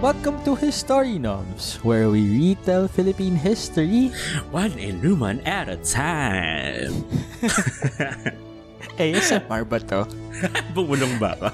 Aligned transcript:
Welcome 0.00 0.40
to 0.48 0.56
History 0.56 1.20
Noms, 1.20 1.76
where 1.84 2.08
we 2.08 2.24
retell 2.24 2.88
Philippine 2.88 3.36
history. 3.36 4.08
One 4.48 4.72
inuman 4.80 5.44
at 5.44 5.68
a 5.68 5.76
time. 5.76 7.04
ASMR 8.96 9.68
ba 9.68 9.76
to? 9.92 10.08
Bumulong 10.72 11.20
ba 11.20 11.36
ako? 11.36 11.48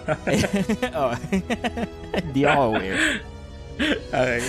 oh. 0.95 1.13
Hindi 2.15 2.47
ako 2.47 2.63
aware. 2.71 2.99
okay. 4.15 4.43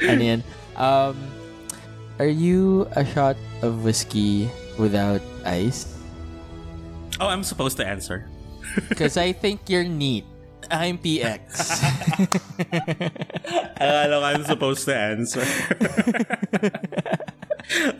Ano 0.00 0.22
yan? 0.24 0.40
Um, 0.80 1.20
are 2.16 2.32
you 2.32 2.88
a 2.96 3.04
shot 3.04 3.36
of 3.60 3.84
whiskey 3.84 4.48
without 4.80 5.20
ice? 5.44 6.00
Oh, 7.20 7.28
I'm 7.28 7.44
supposed 7.44 7.76
to 7.76 7.84
answer. 7.84 8.24
Because 8.88 9.20
I 9.20 9.36
think 9.36 9.68
you're 9.68 9.84
neat. 9.84 10.24
I'm 10.70 10.98
PX. 10.98 11.42
Akala 13.78 14.14
ko 14.20 14.24
I'm 14.24 14.44
supposed 14.44 14.84
to 14.86 14.94
answer. 14.94 15.42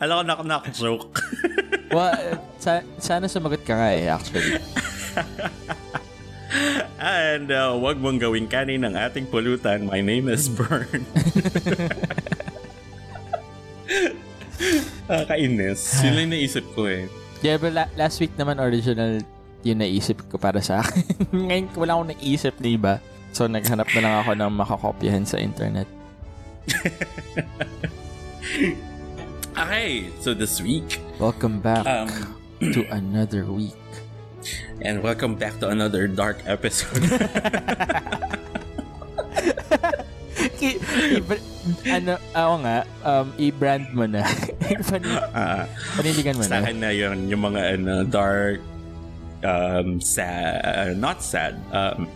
Alam 0.03 0.15
ko 0.15 0.23
knock-knock 0.23 0.71
joke. 0.71 1.19
well, 1.95 2.39
sa- 2.59 2.83
sana 2.99 3.27
sumagot 3.27 3.63
ka 3.67 3.75
nga 3.75 3.89
eh, 3.95 4.07
actually. 4.07 4.59
And 6.97 7.51
uh, 7.51 7.75
wag 7.75 7.99
mong 7.99 8.23
gawing 8.23 8.47
kanin 8.47 8.87
ng 8.87 8.95
ating 8.95 9.27
pulutan. 9.27 9.83
My 9.85 9.99
name 9.99 10.31
is 10.31 10.47
Bern. 10.47 11.03
Kainis. 15.07 16.01
Yun 16.03 16.13
lang 16.15 16.29
naisip 16.31 16.63
ko 16.73 16.87
eh. 16.87 17.05
Yeah, 17.45 17.59
but 17.61 17.75
la- 17.75 17.91
last 17.99 18.17
week 18.23 18.33
naman 18.39 18.57
original 18.57 19.21
yung 19.61 19.79
naisip 19.79 20.21
ko 20.27 20.37
para 20.37 20.59
sa 20.59 20.81
akin. 20.81 21.03
Ngayon 21.47 21.65
wala 21.73 21.91
akong 21.95 22.09
naisip 22.11 22.53
na 22.57 22.67
iba. 22.67 22.93
So 23.31 23.45
naghanap 23.45 23.87
na 23.91 24.01
lang 24.01 24.13
ako 24.21 24.31
ng 24.33 24.51
makakopyahan 24.53 25.23
sa 25.23 25.37
internet. 25.37 25.87
Okay, 29.57 30.13
so 30.21 30.37
this 30.37 30.61
week, 30.61 31.01
Welcome 31.17 31.57
back 31.59 31.81
um, 31.83 32.05
to 32.61 32.85
another 32.93 33.41
week. 33.43 33.73
and 34.85 35.01
welcome 35.01 35.33
back 35.33 35.57
to 35.59 35.67
another 35.67 36.05
dark 36.05 36.37
episode. 36.45 37.01
I- 40.57 40.77
i- 40.77 41.41
ano, 41.89 42.21
ako 42.31 42.53
nga, 42.61 42.77
um, 43.03 43.27
i-brand 43.37 43.89
mo 43.91 44.05
na. 44.05 44.21
Pan- 44.85 45.09
Ah, 45.33 45.65
paniligan 45.97 46.37
mo 46.37 46.45
sa 46.45 46.61
na. 46.61 46.63
akin 46.63 46.77
na 46.77 46.91
yun, 46.93 47.25
yung 47.25 47.41
mga 47.43 47.61
ano, 47.75 48.05
dark, 48.05 48.61
um, 49.43 49.99
sad, 50.01 50.61
uh, 50.63 50.91
not 50.95 51.21
sad, 51.21 51.57
um, 51.73 52.07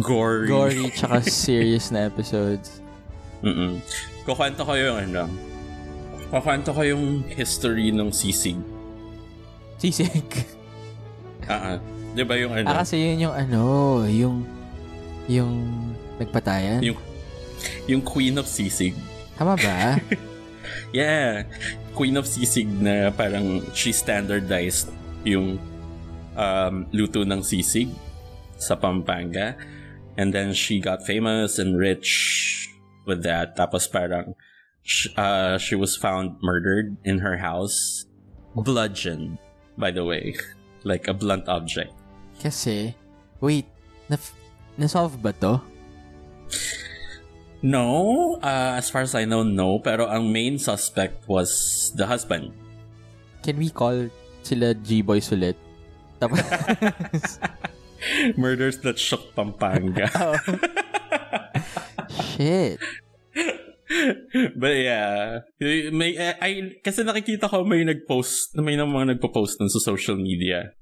gory. 0.00 0.48
Gory 0.48 0.88
tsaka 0.96 1.22
serious 1.24 1.90
na 1.90 2.06
episodes. 2.08 2.80
Mm-mm. 3.44 3.80
Kukwento 4.24 4.64
ko 4.64 4.72
yung 4.72 4.96
ano, 4.96 5.28
kukwento 6.32 6.72
ko 6.72 6.80
yung 6.82 7.22
history 7.28 7.92
ng 7.92 8.08
sisig. 8.12 8.58
Sisig. 9.78 10.24
Ah, 11.44 11.76
ah. 11.76 11.78
Di 12.16 12.24
ba 12.24 12.40
yung 12.40 12.56
ano, 12.56 12.72
Ah, 12.72 12.80
kasi 12.80 12.96
yun 12.96 13.28
yung 13.28 13.36
ano, 13.36 13.60
yung, 14.08 14.48
yung 15.28 15.52
nagpatayan. 16.16 16.80
Yung- 16.80 17.04
yung 17.84 18.00
queen 18.00 18.40
of 18.40 18.48
sisig. 18.48 18.96
Tama 19.36 19.52
ba? 19.60 20.00
Yeah, 20.96 21.44
queen 21.92 22.16
of 22.16 22.24
sisig 22.24 22.64
na 22.70 23.12
parang 23.12 23.60
she 23.76 23.92
standardized 23.92 24.88
yung 25.26 25.60
um, 26.36 26.86
luto 26.92 27.22
ng 27.26 27.40
sisig 27.42 27.90
sa 28.58 28.74
Pampanga. 28.74 29.56
And 30.14 30.30
then 30.30 30.54
she 30.54 30.78
got 30.78 31.02
famous 31.02 31.58
and 31.58 31.74
rich 31.74 32.70
with 33.06 33.26
that. 33.26 33.58
Tapos 33.58 33.90
parang 33.90 34.38
sh- 34.82 35.10
uh, 35.18 35.58
she 35.58 35.74
was 35.74 35.96
found 35.98 36.38
murdered 36.42 36.96
in 37.02 37.18
her 37.18 37.38
house. 37.38 38.06
Bludgeoned, 38.54 39.38
by 39.74 39.90
the 39.90 40.04
way. 40.06 40.38
Like 40.84 41.08
a 41.08 41.14
blunt 41.16 41.48
object. 41.48 41.90
Kasi, 42.38 42.94
wait, 43.40 43.66
na 44.06 44.20
na-solve 44.76 45.18
ba 45.18 45.32
to? 45.40 45.58
No, 47.64 48.36
uh, 48.44 48.76
as 48.76 48.92
far 48.92 49.00
as 49.00 49.16
I 49.16 49.24
know, 49.24 49.42
no. 49.42 49.80
Pero 49.80 50.06
ang 50.06 50.28
main 50.28 50.60
suspect 50.60 51.24
was 51.26 51.90
the 51.96 52.04
husband. 52.04 52.52
Can 53.40 53.56
we 53.56 53.72
call 53.72 54.12
sila 54.44 54.76
G-Boys 54.76 55.32
ulit? 55.32 55.56
Tapos, 56.18 56.40
Murders 58.40 58.78
that 58.84 58.98
shook 58.98 59.34
Pampanga. 59.34 60.10
oh. 60.20 60.38
Shit. 62.36 62.78
But 64.56 64.74
yeah, 64.74 65.46
may 65.92 66.18
I, 66.18 66.34
I 66.40 66.50
kasi 66.82 67.04
nakikita 67.06 67.46
ko 67.46 67.62
may 67.62 67.84
nag-post, 67.86 68.56
may 68.58 68.74
nang 68.74 68.90
mga 68.90 69.16
nagpo-post 69.16 69.60
nun 69.60 69.70
sa 69.70 69.78
social 69.78 70.18
media. 70.18 70.74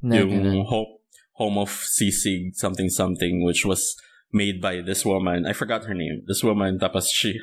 Na, 0.00 0.22
yung 0.22 0.32
ganun. 0.32 0.64
home, 0.64 0.92
home 1.36 1.58
of 1.60 1.72
sisig 1.72 2.56
something 2.56 2.88
something 2.88 3.44
which 3.44 3.66
was 3.66 3.96
made 4.32 4.62
by 4.62 4.80
this 4.80 5.04
woman. 5.04 5.44
I 5.44 5.52
forgot 5.52 5.84
her 5.84 5.96
name. 5.96 6.22
This 6.24 6.44
woman 6.44 6.78
tapos 6.78 7.10
she 7.10 7.36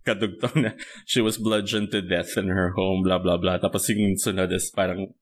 kadugtong 0.00 0.56
na 0.64 0.70
she 1.04 1.20
was 1.20 1.36
bludgeoned 1.36 1.92
to 1.92 2.00
death 2.00 2.36
in 2.40 2.48
her 2.48 2.72
home 2.72 3.04
blah 3.04 3.20
blah 3.20 3.36
blah 3.36 3.60
tapos 3.60 3.84
yung 3.92 4.16
sunod 4.16 4.48
is 4.52 4.72
parang 4.72 5.12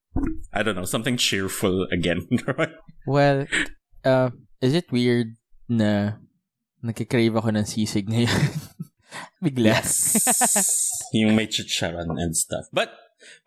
I 0.55 0.63
don't 0.63 0.75
know 0.75 0.87
something 0.87 1.17
cheerful 1.17 1.85
again 1.91 2.25
Well, 3.07 3.45
uh, 4.05 4.29
is 4.61 4.73
it 4.73 4.91
weird 4.91 5.35
na 5.67 6.21
nagkikrave 6.79 7.33
ako 7.35 7.49
ng 7.57 7.65
sisig 7.67 8.07
ngayon? 8.07 8.33
Bigla. 9.43 9.81
yung 11.17 11.33
may 11.33 11.49
chicharon 11.49 12.13
and 12.21 12.37
stuff 12.37 12.69
but 12.71 12.93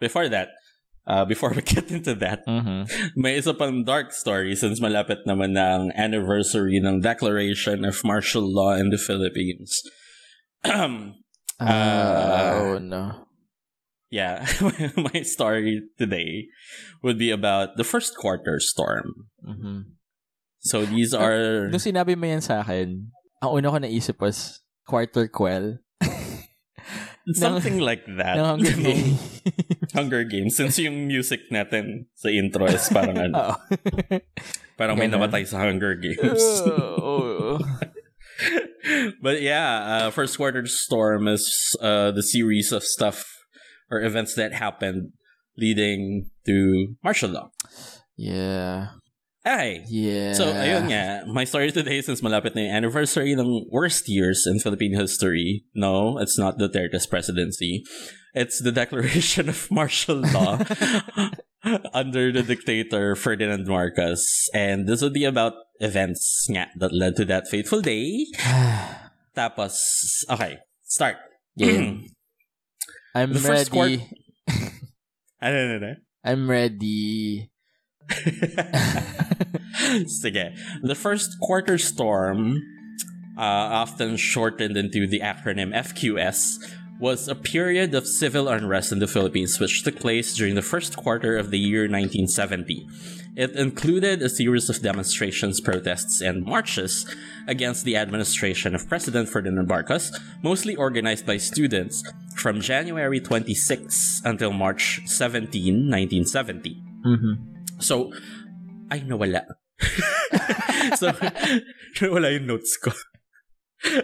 before 0.03 0.27
that 0.29 0.51
uh, 1.07 1.25
before 1.25 1.51
we 1.55 1.63
get 1.75 1.91
into 1.91 2.15
that 2.19 2.43
Mhm. 2.47 2.87
May 3.17 3.39
isa 3.39 3.55
pang 3.55 3.85
dark 3.87 4.11
story 4.13 4.55
since 4.59 4.83
malapit 4.83 5.23
naman 5.27 5.55
na 5.55 5.79
ang 5.79 5.85
anniversary 5.95 6.79
ng 6.83 7.01
Declaration 7.01 7.87
of 7.87 8.03
Martial 8.05 8.43
Law 8.45 8.75
in 8.75 8.91
the 8.91 8.99
Philippines. 9.01 9.83
Ah, 11.63 11.71
Uh, 11.73 12.53
oh 12.61 12.79
no. 12.79 13.05
yeah, 14.11 14.45
my 15.13 15.23
story 15.23 15.83
today 15.97 16.47
would 17.01 17.17
be 17.17 17.31
about 17.31 17.77
the 17.81 17.85
first 17.85 18.15
quarter 18.17 18.61
storm. 18.61 19.31
Mhm. 19.41 19.97
So 20.63 20.85
these 20.87 21.11
are 21.11 21.67
Nung 21.73 21.83
sinabi 21.83 22.15
mo 22.15 22.27
yan 22.29 22.45
sa 22.45 22.63
akin, 22.63 23.11
ang 23.43 23.51
una 23.51 23.73
ko 23.73 23.79
naisip 23.83 24.21
was 24.23 24.63
quarter 24.87 25.27
quell. 25.27 25.79
something 27.39 27.79
like 27.79 28.03
that. 28.19 28.35
ng 28.39 28.47
Hunger 28.59 28.77
Games. 28.79 29.19
Hunger 29.95 30.23
Games. 30.27 30.53
Since 30.55 30.79
yung 30.83 31.07
music 31.07 31.47
natin 31.51 32.11
sa 32.19 32.29
intro 32.31 32.67
is 32.67 32.87
parang 32.91 33.19
ano, 33.19 33.55
parang 34.75 34.99
may 34.99 35.07
namatay 35.07 35.47
sa 35.47 35.63
Hunger 35.63 35.95
Games. 35.99 36.43
Oo. 36.67 37.59
But 39.23 39.43
yeah, 39.43 39.79
uh, 39.79 40.11
first 40.11 40.37
quarter 40.37 40.67
storm 40.67 41.29
is 41.29 41.77
uh, 41.81 42.11
the 42.11 42.23
series 42.23 42.73
of 42.73 42.85
stuff 42.85 43.25
or 43.91 44.01
events 44.03 44.35
that 44.35 44.53
happened 44.53 45.13
leading 45.57 46.31
to 46.47 46.97
martial 47.05 47.31
law. 47.31 47.51
yeah. 48.17 48.89
Okay. 49.43 49.83
Yeah. 49.91 50.39
So, 50.39 50.55
ayun 50.55 50.87
nga. 50.87 51.27
My 51.27 51.43
story 51.43 51.75
today, 51.75 51.99
since 51.99 52.23
malapit 52.23 52.55
na 52.55 52.63
yung 52.63 52.87
anniversary 52.87 53.35
ng 53.35 53.67
worst 53.75 54.07
years 54.07 54.47
in 54.47 54.63
Philippine 54.63 54.95
history, 54.95 55.67
no, 55.75 56.19
it's 56.23 56.39
not 56.39 56.63
the 56.63 56.71
Duterte's 56.71 57.11
presidency. 57.11 57.83
It's 58.39 58.63
the 58.63 58.71
declaration 58.71 59.51
of 59.51 59.67
martial 59.75 60.23
law 60.23 60.63
under 61.93 62.31
the 62.31 62.47
dictator 62.47 63.19
Ferdinand 63.19 63.67
Marcos. 63.67 64.49
And 64.55 64.87
this 64.87 65.03
would 65.03 65.13
be 65.13 65.27
about 65.27 65.55
events 65.83 66.47
nga 66.49 66.71
that 66.79 66.95
led 66.95 67.17
to 67.19 67.27
that 67.27 67.51
fateful 67.51 67.83
day. 67.83 68.27
Tapos, 69.37 69.75
okay, 70.31 70.59
start. 70.85 71.17
yeah. 71.57 71.99
I'm 73.15 73.33
The 73.35 73.41
first 73.41 73.73
ready. 73.73 74.09
Ano, 75.43 75.59
ano, 75.59 75.75
ano? 75.83 75.93
I'm 76.23 76.47
ready. 76.47 77.51
Sige. 80.07 80.55
The 80.87 80.95
first 80.95 81.35
quarter 81.43 81.79
storm, 81.79 82.63
uh, 83.35 83.83
often 83.83 84.15
shortened 84.15 84.77
into 84.77 85.09
the 85.09 85.19
acronym 85.19 85.75
FQS, 85.75 86.63
was 87.03 87.27
a 87.27 87.35
period 87.35 87.93
of 87.93 88.07
civil 88.07 88.47
unrest 88.47 88.93
in 88.93 89.01
the 89.01 89.11
Philippines 89.11 89.59
which 89.59 89.83
took 89.83 89.99
place 89.99 90.33
during 90.37 90.55
the 90.55 90.63
first 90.63 90.97
quarter 90.97 91.37
of 91.37 91.51
the 91.51 91.59
year 91.59 91.91
1970. 91.91 92.87
It 93.35 93.57
included 93.57 94.21
a 94.21 94.29
series 94.29 94.69
of 94.69 94.83
demonstrations, 94.83 95.61
protests, 95.61 96.21
and 96.21 96.45
marches 96.45 97.09
against 97.49 97.85
the 97.85 97.97
administration 97.97 98.75
of 98.75 98.87
President 98.89 99.29
Ferdinand 99.29 99.69
Marcos, 99.69 100.13
mostly 100.43 100.77
organized 100.77 101.25
by 101.25 101.39
students 101.39 102.05
from 102.37 102.61
January 102.61 103.21
26 103.21 104.21
until 104.25 104.53
March 104.53 105.01
17, 105.07 105.89
1970. 105.89 106.77
Mhm. 107.07 107.35
So, 107.81 108.13
ay, 108.91 109.01
nawala. 109.01 109.49
so, 111.01 111.09
nawala 112.05 112.37
yung 112.37 112.47
notes 112.47 112.77
ko. 112.77 112.93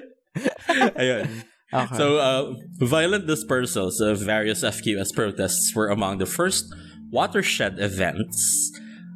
Ayun. 0.96 1.44
Okay. 1.68 1.96
So, 2.00 2.16
uh, 2.16 2.56
violent 2.80 3.28
dispersals 3.28 4.00
of 4.00 4.24
various 4.24 4.64
FQS 4.64 5.12
protests 5.12 5.76
were 5.76 5.92
among 5.92 6.16
the 6.16 6.24
first 6.24 6.72
watershed 7.12 7.76
events. 7.78 8.72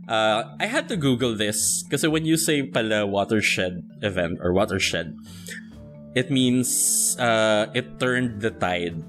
Uh, 0.08 0.56
I 0.58 0.66
had 0.66 0.88
to 0.88 0.96
Google 0.96 1.36
this 1.36 1.82
because 1.82 2.06
when 2.06 2.24
you 2.26 2.36
say 2.36 2.62
pala 2.62 3.06
watershed 3.06 3.86
event 4.02 4.38
or 4.42 4.52
watershed, 4.52 5.16
it 6.14 6.30
means 6.30 7.16
uh, 7.18 7.66
it 7.74 8.00
turned 8.00 8.40
the 8.40 8.50
tide. 8.50 9.02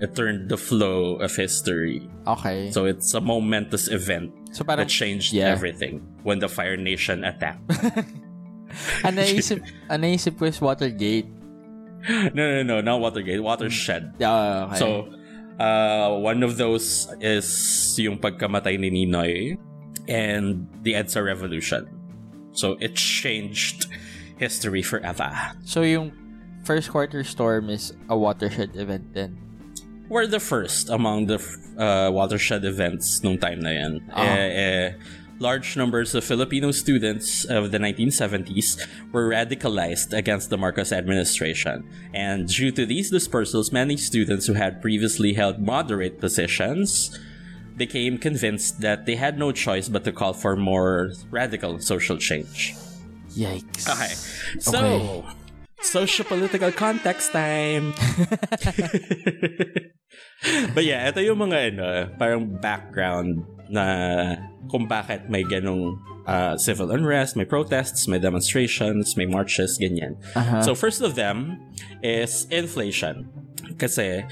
It 0.00 0.14
turned 0.14 0.50
the 0.50 0.58
flow 0.58 1.16
of 1.16 1.34
history. 1.34 2.04
okay. 2.26 2.70
So 2.70 2.84
it's 2.84 3.14
a 3.14 3.20
momentous 3.20 3.88
event 3.88 4.34
So 4.52 4.64
parang, 4.64 4.84
that 4.84 4.92
changed 4.92 5.32
yeah. 5.32 5.48
everything 5.48 6.04
when 6.22 6.38
the 6.38 6.48
Fire 6.48 6.76
Nation 6.76 7.24
attacked. 7.24 7.64
ang 9.06 9.14
naisip, 9.16 9.64
ang 9.88 10.00
naisip 10.00 10.36
ko 10.36 10.44
is 10.48 10.60
Watergate. 10.60 11.28
no, 12.36 12.42
no, 12.44 12.62
no, 12.62 12.80
not 12.80 13.00
Watergate, 13.00 13.40
Watershed. 13.40 14.16
Yeah, 14.18 14.68
okay. 14.68 14.80
So, 14.80 15.08
uh, 15.60 16.16
one 16.20 16.42
of 16.42 16.56
those 16.56 17.08
is 17.20 17.48
yung 17.96 18.18
pagkamatay 18.18 18.76
ni 18.80 18.88
Ninoy 18.92 19.56
and 20.08 20.68
the 20.82 20.94
EDSA 20.94 21.24
Revolution. 21.24 21.88
So, 22.52 22.76
it 22.80 22.94
changed 22.96 23.86
history 24.36 24.82
forever. 24.82 25.32
So 25.64 25.82
yung 25.82 26.12
first 26.64 26.90
quarter 26.90 27.24
storm 27.24 27.68
is 27.70 27.92
a 28.08 28.16
watershed 28.16 28.76
event 28.76 29.14
then. 29.14 29.36
We're 30.08 30.26
the 30.26 30.40
first 30.40 30.88
among 30.88 31.26
the 31.26 31.42
uh, 31.76 32.12
watershed 32.12 32.64
events 32.64 33.22
nung 33.24 33.38
time 33.38 33.60
na 33.60 33.70
yan. 33.70 33.92
Ah. 34.14 34.22
Eh, 34.22 34.38
eh, 34.38 34.92
large 35.40 35.76
numbers 35.76 36.14
of 36.14 36.22
Filipino 36.22 36.70
students 36.70 37.44
of 37.44 37.72
the 37.72 37.78
1970s 37.78 38.78
were 39.10 39.28
radicalized 39.28 40.16
against 40.16 40.48
the 40.48 40.56
Marcos 40.56 40.92
administration. 40.92 41.82
And 42.14 42.46
due 42.46 42.70
to 42.70 42.86
these 42.86 43.10
dispersals, 43.10 43.72
many 43.72 43.96
students 43.96 44.46
who 44.46 44.54
had 44.54 44.80
previously 44.80 45.34
held 45.34 45.58
moderate 45.58 46.20
positions 46.20 47.10
became 47.76 48.18
convinced 48.18 48.80
that 48.80 49.04
they 49.06 49.16
had 49.16 49.38
no 49.38 49.52
choice 49.52 49.88
but 49.88 50.04
to 50.04 50.12
call 50.12 50.32
for 50.32 50.56
more 50.56 51.12
radical 51.30 51.78
social 51.78 52.16
change. 52.16 52.74
Yikes. 53.36 53.84
Okay. 53.84 54.12
So, 54.60 54.80
Okay. 54.80 55.24
socio-political 55.82 56.72
context 56.72 57.32
time. 57.32 57.92
But 60.74 60.84
yeah, 60.84 61.08
ito 61.08 61.20
yung 61.20 61.40
mga 61.48 61.58
ano, 61.74 61.86
parang 62.20 62.44
background 62.60 63.42
na 63.72 63.84
kung 64.70 64.86
bakit 64.86 65.26
may 65.32 65.42
ganong 65.42 65.98
uh, 66.28 66.54
civil 66.56 66.92
unrest, 66.92 67.34
may 67.36 67.44
protests, 67.44 68.06
may 68.06 68.18
demonstrations, 68.20 69.16
may 69.16 69.26
marches, 69.26 69.78
ganyan. 69.80 70.16
Uh-huh. 70.36 70.62
So 70.62 70.74
first 70.74 71.00
of 71.00 71.16
them 71.16 71.58
is 72.04 72.46
inflation. 72.52 73.28
Kasi 73.80 74.22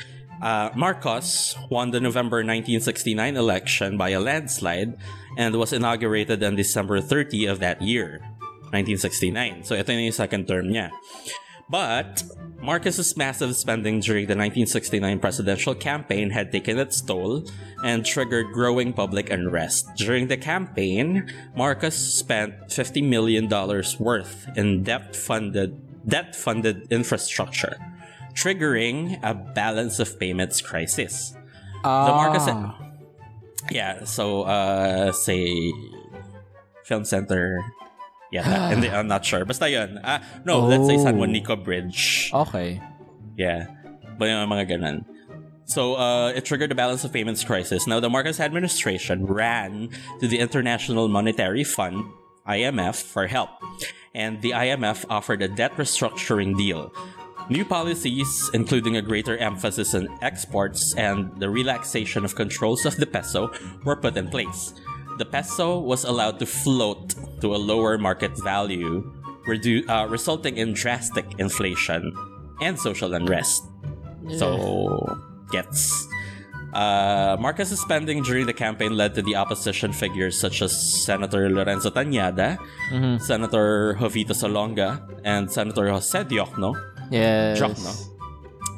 uh, 0.44 0.68
Marcos 0.76 1.56
won 1.70 1.90
the 1.90 2.00
November 2.00 2.44
1969 2.44 3.36
election 3.36 3.96
by 3.96 4.10
a 4.10 4.20
landslide 4.20 4.92
and 5.38 5.56
was 5.56 5.72
inaugurated 5.72 6.44
on 6.44 6.54
December 6.54 7.00
30 7.00 7.46
of 7.46 7.60
that 7.60 7.80
year, 7.80 8.20
1969. 8.76 9.64
So 9.64 9.74
ito 9.74 9.88
na 9.96 10.04
yung 10.04 10.12
second 10.12 10.44
term 10.46 10.68
niya. 10.68 10.92
But 11.64 12.22
Marcos's 12.60 13.16
massive 13.16 13.56
spending 13.56 14.00
during 14.00 14.28
the 14.28 14.36
1969 14.36 15.00
presidential 15.18 15.74
campaign 15.74 16.28
had 16.28 16.52
taken 16.52 16.78
its 16.78 17.00
toll 17.00 17.48
and 17.82 18.04
triggered 18.04 18.52
growing 18.52 18.92
public 18.92 19.32
unrest. 19.32 19.88
During 19.96 20.28
the 20.28 20.36
campaign, 20.36 21.32
Marcos 21.56 21.96
spent 21.96 22.68
$50 22.68 23.08
million 23.08 23.48
worth 23.98 24.46
in 24.56 24.82
debt-funded 24.84 25.80
debt-funded 26.04 26.92
infrastructure, 26.92 27.80
triggering 28.34 29.18
a 29.22 29.34
balance 29.34 29.98
of 29.98 30.18
payments 30.18 30.60
crisis. 30.60 31.34
ah, 31.84 32.06
The 32.06 32.12
Marcos 32.12 32.46
Yeah, 33.70 34.04
so 34.04 34.42
uh 34.44 35.12
say 35.12 35.72
Film 36.84 37.04
Center 37.04 37.62
Yeah, 38.34 38.44
and 38.74 38.84
I'm 38.84 39.06
not 39.06 39.24
sure. 39.24 39.44
Basta 39.46 39.70
yun. 39.70 40.00
Ah, 40.02 40.18
no, 40.44 40.66
let's 40.66 40.86
say 40.90 40.98
San 40.98 41.14
Oh. 41.16 41.22
Juanico 41.22 41.54
Bridge. 41.54 42.30
Okay. 42.34 42.82
Yeah. 43.38 43.70
Ba 44.18 44.26
yung 44.26 44.50
mga 44.50 44.74
ganun. 44.74 45.06
So, 45.70 45.94
uh, 45.96 46.28
it 46.36 46.44
triggered 46.44 46.68
the 46.70 46.74
balance 46.76 47.04
of 47.08 47.12
payments 47.14 47.40
crisis. 47.46 47.86
Now, 47.86 47.96
the 47.98 48.10
Marcos 48.10 48.36
administration 48.38 49.24
ran 49.24 49.88
to 50.20 50.28
the 50.28 50.36
International 50.42 51.08
Monetary 51.08 51.64
Fund, 51.64 52.04
IMF, 52.44 53.00
for 53.00 53.26
help. 53.30 53.48
And 54.12 54.42
the 54.42 54.50
IMF 54.52 55.06
offered 55.08 55.40
a 55.40 55.48
debt 55.48 55.72
restructuring 55.80 56.58
deal. 56.58 56.92
New 57.50 57.64
policies, 57.64 58.50
including 58.54 58.96
a 58.96 59.02
greater 59.02 59.36
emphasis 59.36 59.94
on 59.94 60.08
exports 60.22 60.94
and 60.96 61.28
the 61.38 61.50
relaxation 61.50 62.24
of 62.24 62.34
controls 62.34 62.86
of 62.86 62.96
the 62.96 63.06
peso, 63.06 63.50
were 63.84 63.96
put 63.96 64.16
in 64.16 64.28
place. 64.28 64.72
The 65.18 65.24
peso 65.26 65.78
was 65.78 66.04
allowed 66.04 66.38
to 66.40 66.46
float 66.46 67.14
to 67.42 67.54
a 67.54 67.60
lower 67.60 67.98
market 67.98 68.32
value, 68.42 69.04
redu- 69.46 69.84
uh, 69.88 70.08
resulting 70.08 70.56
in 70.56 70.72
drastic 70.72 71.26
inflation 71.38 72.12
and 72.62 72.78
social 72.80 73.12
unrest. 73.14 73.62
So, 74.38 75.04
gets. 75.52 76.08
Uh, 76.72 77.36
Marcos's 77.38 77.78
spending 77.78 78.22
during 78.22 78.46
the 78.46 78.52
campaign 78.56 78.96
led 78.96 79.14
to 79.14 79.22
the 79.22 79.36
opposition 79.36 79.92
figures 79.92 80.40
such 80.40 80.62
as 80.62 80.72
Senator 81.04 81.48
Lorenzo 81.50 81.90
Tañada, 81.90 82.58
Mhm. 82.90 83.20
Senator 83.20 83.94
Jovito 84.00 84.32
Salonga, 84.34 84.98
and 85.22 85.52
Senator 85.52 85.88
Jose 85.90 86.24
Diokno 86.24 86.74
Yes. 87.10 87.60
Diokno 87.60 87.92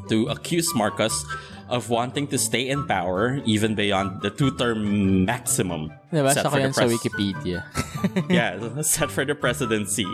to 0.06 0.30
accuse 0.30 0.70
Marcos 0.74 1.26
of 1.66 1.90
wanting 1.90 2.30
to 2.30 2.38
stay 2.38 2.70
in 2.70 2.86
power 2.86 3.42
even 3.42 3.74
beyond 3.74 4.22
the 4.22 4.30
two-term 4.30 5.24
maximum 5.26 5.90
Nabasa 6.14 6.34
set 6.34 6.44
for 6.46 6.62
the 6.62 6.62
yan 6.62 6.72
sa 6.72 6.86
pres- 6.86 6.94
Wikipedia. 6.94 7.58
yeah, 8.30 8.54
set 8.86 9.10
for 9.10 9.26
the 9.26 9.34
presidency 9.34 10.06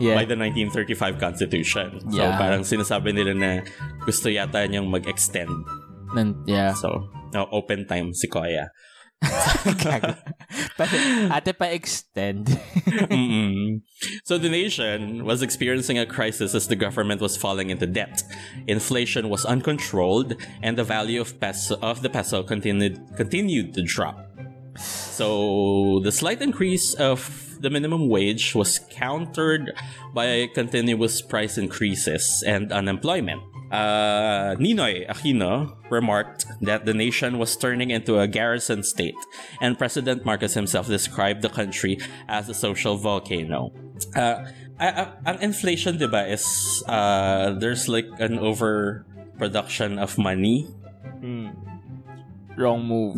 Yeah. 0.00 0.16
by 0.16 0.24
the 0.24 0.32
1935 0.32 1.20
Constitution. 1.20 2.00
So 2.08 2.24
Yeah. 2.24 2.40
parang 2.40 2.64
sinasabi 2.64 3.12
nila 3.12 3.36
na 3.36 3.50
gusto 4.08 4.32
yata 4.32 4.64
niyang 4.64 4.88
mag-extend. 4.88 5.52
Nan- 6.16 6.40
yeah. 6.48 6.72
So, 6.72 7.12
no, 7.36 7.52
open 7.52 7.84
time 7.84 8.16
si 8.16 8.24
Koya. 8.24 8.72
Pa- 10.76 11.36
Ate 11.36 11.58
pa-extend. 11.58 12.46
Mm-mm. 12.86 13.80
so 14.24 14.38
the 14.38 14.48
nation 14.48 15.24
was 15.24 15.42
experiencing 15.42 15.98
a 15.98 16.06
crisis 16.06 16.54
as 16.54 16.68
the 16.68 16.76
government 16.76 17.20
was 17.20 17.36
falling 17.36 17.70
into 17.70 17.86
debt. 17.86 18.22
Inflation 18.66 19.28
was 19.28 19.44
uncontrolled, 19.44 20.34
and 20.62 20.76
the 20.76 20.84
value 20.84 21.20
of 21.20 21.40
peso 21.40 21.78
of 21.80 22.02
the 22.02 22.10
peso 22.10 22.42
continued 22.42 23.00
continued 23.16 23.74
to 23.74 23.82
drop. 23.82 24.18
So 24.76 26.00
the 26.02 26.12
slight 26.12 26.42
increase 26.42 26.94
of 26.94 27.56
the 27.60 27.70
minimum 27.70 28.08
wage 28.08 28.54
was 28.54 28.78
countered 28.90 29.72
by 30.12 30.48
continuous 30.54 31.22
price 31.22 31.56
increases 31.56 32.42
and 32.46 32.72
unemployment. 32.72 33.40
Uh, 33.74 34.54
Ninoy 34.56 35.02
Aquino 35.10 35.74
remarked 35.90 36.46
that 36.62 36.86
the 36.86 36.94
nation 36.94 37.38
was 37.38 37.56
turning 37.56 37.90
into 37.90 38.18
a 38.22 38.28
garrison 38.30 38.82
state, 38.86 39.18
and 39.60 39.76
President 39.76 40.24
Marcos 40.24 40.54
himself 40.54 40.86
described 40.86 41.42
the 41.42 41.50
country 41.50 41.98
as 42.28 42.48
a 42.48 42.54
social 42.54 42.96
volcano. 42.96 43.74
Uh, 44.14 44.46
ang 44.78 45.38
inflation, 45.42 45.98
diba, 45.98 46.30
is 46.30 46.46
uh, 46.86 47.50
there's 47.58 47.88
like 47.88 48.06
an 48.18 48.38
overproduction 48.38 49.98
of 49.98 50.18
money 50.18 50.70
Wrong 52.56 52.84
move. 52.84 53.16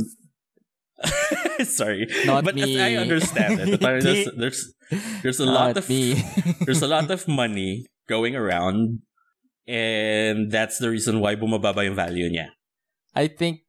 Sorry, 1.64 2.06
Not 2.25 2.44
but 2.44 2.54
me. 2.54 2.80
I 2.80 2.96
understand 2.96 3.60
it, 3.60 3.80
there's 3.80 4.30
there's 4.36 4.60
there's 5.22 5.40
a 5.40 5.44
lot 5.44 5.76
of 5.76 5.86
there's 6.64 6.82
a 6.82 6.88
lot 6.88 7.10
of 7.10 7.28
money 7.28 7.84
going 8.08 8.34
around, 8.36 9.02
and 9.66 10.50
that's 10.50 10.78
the 10.78 10.90
reason 10.90 11.20
why 11.20 11.35
bumababa 11.35 11.85
yung 11.85 11.94
value 11.94 12.30
niya. 12.30 12.54
I 13.14 13.28
think 13.28 13.66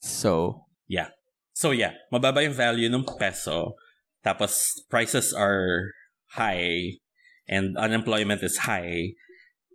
so. 0.00 0.66
Yeah. 0.86 1.14
So 1.54 1.70
yeah, 1.74 1.98
mababa 2.12 2.42
yung 2.42 2.54
value 2.54 2.86
ng 2.86 3.04
peso, 3.18 3.74
tapos 4.22 4.78
prices 4.86 5.34
are 5.34 5.90
high, 6.38 7.02
and 7.50 7.76
unemployment 7.76 8.42
is 8.42 8.62
high, 8.62 9.18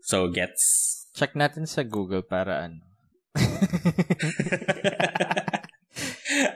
so 0.01 0.31
gets. 0.31 1.07
Check 1.11 1.35
natin 1.35 1.67
sa 1.67 1.83
Google 1.83 2.23
para 2.23 2.71
ano. 2.71 2.87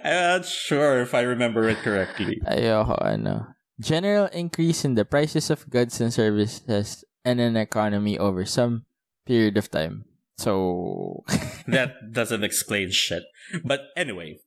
I'm 0.08 0.40
not 0.40 0.46
sure 0.46 1.02
if 1.04 1.14
I 1.14 1.22
remember 1.22 1.68
it 1.68 1.84
correctly. 1.84 2.40
Ayoko, 2.48 2.96
ano. 3.04 3.54
General 3.78 4.26
increase 4.34 4.82
in 4.88 4.96
the 4.96 5.06
prices 5.06 5.52
of 5.52 5.70
goods 5.70 6.02
and 6.02 6.10
services 6.10 7.04
and 7.28 7.44
an 7.44 7.60
economy 7.60 8.18
over 8.18 8.46
some 8.46 8.87
period 9.28 9.58
of 9.58 9.70
time. 9.70 10.06
So, 10.38 11.24
That 11.68 12.14
doesn't 12.14 12.44
explain 12.44 12.92
shit. 12.92 13.24
But 13.66 13.82
anyway, 13.96 14.40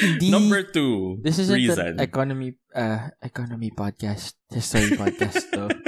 Hindi- 0.00 0.30
number 0.36 0.62
two 0.62 1.18
this 1.22 1.38
isn't 1.38 1.54
reason. 1.56 1.86
an 1.96 2.00
economy 2.00 2.54
uh 2.74 3.08
economy 3.22 3.70
podcast, 3.70 4.34
history 4.50 4.96
podcast 4.96 5.44
though. 5.52 5.68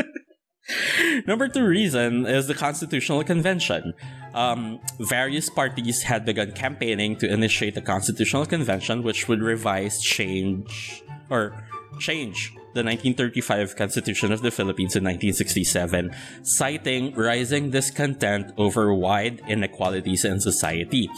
Number 1.26 1.48
two 1.48 1.66
reason 1.66 2.24
is 2.24 2.46
the 2.46 2.54
Constitutional 2.54 3.24
Convention. 3.24 3.92
Um, 4.32 4.78
various 5.00 5.50
parties 5.50 6.02
had 6.06 6.24
begun 6.24 6.52
campaigning 6.52 7.16
to 7.18 7.26
initiate 7.30 7.74
the 7.74 7.82
Constitutional 7.82 8.46
Convention, 8.46 9.02
which 9.02 9.26
would 9.28 9.42
revise, 9.42 10.00
change, 10.00 11.02
or 11.28 11.52
change 11.98 12.54
the 12.74 12.82
1935 12.82 13.76
Constitution 13.76 14.32
of 14.32 14.42
the 14.42 14.50
Philippines 14.50 14.96
in 14.96 15.04
1967, 15.04 16.14
citing 16.42 17.14
rising 17.14 17.70
discontent 17.70 18.52
over 18.56 18.94
wide 18.94 19.42
inequalities 19.48 20.24
in 20.24 20.40
society. 20.40 21.08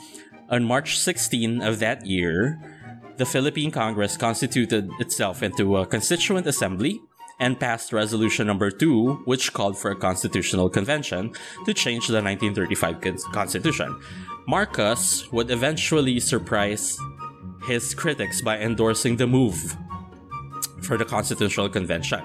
On 0.50 0.64
March 0.64 0.98
16 0.98 1.62
of 1.62 1.78
that 1.78 2.06
year, 2.06 2.60
the 3.16 3.26
Philippine 3.26 3.70
Congress 3.70 4.16
constituted 4.16 4.90
itself 4.98 5.42
into 5.42 5.76
a 5.76 5.86
constituent 5.86 6.46
assembly 6.46 7.00
and 7.40 7.58
passed 7.58 7.92
resolution 7.92 8.46
number 8.46 8.70
2 8.70 9.22
which 9.24 9.52
called 9.52 9.78
for 9.78 9.90
a 9.90 9.96
constitutional 9.96 10.68
convention 10.68 11.32
to 11.64 11.74
change 11.74 12.08
the 12.08 12.22
1935 12.22 13.00
constitution. 13.32 13.98
Marcos 14.46 15.30
would 15.32 15.50
eventually 15.50 16.20
surprise 16.20 16.98
his 17.66 17.94
critics 17.94 18.42
by 18.42 18.58
endorsing 18.58 19.16
the 19.16 19.26
move 19.26 19.76
for 20.84 20.96
the 20.96 21.04
constitutional 21.04 21.68
convention. 21.68 22.22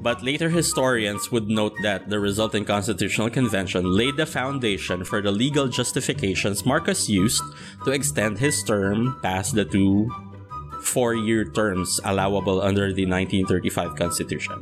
But 0.00 0.24
later 0.24 0.48
historians 0.48 1.30
would 1.30 1.48
note 1.48 1.76
that 1.82 2.08
the 2.08 2.18
resulting 2.18 2.64
constitutional 2.64 3.28
convention 3.28 3.84
laid 3.84 4.16
the 4.16 4.24
foundation 4.24 5.04
for 5.04 5.20
the 5.20 5.30
legal 5.30 5.68
justifications 5.68 6.64
Marcos 6.64 7.08
used 7.08 7.44
to 7.84 7.92
extend 7.92 8.38
his 8.38 8.64
term 8.64 9.20
past 9.22 9.54
the 9.54 9.64
two 9.64 10.08
four-year 10.80 11.52
terms 11.52 12.00
allowable 12.04 12.64
under 12.64 12.92
the 12.92 13.04
1935 13.04 13.94
Constitution. 13.96 14.56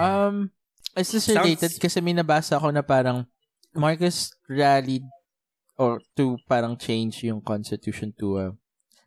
Um, 0.00 0.50
is 0.96 1.12
this 1.12 1.28
related? 1.28 1.76
Sounds... 1.76 1.78
Kasi 1.78 2.00
may 2.00 2.16
nabasa 2.16 2.56
ako 2.56 2.72
na 2.72 2.80
parang 2.80 3.28
Marcos 3.76 4.32
rallied 4.48 5.04
or 5.76 6.00
to 6.16 6.40
parang 6.48 6.76
change 6.76 7.24
yung 7.24 7.44
constitution 7.44 8.12
to 8.16 8.26
uh, 8.38 8.50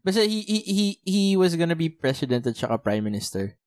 Basta 0.05 0.21
he, 0.21 0.45
he, 0.45 0.59
he, 0.61 0.87
he 1.01 1.23
was 1.33 1.57
gonna 1.57 1.73
be 1.73 1.89
president 1.89 2.45
at 2.45 2.53
saka 2.53 2.77
prime 2.77 3.01
minister. 3.01 3.57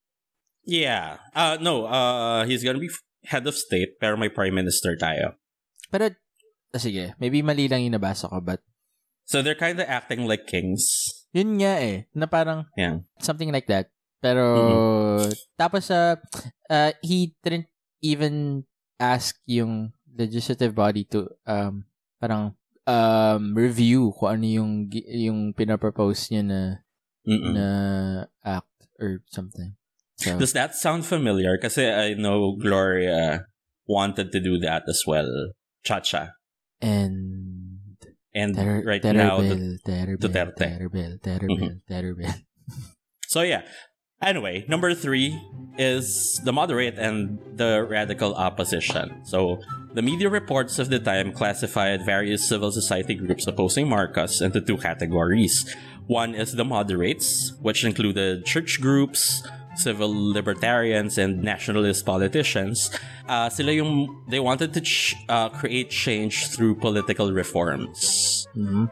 Yeah. 0.63 1.19
Uh, 1.35 1.59
no, 1.59 1.83
uh, 1.83 2.47
he's 2.47 2.63
gonna 2.63 2.79
be 2.79 2.87
head 3.27 3.43
of 3.43 3.59
state, 3.59 3.99
pero 3.99 4.15
may 4.15 4.31
prime 4.31 4.55
minister 4.55 4.95
tayo. 4.95 5.35
Pero, 5.91 6.15
ah, 6.71 6.79
sige, 6.79 7.11
maybe 7.19 7.43
mali 7.43 7.67
lang 7.67 7.83
yung 7.83 7.99
nabasa 7.99 8.31
ko, 8.31 8.39
but... 8.39 8.63
So 9.27 9.43
they're 9.43 9.59
kind 9.59 9.83
of 9.83 9.91
acting 9.91 10.25
like 10.25 10.47
kings. 10.47 10.87
Yun 11.35 11.59
nga 11.59 11.75
eh, 11.83 12.07
na 12.15 12.25
parang 12.25 12.71
yeah. 12.79 13.03
something 13.19 13.51
like 13.51 13.67
that. 13.67 13.91
Pero, 14.23 14.43
mm-hmm. 14.55 15.31
tapos, 15.59 15.91
uh, 15.91 16.15
uh, 16.71 16.91
he 17.03 17.35
didn't 17.43 17.67
even 17.99 18.63
ask 18.95 19.35
yung 19.43 19.91
legislative 20.07 20.71
body 20.71 21.03
to, 21.11 21.27
um, 21.43 21.83
parang, 22.19 22.55
um, 22.89 23.53
review 23.53 24.09
kung 24.17 24.41
ano 24.41 24.45
yung, 24.49 24.73
yung 25.05 25.53
pinapropose 25.53 26.33
niya 26.33 26.43
na, 26.43 26.61
Mm-mm. 27.29 27.53
na 27.53 27.67
act 28.41 28.89
or 28.97 29.21
something. 29.29 29.77
So, 30.17 30.35
Does 30.41 30.51
that 30.57 30.75
sound 30.75 31.05
familiar? 31.05 31.57
Kasi 31.61 31.87
I 31.87 32.17
know 32.17 32.57
Gloria 32.57 33.45
wanted 33.87 34.33
to 34.33 34.39
do 34.41 34.57
that 34.59 34.83
as 34.89 35.03
well. 35.07 35.29
Cha-cha. 35.85 36.35
And 36.81 37.79
and 38.33 38.55
ter- 38.55 38.83
right 38.85 39.03
now 39.03 39.41
the, 39.41 39.79
Terbel, 39.83 40.19
Duterte. 40.19 40.67
Terbel, 40.79 41.19
Terbel, 41.19 41.81
Terbel. 41.89 42.33
So 43.27 43.41
yeah. 43.41 43.63
Anyway, 44.21 44.65
number 44.67 44.93
three 44.93 45.39
is 45.77 46.41
the 46.43 46.51
moderate 46.51 46.99
and 46.99 47.39
the 47.55 47.85
radical 47.87 48.35
opposition. 48.35 49.23
So 49.23 49.61
the 49.93 50.01
media 50.01 50.29
reports 50.29 50.77
of 50.77 50.89
the 50.89 50.99
time 50.99 51.31
classified 51.31 52.05
various 52.05 52.45
civil 52.47 52.71
society 52.71 53.15
groups 53.15 53.47
opposing 53.47 53.87
Marcos 53.87 54.41
into 54.41 54.59
two 54.59 54.77
categories. 54.77 55.73
One 56.07 56.35
is 56.35 56.53
the 56.53 56.65
moderates, 56.65 57.53
which 57.61 57.85
included 57.85 58.45
church 58.45 58.81
groups, 58.81 59.41
civil 59.75 60.11
libertarians 60.11 61.17
and 61.17 61.41
nationalist 61.41 62.05
politicians, 62.05 62.91
uh, 63.29 63.47
sila 63.47 63.71
yung 63.71 64.25
they 64.27 64.39
wanted 64.39 64.73
to 64.73 64.81
ch- 64.81 65.15
uh, 65.29 65.47
create 65.47 65.89
change 65.89 66.49
through 66.49 66.75
political 66.75 67.31
reforms. 67.31 68.47
Mm-hmm. 68.55 68.85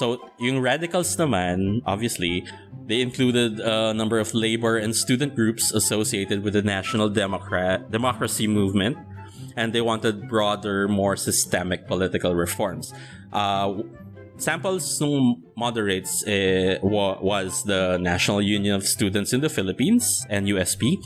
So, 0.00 0.16
yung 0.40 0.64
radicals 0.64 1.12
naman, 1.20 1.84
obviously, 1.84 2.48
they 2.88 3.04
included 3.04 3.60
a 3.60 3.92
number 3.92 4.16
of 4.16 4.32
labor 4.32 4.80
and 4.80 4.96
student 4.96 5.36
groups 5.36 5.76
associated 5.76 6.40
with 6.40 6.56
the 6.56 6.64
National 6.64 7.12
Democrat 7.12 7.90
Democracy 7.92 8.48
movement, 8.48 8.96
and 9.60 9.74
they 9.76 9.84
wanted 9.84 10.24
broader, 10.24 10.88
more 10.88 11.20
systemic 11.20 11.86
political 11.86 12.34
reforms. 12.34 12.94
Uh, 13.30 13.84
Samples 14.40 14.96
ng 15.04 15.36
moderates 15.54 16.24
eh, 16.24 16.80
wa- 16.80 17.20
was 17.20 17.62
the 17.64 17.98
National 18.00 18.40
Union 18.40 18.74
of 18.74 18.88
Students 18.88 19.34
in 19.36 19.44
the 19.44 19.52
Philippines, 19.52 20.24
NUSP, 20.32 20.96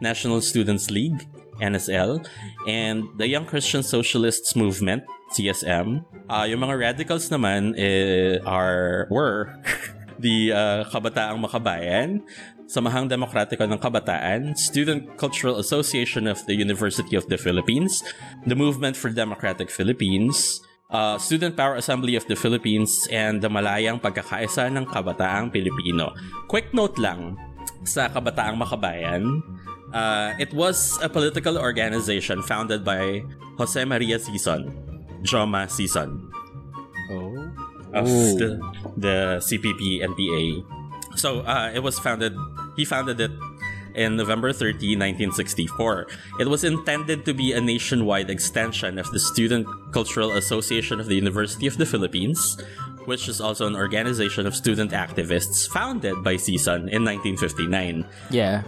National 0.00 0.42
Students 0.42 0.90
League, 0.90 1.30
NSL, 1.62 2.26
and 2.66 3.06
the 3.18 3.28
Young 3.28 3.46
Christian 3.46 3.84
Socialists 3.84 4.56
Movement, 4.56 5.04
CSM. 5.32 6.04
Uh, 6.28 6.44
yung 6.46 6.60
mga 6.60 6.92
radicals 6.92 7.32
naman 7.32 7.72
eh, 7.74 8.38
are, 8.44 9.08
were 9.10 9.56
the 10.22 10.52
uh, 10.52 10.80
Kabataang 10.88 11.42
Makabayan, 11.42 12.22
Samahang 12.70 13.10
Demokratiko 13.10 13.68
ng 13.68 13.76
Kabataan, 13.76 14.56
Student 14.56 15.18
Cultural 15.18 15.58
Association 15.60 16.24
of 16.30 16.40
the 16.48 16.56
University 16.56 17.18
of 17.18 17.26
the 17.28 17.36
Philippines, 17.36 18.00
the 18.48 18.56
Movement 18.56 18.96
for 18.96 19.10
Democratic 19.10 19.68
Philippines, 19.68 20.62
uh, 20.88 21.18
Student 21.18 21.56
Power 21.56 21.76
Assembly 21.76 22.16
of 22.16 22.24
the 22.28 22.36
Philippines, 22.36 23.08
and 23.10 23.42
the 23.42 23.50
Malayang 23.50 24.00
Pagkakaisa 24.00 24.72
ng 24.72 24.88
Kabataang 24.88 25.52
Pilipino. 25.52 26.14
Quick 26.48 26.72
note 26.72 26.96
lang 26.96 27.36
sa 27.82 28.08
Kabataang 28.08 28.56
Makabayan, 28.56 29.42
uh, 29.92 30.32
it 30.38 30.54
was 30.54 30.96
a 31.02 31.08
political 31.08 31.58
organization 31.58 32.40
founded 32.40 32.84
by 32.84 33.20
Jose 33.58 33.84
Maria 33.84 34.16
Sison, 34.16 34.91
Joma 35.22 35.66
Sison. 35.66 36.30
Oh. 37.10 37.50
Of 37.92 38.06
the, 38.06 38.56
the 38.96 39.36
CPP 39.44 40.00
NPA. 40.00 40.64
So 41.18 41.40
uh, 41.40 41.70
it 41.74 41.82
was 41.82 41.98
founded, 41.98 42.34
he 42.74 42.84
founded 42.84 43.20
it 43.20 43.30
in 43.94 44.16
November 44.16 44.52
30, 44.52 44.96
1964. 44.96 46.06
It 46.40 46.48
was 46.48 46.64
intended 46.64 47.24
to 47.24 47.34
be 47.34 47.52
a 47.52 47.60
nationwide 47.60 48.30
extension 48.30 48.98
of 48.98 49.10
the 49.10 49.20
Student 49.20 49.66
Cultural 49.92 50.32
Association 50.32 51.00
of 51.00 51.06
the 51.06 51.14
University 51.14 51.66
of 51.66 51.76
the 51.76 51.86
Philippines, 51.86 52.56
which 53.04 53.28
is 53.28 53.40
also 53.40 53.66
an 53.66 53.76
organization 53.76 54.46
of 54.46 54.54
student 54.54 54.92
activists 54.92 55.68
founded 55.68 56.22
by 56.22 56.36
Sison 56.36 56.88
in 56.88 57.04
1959. 57.04 58.06
Yeah. 58.30 58.62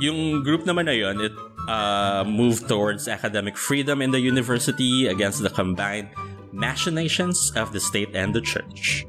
Yung 0.00 0.42
group 0.42 0.64
naman 0.64 0.86
na 0.86 0.92
yun, 0.96 1.20
it 1.20 1.32
uh, 1.68 2.24
moved 2.26 2.68
towards 2.68 3.08
academic 3.08 3.56
freedom 3.56 4.00
in 4.00 4.10
the 4.10 4.20
university 4.20 5.06
against 5.06 5.42
the 5.42 5.50
combined 5.50 6.08
machinations 6.52 7.52
of 7.56 7.72
the 7.72 7.80
state 7.80 8.10
and 8.14 8.34
the 8.34 8.40
church. 8.40 9.06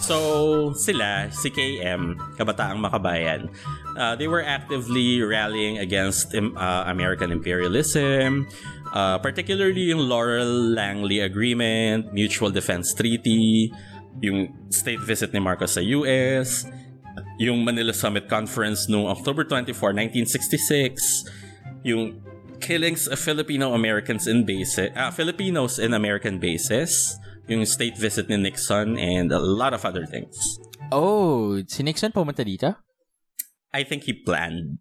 So, 0.00 0.72
sila, 0.72 1.28
si 1.28 1.52
KM, 1.52 2.16
Kabataang 2.40 2.80
Makabayan, 2.80 3.52
uh, 4.00 4.16
they 4.16 4.26
were 4.26 4.40
actively 4.40 5.20
rallying 5.20 5.76
against 5.76 6.34
uh, 6.34 6.84
American 6.88 7.30
imperialism, 7.30 8.48
uh, 8.96 9.20
particularly 9.20 9.92
yung 9.92 10.00
Laurel-Langley 10.00 11.20
Agreement, 11.20 12.16
Mutual 12.16 12.50
Defense 12.50 12.96
Treaty, 12.96 13.70
yung 14.24 14.56
state 14.72 15.04
visit 15.04 15.36
ni 15.36 15.38
Marcos 15.38 15.76
sa 15.76 15.84
US, 15.84 16.64
yung 17.36 17.60
Manila 17.64 17.92
Summit 17.92 18.24
Conference 18.24 18.88
noong 18.88 19.04
October 19.04 19.44
24, 19.44 19.92
1966, 20.26 21.28
yung 21.82 22.20
killings 22.60 23.08
of 23.08 23.18
Filipino 23.18 23.72
Americans 23.74 24.26
in 24.26 24.44
bases, 24.44 24.90
uh, 24.96 25.10
Filipinos 25.10 25.78
in 25.78 25.94
American 25.94 26.38
bases, 26.38 27.16
yung 27.48 27.64
state 27.64 27.96
visit 27.96 28.28
ni 28.28 28.36
Nixon, 28.36 28.98
and 28.98 29.32
a 29.32 29.40
lot 29.40 29.72
of 29.72 29.84
other 29.84 30.04
things. 30.04 30.36
Oh, 30.92 31.60
si 31.66 31.82
Nixon 31.82 32.12
pumunta 32.12 32.44
dito? 32.44 32.76
I 33.72 33.82
think 33.84 34.04
he 34.04 34.12
planned. 34.12 34.78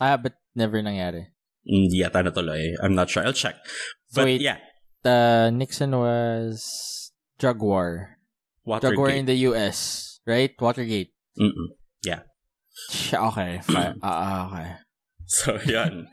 Ah, 0.00 0.16
but 0.16 0.34
never 0.54 0.80
nangyari. 0.80 1.34
Hindi 1.66 2.00
yata 2.00 2.22
natuloy. 2.22 2.78
I'm 2.80 2.94
not 2.94 3.10
sure. 3.10 3.26
I'll 3.26 3.36
check. 3.36 3.56
But 4.14 4.24
wait, 4.24 4.40
yeah. 4.40 4.58
The 5.02 5.50
Nixon 5.52 5.92
was 5.92 7.12
drug 7.38 7.60
war. 7.60 8.18
Watergate. 8.64 8.94
Drug 8.94 8.98
war 8.98 9.10
in 9.10 9.26
the 9.26 9.36
US, 9.50 10.20
right? 10.26 10.54
Watergate. 10.58 11.12
Mm-mm. 11.38 11.76
Yeah. 12.02 12.22
Okay. 13.12 13.60
Fine. 13.66 13.98
uh, 14.02 14.48
okay. 14.52 14.68
So, 15.44 15.60
yan. 15.68 16.08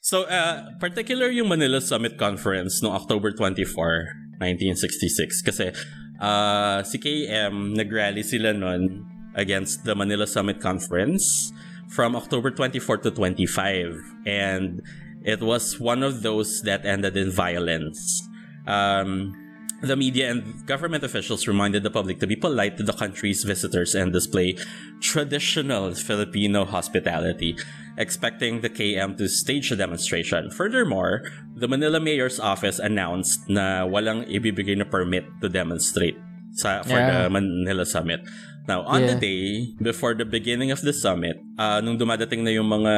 So, 0.00 0.24
uh, 0.24 0.72
particular 0.80 1.28
yung 1.28 1.52
Manila 1.52 1.84
Summit 1.84 2.16
Conference 2.16 2.80
no 2.80 2.96
October 2.96 3.30
24, 3.30 4.40
1966. 4.40 5.44
Kasi 5.44 5.70
uh, 6.16 6.80
si 6.80 6.96
KM, 6.96 7.76
nag-rally 7.76 8.24
sila 8.24 8.56
nun 8.56 9.04
against 9.36 9.84
the 9.84 9.94
Manila 9.94 10.26
Summit 10.26 10.64
Conference 10.64 11.52
from 11.92 12.16
October 12.16 12.50
24 12.50 13.04
to 13.04 13.10
25. 13.12 14.00
And 14.24 14.80
it 15.24 15.44
was 15.44 15.78
one 15.78 16.02
of 16.02 16.24
those 16.24 16.62
that 16.62 16.88
ended 16.88 17.16
in 17.16 17.30
violence. 17.30 18.24
Um, 18.66 19.36
the 19.82 19.96
media 19.96 20.30
and 20.30 20.64
government 20.66 21.02
officials 21.02 21.46
reminded 21.46 21.82
the 21.82 21.90
public 21.90 22.20
to 22.20 22.26
be 22.26 22.36
polite 22.36 22.76
to 22.78 22.82
the 22.82 22.92
country's 22.92 23.42
visitors 23.42 23.94
and 23.94 24.12
display 24.12 24.54
traditional 25.00 25.92
Filipino 25.94 26.64
hospitality, 26.64 27.56
expecting 27.98 28.60
the 28.60 28.70
KM 28.70 29.16
to 29.18 29.28
stage 29.28 29.70
a 29.72 29.76
demonstration. 29.76 30.50
Furthermore, 30.50 31.22
the 31.56 31.68
Manila 31.68 32.00
Mayor's 32.00 32.40
Office 32.40 32.78
announced 32.78 33.48
na 33.48 33.84
walang 33.86 34.24
ibibigay 34.28 34.76
na 34.78 34.84
permit 34.84 35.24
to 35.40 35.48
demonstrate 35.48 36.16
sa, 36.52 36.82
for 36.82 36.96
Yeah. 36.96 37.28
the 37.28 37.30
Manila 37.30 37.84
Summit. 37.84 38.20
Now, 38.68 38.82
on 38.86 39.02
the 39.02 39.18
Yeah. 39.18 39.26
day 39.26 39.42
before 39.82 40.14
the 40.14 40.24
beginning 40.24 40.70
of 40.70 40.80
the 40.86 40.92
summit, 40.94 41.36
uh, 41.58 41.80
nung 41.82 41.98
dumadating 41.98 42.46
na 42.46 42.54
yung 42.54 42.70
mga 42.70 42.94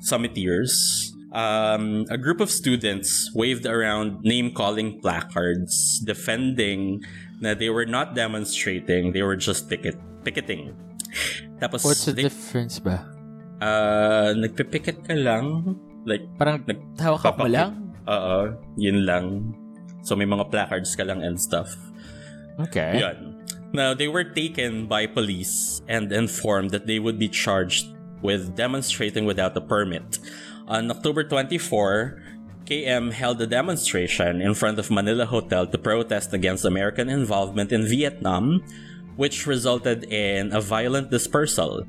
summiteers, 0.00 0.72
um, 1.36 2.06
a 2.08 2.16
group 2.16 2.40
of 2.40 2.48
students 2.50 3.28
waved 3.36 3.66
around 3.66 4.24
name-calling 4.24 5.00
placards 5.04 6.00
defending 6.00 7.04
na 7.44 7.52
they 7.52 7.68
were 7.68 7.84
not 7.84 8.14
demonstrating, 8.16 9.12
they 9.12 9.20
were 9.22 9.36
just 9.36 9.68
picket 9.68 10.00
picketing. 10.24 10.72
Tapos, 11.60 11.84
What's 11.84 12.04
the 12.08 12.12
they, 12.16 12.24
difference 12.26 12.80
ba? 12.80 13.04
Uh, 13.60 14.32
ka 14.34 15.14
lang, 15.14 15.76
like, 16.04 16.24
Parang 16.38 16.64
Nag- 16.66 16.98
hawak 16.98 17.38
mo 17.38 17.46
lang? 17.46 17.94
oo, 18.06 18.54
yun 18.76 19.04
lang. 19.04 19.54
So, 20.02 20.14
may 20.14 20.26
mga 20.26 20.50
placards 20.50 20.94
ka 20.94 21.02
lang 21.02 21.22
and 21.22 21.40
stuff. 21.40 21.74
Okay. 22.60 23.00
Yun. 23.02 23.44
Now, 23.74 23.92
they 23.92 24.08
were 24.08 24.24
taken 24.24 24.86
by 24.86 25.06
police 25.06 25.82
and 25.88 26.12
informed 26.12 26.70
that 26.70 26.86
they 26.86 26.98
would 26.98 27.18
be 27.18 27.28
charged 27.28 27.90
with 28.22 28.56
demonstrating 28.56 29.26
without 29.26 29.56
a 29.56 29.60
permit. 29.60 30.18
On 30.68 30.90
October 30.90 31.24
24, 31.24 32.22
KM 32.66 33.12
held 33.12 33.40
a 33.42 33.46
demonstration 33.46 34.40
in 34.40 34.54
front 34.54 34.78
of 34.78 34.90
Manila 34.90 35.26
Hotel 35.26 35.66
to 35.66 35.78
protest 35.78 36.32
against 36.32 36.64
American 36.64 37.08
involvement 37.08 37.70
in 37.70 37.86
Vietnam, 37.86 38.62
which 39.14 39.46
resulted 39.46 40.04
in 40.10 40.52
a 40.52 40.60
violent 40.60 41.10
dispersal. 41.10 41.86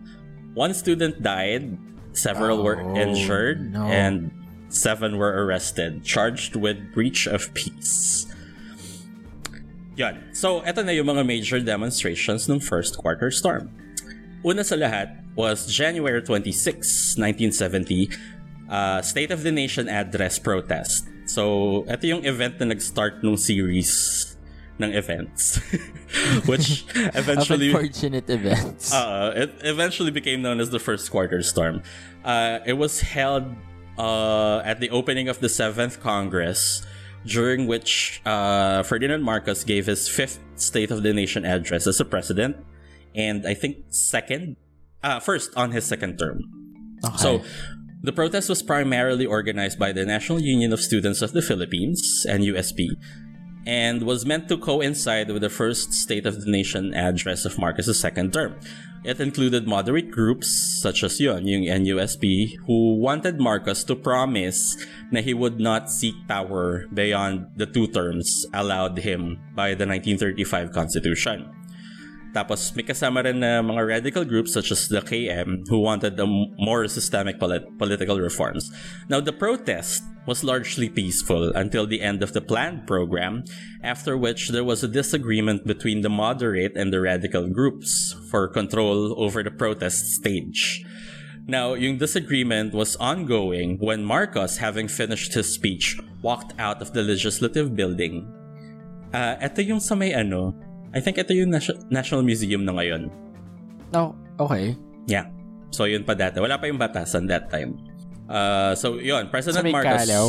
One 0.58 0.74
student 0.74 1.22
died, 1.22 1.78
several 2.18 2.66
were 2.66 2.82
Oh, 2.82 2.98
injured, 2.98 3.78
no. 3.78 3.86
and 3.86 4.34
seven 4.74 5.22
were 5.22 5.46
arrested, 5.46 6.02
charged 6.02 6.58
with 6.58 6.82
breach 6.98 7.30
of 7.30 7.54
peace. 7.54 8.26
Yan. 10.02 10.34
So, 10.34 10.62
eto 10.66 10.82
na 10.86 10.98
yung 10.98 11.06
mga 11.14 11.26
major 11.26 11.60
demonstrations 11.62 12.50
ng 12.50 12.58
first 12.62 12.98
quarter 12.98 13.30
storm. 13.30 13.70
Una 14.46 14.66
sa 14.66 14.74
lahat 14.78 15.22
was 15.38 15.70
January 15.70 16.22
26, 16.26 17.18
1970, 17.18 18.10
uh, 18.70 19.02
State 19.06 19.30
of 19.30 19.42
the 19.46 19.54
Nation 19.54 19.86
Address 19.90 20.38
Protest. 20.42 21.06
So, 21.30 21.86
eto 21.86 22.06
yung 22.18 22.26
event 22.26 22.58
na 22.62 22.74
nag-start 22.74 23.22
nung 23.22 23.38
series 23.38 24.37
ng 24.80 24.94
events. 24.94 25.58
Which 26.46 26.86
eventually... 26.96 27.72
Unfortunate 27.72 28.30
events. 28.30 28.94
Uh, 28.94 29.34
it 29.36 29.54
eventually 29.64 30.12
became 30.12 30.42
known 30.42 30.60
as 30.60 30.70
the 30.70 30.80
First 30.80 31.12
Quarter 31.12 31.42
Storm. 31.42 31.82
Uh, 32.24 32.60
it 32.66 32.74
was 32.74 33.02
held 33.02 33.46
uh, 33.98 34.62
at 34.64 34.80
the 34.80 34.90
opening 34.90 35.28
of 35.30 35.40
the 35.40 35.50
Seventh 35.50 36.00
Congress, 36.02 36.86
during 37.26 37.68
which 37.68 38.22
uh, 38.26 38.84
Ferdinand 38.84 39.24
Marcos 39.24 39.64
gave 39.64 39.86
his 39.88 40.08
fifth 40.08 40.40
State 40.56 40.92
of 40.92 41.04
the 41.04 41.14
Nation 41.14 41.46
address 41.46 41.88
as 41.88 42.00
a 42.00 42.06
president, 42.06 42.58
and 43.16 43.46
I 43.46 43.54
think 43.54 43.86
second, 43.90 44.56
uh, 45.04 45.20
first 45.20 45.56
on 45.56 45.72
his 45.72 45.86
second 45.86 46.18
term. 46.18 46.42
okay. 47.06 47.18
So, 47.18 47.42
the 48.04 48.14
protest 48.14 48.48
was 48.48 48.62
primarily 48.62 49.26
organized 49.26 49.80
by 49.80 49.92
the 49.92 50.06
National 50.06 50.40
Union 50.40 50.72
of 50.72 50.80
Students 50.80 51.22
of 51.22 51.34
the 51.34 51.42
Philippines, 51.42 52.26
NUSP, 52.30 52.94
and 53.68 54.04
was 54.04 54.26
meant 54.26 54.48
to 54.48 54.58
coincide 54.58 55.28
with 55.28 55.42
the 55.44 55.52
first 55.52 55.92
State 55.92 56.26
of 56.26 56.40
the 56.40 56.50
Nation 56.50 56.94
address 56.96 57.44
of 57.44 57.60
Marcos' 57.60 58.00
second 58.00 58.32
term. 58.32 58.56
It 59.04 59.20
included 59.20 59.68
moderate 59.68 60.10
groups 60.10 60.48
such 60.48 61.04
as 61.04 61.20
yun, 61.20 61.46
yung 61.46 61.68
NUSP, 61.68 62.56
who 62.66 62.96
wanted 62.96 63.40
Marcos 63.40 63.84
to 63.84 63.96
promise 63.96 64.80
that 65.12 65.26
he 65.26 65.34
would 65.34 65.60
not 65.60 65.92
seek 65.92 66.16
power 66.28 66.88
beyond 66.94 67.48
the 67.58 67.68
two 67.68 67.88
terms 67.88 68.46
allowed 68.54 68.98
him 69.00 69.38
by 69.54 69.76
the 69.76 69.86
1935 69.86 70.72
Constitution. 70.72 71.57
Tapos 72.34 72.76
may 72.76 72.84
kasama 72.84 73.24
rin 73.24 73.40
na 73.40 73.64
mga 73.64 73.88
radical 73.88 74.26
groups 74.26 74.54
such 74.54 74.72
as 74.72 74.88
the 74.88 75.02
KM 75.02 75.68
who 75.70 75.80
wanted 75.80 76.20
a 76.20 76.28
more 76.60 76.88
systemic 76.88 77.40
polit- 77.40 77.66
political 77.78 78.20
reforms. 78.20 78.72
Now 79.10 79.20
the 79.20 79.34
protest 79.34 80.04
was 80.28 80.44
largely 80.44 80.90
peaceful 80.90 81.56
until 81.56 81.88
the 81.88 82.04
end 82.04 82.22
of 82.22 82.34
the 82.34 82.44
planned 82.44 82.86
program, 82.86 83.48
after 83.82 84.18
which 84.20 84.50
there 84.50 84.64
was 84.64 84.84
a 84.84 84.92
disagreement 84.92 85.66
between 85.66 86.02
the 86.02 86.12
moderate 86.12 86.76
and 86.76 86.92
the 86.92 87.00
radical 87.00 87.48
groups 87.48 88.14
for 88.30 88.48
control 88.48 89.16
over 89.18 89.42
the 89.42 89.50
protest 89.50 90.20
stage. 90.20 90.84
Now, 91.48 91.80
yung 91.80 91.96
disagreement 91.96 92.76
was 92.76 93.00
ongoing 93.00 93.80
when 93.80 94.04
Marcos, 94.04 94.60
having 94.60 94.92
finished 94.92 95.34
his 95.34 95.48
speech, 95.48 95.96
walked 96.22 96.52
out 96.60 96.84
of 96.84 96.92
the 96.92 97.02
legislative 97.02 97.72
building. 97.72 98.28
Uh, 99.16 99.40
ito 99.40 99.64
yung 99.64 99.80
sa 99.80 99.96
may 99.96 100.12
ano, 100.12 100.52
I 100.98 101.00
think 101.00 101.22
ito 101.22 101.30
yung 101.30 101.54
Nation- 101.54 101.78
National 101.94 102.26
Museum 102.26 102.66
na 102.66 102.74
ngayon. 102.74 103.14
oh, 103.94 104.18
okay. 104.42 104.74
Yeah. 105.06 105.30
So 105.70 105.86
yun 105.86 106.02
pa 106.02 106.18
dati. 106.18 106.42
Wala 106.42 106.58
pa 106.58 106.66
yung 106.66 106.82
batasan 106.82 107.30
that 107.30 107.54
time. 107.54 107.78
Uh, 108.26 108.74
so 108.74 108.98
yun, 108.98 109.30
President 109.30 109.62
may 109.62 109.78
Marcos. 109.78 110.10
kalaw. 110.10 110.26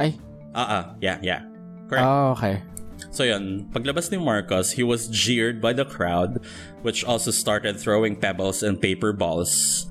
Ay. 0.00 0.16
Ah, 0.56 0.64
ah, 0.64 0.84
yeah, 1.04 1.20
yeah. 1.20 1.44
Correct. 1.92 2.08
Oh, 2.08 2.32
okay. 2.32 2.64
So 3.12 3.22
yun, 3.22 3.68
paglabas 3.68 4.08
ni 4.08 4.16
Marcos, 4.16 4.72
he 4.80 4.82
was 4.82 5.12
jeered 5.12 5.60
by 5.60 5.76
the 5.76 5.84
crowd, 5.84 6.40
which 6.80 7.04
also 7.04 7.28
started 7.30 7.76
throwing 7.76 8.16
pebbles 8.16 8.64
and 8.64 8.80
paper 8.80 9.12
balls, 9.12 9.86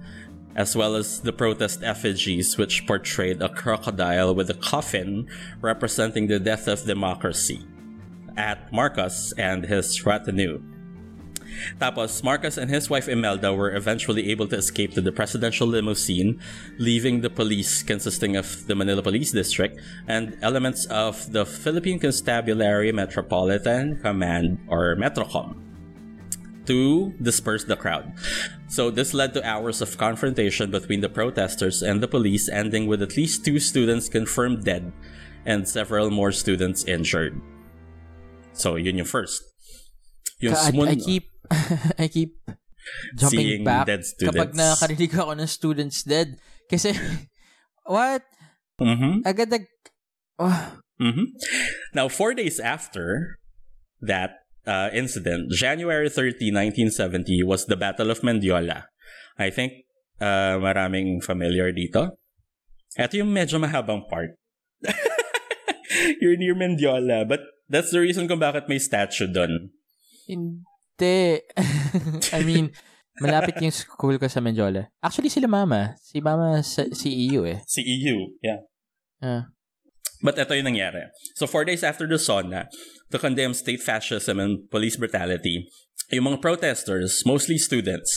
as 0.57 0.73
well 0.75 0.97
as 0.97 1.21
the 1.21 1.31
protest 1.31 1.85
effigies, 1.85 2.57
which 2.57 2.89
portrayed 2.89 3.39
a 3.39 3.53
crocodile 3.53 4.33
with 4.33 4.49
a 4.49 4.57
coffin 4.57 5.29
representing 5.61 6.25
the 6.25 6.41
death 6.41 6.65
of 6.67 6.83
democracy 6.89 7.63
at 8.37 8.71
Marcos 8.71 9.33
and 9.37 9.65
his 9.65 10.05
retinue. 10.05 10.61
Tapos, 11.79 12.23
Marcos 12.23 12.57
and 12.57 12.69
his 12.69 12.89
wife 12.89 13.07
Imelda 13.07 13.53
were 13.53 13.73
eventually 13.73 14.29
able 14.29 14.47
to 14.47 14.57
escape 14.57 14.93
to 14.93 15.01
the 15.01 15.11
presidential 15.11 15.67
limousine, 15.67 16.39
leaving 16.77 17.21
the 17.21 17.29
police 17.29 17.83
consisting 17.83 18.35
of 18.35 18.67
the 18.67 18.75
Manila 18.75 19.01
Police 19.01 19.31
District 19.31 19.79
and 20.07 20.37
elements 20.41 20.85
of 20.85 21.31
the 21.31 21.45
Philippine 21.45 21.99
Constabulary 21.99 22.91
Metropolitan 22.91 23.99
Command 24.01 24.59
or 24.67 24.95
Metrocom 24.95 25.63
to 26.67 27.13
disperse 27.21 27.63
the 27.63 27.77
crowd. 27.77 28.11
So 28.67 28.91
this 28.91 29.13
led 29.13 29.33
to 29.33 29.47
hours 29.47 29.81
of 29.81 29.97
confrontation 29.97 30.69
between 30.69 30.99
the 30.99 31.09
protesters 31.09 31.81
and 31.81 32.03
the 32.03 32.07
police, 32.07 32.49
ending 32.49 32.87
with 32.87 33.01
at 33.01 33.15
least 33.15 33.45
two 33.45 33.59
students 33.59 34.09
confirmed 34.09 34.65
dead 34.65 34.91
and 35.45 35.67
several 35.67 36.11
more 36.11 36.33
students 36.33 36.83
injured. 36.83 37.41
So 38.57 38.75
yun 38.75 38.97
yung 38.97 39.09
first. 39.09 39.41
Yung 40.41 40.53
God, 40.53 40.73
sumun- 40.73 40.89
I 40.89 40.95
keep 40.97 41.25
I 42.01 42.07
keep 42.09 42.33
jumping 43.15 43.63
back 43.63 43.85
dead 43.87 44.03
kapag 44.19 44.51
students. 44.51 44.57
nakakarinig 44.57 45.11
ako 45.13 45.31
ng 45.37 45.49
students 45.49 45.99
dead. 46.03 46.29
Kasi, 46.67 46.91
what? 47.87 48.23
Mhm. 48.79 49.23
Agad 49.23 49.49
nag... 49.49 49.65
Oh, 50.37 50.77
hmm 50.99 51.33
Now, 51.93 52.09
four 52.09 52.33
days 52.33 52.59
after 52.59 53.37
that 54.01 54.45
uh, 54.67 54.89
incident, 54.93 55.49
January 55.49 56.09
30, 56.09 56.53
1970, 56.53 57.41
was 57.41 57.65
the 57.65 57.77
Battle 57.77 58.11
of 58.11 58.21
Mendiola. 58.21 58.85
I 59.39 59.49
think 59.49 59.87
uh, 60.21 60.61
maraming 60.61 61.23
familiar 61.23 61.73
dito. 61.73 62.17
Ito 62.97 63.17
yung 63.17 63.33
medyo 63.33 63.57
mahabang 63.57 64.05
part. 64.09 64.37
You're 66.21 66.37
near 66.37 66.53
Mendiola, 66.53 67.25
but 67.25 67.41
that's 67.69 67.91
the 67.91 67.99
reason 67.99 68.27
kung 68.27 68.39
bakit 68.39 68.67
may 68.67 68.79
statue 68.79 69.27
doon. 69.27 69.71
hindi. 70.27 71.39
I 72.35 72.41
mean, 72.43 72.73
malapit 73.21 73.61
yung 73.61 73.71
school 73.71 74.17
ko 74.19 74.27
sa 74.27 74.43
Menjola. 74.43 74.91
Actually, 74.99 75.29
sila 75.29 75.47
mama. 75.47 75.95
Si 76.01 76.19
mama 76.19 76.59
sa 76.65 76.89
si 76.91 77.31
EU 77.31 77.47
eh. 77.47 77.63
Si 77.69 77.79
EU, 77.85 78.35
yeah. 78.43 78.65
Ah. 79.21 79.49
But 80.21 80.41
ito 80.41 80.57
yung 80.57 80.73
nangyari. 80.73 81.13
So, 81.37 81.45
four 81.45 81.61
days 81.61 81.85
after 81.85 82.09
the 82.09 82.17
SONA, 82.17 82.65
to 83.13 83.17
condemn 83.21 83.53
state 83.53 83.85
fascism 83.85 84.41
and 84.41 84.65
police 84.73 84.97
brutality, 84.97 85.69
yung 86.09 86.33
mga 86.33 86.41
protesters, 86.41 87.21
mostly 87.25 87.61
students, 87.61 88.09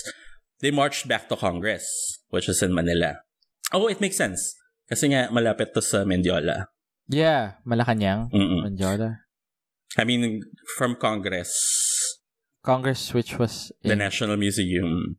they 0.65 0.73
marched 0.73 1.05
back 1.05 1.29
to 1.29 1.37
Congress, 1.37 1.85
which 2.33 2.49
is 2.49 2.65
in 2.65 2.73
Manila. 2.73 3.21
Oh, 3.77 3.87
it 3.87 4.01
makes 4.01 4.17
sense. 4.17 4.57
Kasi 4.89 5.13
nga, 5.13 5.29
malapit 5.29 5.77
to 5.77 5.85
sa 5.85 6.09
Mendiola. 6.09 6.73
Yeah, 7.11 7.61
Malacanang. 7.69 8.33
Mm-mm. 8.33 8.65
Menjola. 8.65 9.29
I 9.99 10.05
mean, 10.05 10.43
from 10.79 10.95
Congress, 10.95 11.51
Congress 12.63 13.15
which 13.15 13.39
was 13.39 13.73
the 13.83 13.93
in... 13.93 13.99
National 13.99 14.37
Museum. 14.37 15.17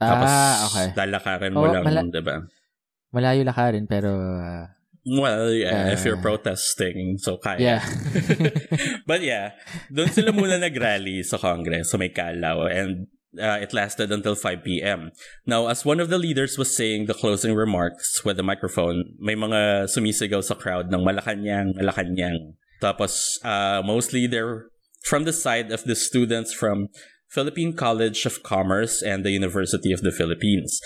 Tapos, 0.00 0.32
ah, 0.32 0.56
okay. 0.70 0.86
lalakarin 0.96 1.52
mo 1.52 1.68
Oh, 1.68 1.72
lang, 1.72 1.84
mala- 1.84 2.08
diba? 2.08 2.48
Malayo 3.12 3.44
lakarin 3.44 3.84
pero 3.84 4.16
uh, 4.16 4.64
Well, 5.04 5.52
yeah, 5.52 5.92
if 5.96 6.04
you're 6.04 6.20
Uh, 6.20 6.24
protesting, 6.24 7.16
so 7.16 7.40
kaya. 7.40 7.80
Yeah. 7.80 7.82
but 9.08 9.24
yeah, 9.24 9.56
doon 9.88 10.12
sila 10.12 10.28
muna 10.32 10.60
nag-rally 10.60 11.24
sa 11.24 11.40
Congress, 11.40 11.92
sa 11.92 11.96
may 11.96 12.12
Calao, 12.12 12.68
and 12.68 13.08
uh, 13.40 13.56
it 13.64 13.72
lasted 13.72 14.12
until 14.12 14.36
5 14.36 14.60
p.m. 14.60 15.08
Now, 15.48 15.68
as 15.72 15.88
one 15.88 16.00
of 16.04 16.12
the 16.12 16.20
leaders 16.20 16.60
was 16.60 16.76
saying 16.76 17.08
the 17.08 17.16
closing 17.16 17.56
remarks 17.56 18.20
with 18.28 18.36
the 18.36 18.44
microphone, 18.44 19.16
may 19.16 19.34
mga 19.34 19.88
sumisigaw 19.88 20.44
sa 20.44 20.52
crowd 20.54 20.92
ng 20.92 21.00
Malacanang, 21.00 21.72
Malacanang. 21.80 22.59
Tapos, 22.80 23.38
uh, 23.44 23.82
mostly 23.84 24.26
they're 24.26 24.66
from 25.04 25.24
the 25.24 25.32
side 25.32 25.72
of 25.72 25.84
the 25.84 25.94
students 25.94 26.52
from 26.52 26.88
Philippine 27.30 27.76
College 27.76 28.26
of 28.26 28.42
Commerce 28.42 29.02
and 29.02 29.24
the 29.24 29.30
University 29.30 29.92
of 29.92 30.00
the 30.00 30.10
Philippines. 30.12 30.80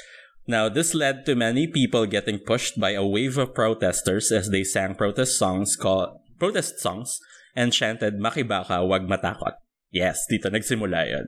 Now, 0.47 0.69
this 0.69 0.93
led 0.93 1.25
to 1.25 1.35
many 1.35 1.67
people 1.67 2.05
getting 2.05 2.39
pushed 2.39 2.79
by 2.79 2.93
a 2.93 3.07
wave 3.07 3.39
of 3.39 3.55
protesters 3.55 4.31
as 4.31 4.51
they 4.51 4.63
sang 4.63 4.95
protest 4.95 5.39
songs 5.39 5.75
called 5.75 6.21
protest 6.39 6.81
songs 6.81 7.17
and 7.57 7.73
chanted 7.73 8.21
Makibaka, 8.21 8.87
wag 8.87 9.09
matakot. 9.09 9.57
Yes, 9.89 10.29
dito 10.29 10.53
nagsimula 10.53 11.09
yun. 11.09 11.27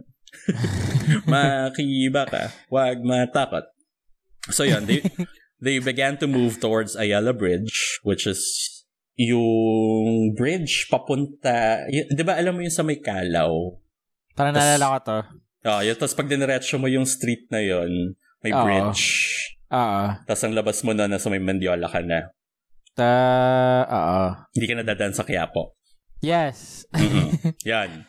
Makibaka, 1.32 2.52
wag 2.68 3.00
matakot. 3.00 3.72
So 4.52 4.64
yun, 4.64 4.84
they, 4.84 5.00
they 5.64 5.78
began 5.78 6.18
to 6.18 6.26
move 6.26 6.60
towards 6.60 6.94
Ayala 6.94 7.32
Bridge, 7.32 8.00
which 8.02 8.26
is 8.26 8.75
yung 9.16 10.32
bridge 10.36 10.86
papunta, 10.86 11.88
y- 11.88 12.06
di 12.06 12.22
ba 12.22 12.36
alam 12.36 12.52
mo 12.52 12.60
yung 12.60 12.72
sa 12.72 12.84
may 12.84 13.00
Calao? 13.00 13.80
Parang 14.36 14.52
Tas- 14.52 14.62
naalala 14.62 14.86
ko 14.92 14.98
to. 15.02 15.18
Oh, 15.66 15.80
yun, 15.82 15.96
tapos 15.98 16.14
pag 16.14 16.30
diniretso 16.30 16.78
mo 16.78 16.86
yung 16.86 17.02
street 17.02 17.50
na 17.50 17.58
yun, 17.58 18.14
may 18.44 18.54
Oo. 18.54 18.62
bridge. 18.62 19.02
Oo. 19.72 20.02
Tapos 20.22 20.42
ang 20.46 20.54
labas 20.54 20.78
mo 20.86 20.94
na, 20.94 21.10
nasa 21.10 21.26
may 21.26 21.42
Mendiola 21.42 21.90
ka 21.90 21.98
na. 22.04 22.30
Ta, 22.94 23.10
oo. 23.82 24.20
Hindi 24.54 24.66
ka 24.70 24.74
na 24.78 24.86
dadaan 24.86 25.10
sa 25.10 25.26
Quiapo. 25.26 25.74
Yes. 26.22 26.86
Yan. 27.68 28.06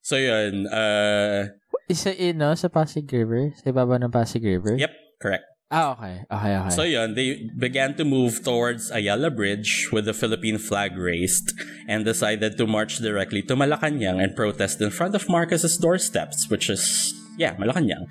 So 0.00 0.16
yun, 0.16 0.70
uh, 0.70 1.50
Isa 1.90 2.14
in, 2.14 2.38
no? 2.38 2.54
Sa 2.54 2.70
Pasig 2.70 3.10
River? 3.10 3.50
Sa 3.58 3.74
ibaba 3.74 3.98
ng 3.98 4.14
Pasig 4.14 4.46
River? 4.46 4.78
yep, 4.78 4.94
correct. 5.18 5.44
Ah, 5.70 5.94
okay. 5.94 6.26
Okay, 6.26 6.52
okay. 6.58 6.74
So 6.74 6.82
yun, 6.82 7.14
they 7.14 7.46
began 7.54 7.94
to 7.94 8.04
move 8.04 8.42
towards 8.42 8.90
Ayala 8.90 9.30
Bridge 9.30 9.86
with 9.94 10.04
the 10.04 10.12
Philippine 10.12 10.58
flag 10.58 10.98
raised 10.98 11.54
and 11.86 12.04
decided 12.04 12.58
to 12.58 12.66
march 12.66 12.98
directly 12.98 13.40
to 13.46 13.54
Malacanang 13.54 14.18
and 14.18 14.34
protest 14.34 14.82
in 14.82 14.90
front 14.90 15.14
of 15.14 15.30
Marcos's 15.30 15.78
doorsteps, 15.78 16.50
which 16.50 16.68
is, 16.68 17.14
yeah, 17.38 17.54
Malacanang. 17.54 18.10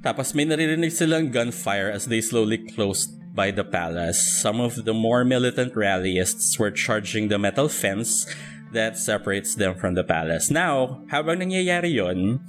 Tapos 0.00 0.32
may 0.32 0.48
naririnig 0.48 0.88
silang 0.88 1.28
gunfire 1.28 1.92
as 1.92 2.08
they 2.08 2.24
slowly 2.24 2.56
closed 2.56 3.12
by 3.36 3.52
the 3.52 3.64
palace. 3.64 4.40
Some 4.40 4.56
of 4.56 4.88
the 4.88 4.94
more 4.94 5.28
militant 5.28 5.74
rallyists 5.74 6.58
were 6.58 6.72
charging 6.72 7.28
the 7.28 7.38
metal 7.38 7.68
fence 7.68 8.24
that 8.72 8.96
separates 8.96 9.54
them 9.54 9.76
from 9.76 9.92
the 9.92 10.04
palace. 10.04 10.50
Now, 10.50 11.04
habang 11.12 11.44
nangyayari 11.44 12.00
yon, 12.00 12.40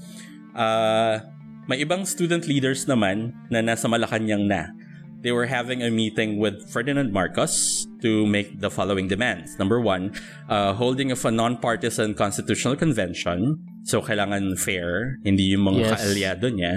uh, 0.56 1.28
may 1.69 1.86
ibang 1.86 2.01
student 2.01 2.49
leaders 2.49 2.89
naman 2.89 3.38
na 3.53 3.62
nasa 3.62 3.86
Malacanang 3.86 4.49
na. 4.49 4.73
They 5.21 5.29
were 5.29 5.45
having 5.45 5.84
a 5.86 5.91
meeting 5.93 6.41
with 6.41 6.65
Ferdinand 6.73 7.13
Marcos 7.13 7.86
to 8.01 8.25
make 8.25 8.58
the 8.58 8.71
following 8.71 9.05
demands. 9.05 9.60
Number 9.60 9.77
one, 9.77 10.15
uh, 10.49 10.73
holding 10.73 11.12
of 11.12 11.21
a 11.21 11.29
non-partisan 11.29 12.15
constitutional 12.15 12.73
convention. 12.75 13.60
So, 13.84 14.01
kailangan 14.01 14.58
fair, 14.58 15.19
hindi 15.21 15.53
yung 15.53 15.69
mga 15.69 15.79
Yes. 15.86 15.91
kaalyado 15.93 16.47
niya. 16.49 16.73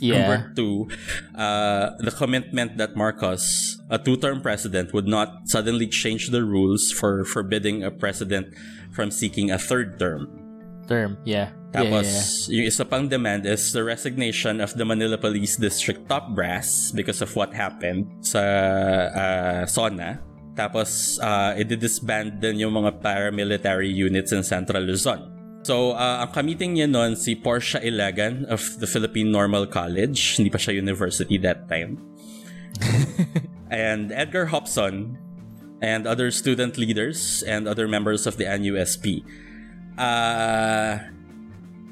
yeah. 0.00 0.16
Number 0.16 0.38
two, 0.54 0.88
uh, 1.34 1.96
the 2.00 2.12
commitment 2.12 2.76
that 2.78 2.94
Marcos, 2.96 3.42
a 3.90 3.98
two-term 3.98 4.40
president, 4.40 4.92
would 4.92 5.08
not 5.08 5.48
suddenly 5.48 5.88
change 5.88 6.28
the 6.30 6.44
rules 6.44 6.92
for 6.92 7.24
forbidding 7.24 7.82
a 7.82 7.90
president 7.90 8.52
from 8.92 9.10
seeking 9.10 9.50
a 9.50 9.58
third 9.58 9.98
term. 9.98 10.28
Term. 10.88 11.16
Yeah. 11.24 11.52
Tapos, 11.70 12.06
yeah, 12.06 12.18
yeah. 12.18 12.54
yung 12.58 12.66
isa 12.66 12.82
pang 12.82 13.06
demand 13.06 13.46
is 13.46 13.70
the 13.70 13.82
resignation 13.86 14.58
of 14.58 14.74
the 14.74 14.82
Manila 14.82 15.14
Police 15.14 15.54
District 15.54 16.02
top 16.10 16.34
brass 16.34 16.90
because 16.90 17.22
of 17.22 17.30
what 17.38 17.54
happened 17.54 18.10
sa 18.26 18.42
uh, 19.14 19.62
SONA. 19.70 20.18
Tapos, 20.58 21.22
uh, 21.22 21.54
i-disband 21.54 22.42
din 22.42 22.66
yung 22.66 22.74
mga 22.74 22.98
paramilitary 22.98 23.86
units 23.86 24.34
in 24.34 24.42
Central 24.42 24.82
Luzon. 24.82 25.30
So, 25.62 25.94
uh, 25.94 26.26
ang 26.26 26.34
kamiting 26.34 26.74
niya 26.74 26.90
noon 26.90 27.14
si 27.14 27.38
Portia 27.38 27.78
Ilagan 27.78 28.50
of 28.50 28.64
the 28.82 28.88
Philippine 28.90 29.30
Normal 29.30 29.70
College. 29.70 30.40
Hindi 30.42 30.50
pa 30.50 30.58
siya 30.58 30.74
university 30.74 31.38
that 31.38 31.70
time. 31.70 32.02
and 33.70 34.10
Edgar 34.10 34.50
Jopson 34.50 35.20
and 35.78 36.08
other 36.08 36.34
student 36.34 36.76
leaders 36.76 37.44
and 37.46 37.68
other 37.68 37.86
members 37.86 38.26
of 38.26 38.36
the 38.36 38.44
NUSP. 38.44 39.22
Uh, 40.00 40.98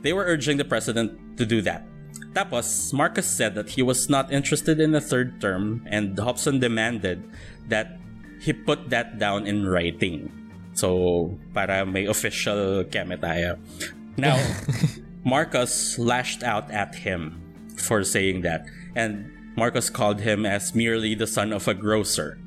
they 0.02 0.12
were 0.12 0.24
urging 0.24 0.56
the 0.56 0.64
president 0.64 1.36
to 1.36 1.46
do 1.46 1.62
that. 1.62 1.86
Tapos, 2.32 2.92
Marcos 2.92 3.26
said 3.26 3.54
that 3.54 3.70
he 3.70 3.82
was 3.82 4.08
not 4.08 4.32
interested 4.32 4.80
in 4.80 4.94
a 4.94 5.00
third 5.00 5.40
term, 5.40 5.82
and 5.86 6.16
Jopson 6.16 6.60
demanded 6.60 7.22
that 7.68 7.98
he 8.40 8.52
put 8.52 8.90
that 8.90 9.18
down 9.18 9.46
in 9.46 9.66
writing. 9.66 10.30
So, 10.74 11.38
para 11.54 11.84
may 11.86 12.06
official 12.06 12.84
keme 12.84 13.18
tayo. 13.18 13.58
Now, 14.16 14.38
Marcos 15.24 15.98
lashed 15.98 16.42
out 16.42 16.70
at 16.70 16.94
him 16.94 17.42
for 17.76 18.04
saying 18.04 18.42
that, 18.42 18.66
and 18.94 19.30
Marcos 19.56 19.90
called 19.90 20.20
him 20.20 20.46
as 20.46 20.74
merely 20.74 21.14
the 21.14 21.26
son 21.26 21.52
of 21.52 21.66
a 21.66 21.74
grocer. 21.74 22.38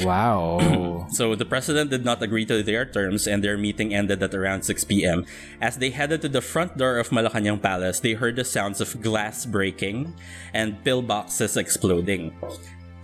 Wow. 0.00 1.06
So 1.16 1.36
the 1.36 1.46
president 1.46 1.90
did 1.90 2.04
not 2.04 2.20
agree 2.20 2.44
to 2.46 2.64
their 2.64 2.84
terms 2.84 3.28
and 3.28 3.38
their 3.42 3.56
meeting 3.56 3.94
ended 3.94 4.22
at 4.22 4.34
around 4.34 4.62
6 4.66 4.84
p.m. 4.84 5.24
As 5.60 5.78
they 5.78 5.90
headed 5.90 6.20
to 6.22 6.28
the 6.28 6.42
front 6.42 6.76
door 6.76 6.98
of 6.98 7.10
Malacanang 7.10 7.62
Palace, 7.62 8.00
they 8.00 8.14
heard 8.14 8.34
the 8.34 8.44
sounds 8.44 8.80
of 8.80 9.00
glass 9.00 9.46
breaking 9.46 10.14
and 10.52 10.82
pillboxes 10.82 11.56
exploding. 11.56 12.34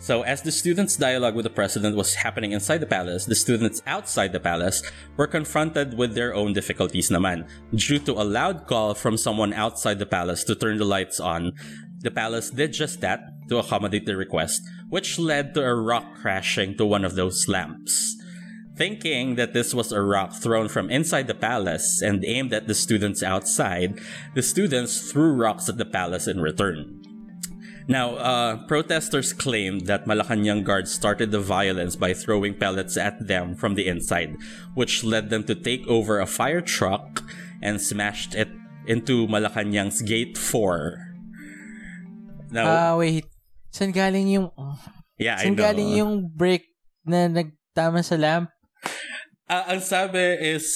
So 0.03 0.23
as 0.27 0.42
the 0.42 0.51
students' 0.51 0.97
dialogue 0.99 1.37
with 1.37 1.47
the 1.47 1.55
president 1.55 1.95
was 1.95 2.18
happening 2.18 2.51
inside 2.51 2.83
the 2.83 2.90
palace, 2.90 3.25
the 3.25 3.38
students 3.38 3.87
outside 3.87 4.33
the 4.33 4.42
palace 4.42 4.83
were 5.16 5.29
confronted 5.31 5.95
with 5.95 6.18
their 6.18 6.35
own 6.35 6.53
difficulties 6.53 7.09
naman. 7.09 7.47
Due 7.71 8.03
to 8.11 8.18
a 8.18 8.27
loud 8.27 8.66
call 8.66 8.99
from 8.99 9.16
someone 9.16 9.55
outside 9.55 10.01
the 10.01 10.11
palace 10.11 10.42
to 10.51 10.59
turn 10.59 10.79
the 10.79 10.85
lights 10.85 11.21
on, 11.21 11.55
the 12.03 12.11
palace 12.11 12.51
did 12.51 12.73
just 12.75 13.01
that 13.01 13.31
to 13.49 13.59
accommodate 13.62 14.05
the 14.05 14.16
request, 14.16 14.66
which 14.92 15.18
led 15.18 15.55
to 15.55 15.64
a 15.64 15.74
rock 15.74 16.05
crashing 16.20 16.76
to 16.76 16.85
one 16.85 17.02
of 17.02 17.16
those 17.16 17.48
lamps. 17.48 18.12
Thinking 18.76 19.37
that 19.37 19.55
this 19.57 19.72
was 19.72 19.90
a 19.90 20.02
rock 20.05 20.35
thrown 20.37 20.68
from 20.68 20.90
inside 20.90 21.28
the 21.28 21.35
palace 21.35 22.02
and 22.05 22.22
aimed 22.26 22.52
at 22.52 22.68
the 22.68 22.74
students 22.76 23.22
outside, 23.22 23.96
the 24.35 24.42
students 24.42 25.11
threw 25.11 25.33
rocks 25.33 25.70
at 25.70 25.78
the 25.78 25.88
palace 25.88 26.28
in 26.28 26.44
return. 26.44 27.00
Now, 27.88 28.16
uh, 28.20 28.66
protesters 28.68 29.33
claimed 29.33 29.87
that 29.88 30.05
Malacanang 30.05 30.62
guards 30.62 30.92
started 30.92 31.31
the 31.33 31.40
violence 31.40 31.96
by 31.96 32.12
throwing 32.12 32.52
pellets 32.52 32.98
at 32.98 33.16
them 33.26 33.57
from 33.57 33.74
the 33.74 33.88
inside, 33.88 34.37
which 34.74 35.02
led 35.02 35.31
them 35.31 35.44
to 35.44 35.55
take 35.55 35.88
over 35.88 36.20
a 36.20 36.26
fire 36.28 36.61
truck 36.61 37.24
and 37.62 37.81
smashed 37.81 38.35
it 38.35 38.48
into 38.87 39.26
Malacanang's 39.26 40.02
Gate 40.02 40.37
4. 40.37 41.16
Now, 42.52 42.68
Ah, 42.68 42.96
wait. 42.98 43.24
Saan 43.72 43.90
galing 43.90 44.28
yung... 44.30 44.52
yeah, 45.16 45.40
I 45.40 45.48
Saan 45.48 45.56
know. 45.56 45.64
galing 45.64 45.90
yung 45.96 46.12
break 46.28 46.68
na 47.02 47.26
nagtama 47.26 48.04
sa 48.04 48.20
lamp? 48.20 48.52
Uh, 49.48 49.64
ang 49.66 49.80
sabi 49.80 50.20
is, 50.38 50.68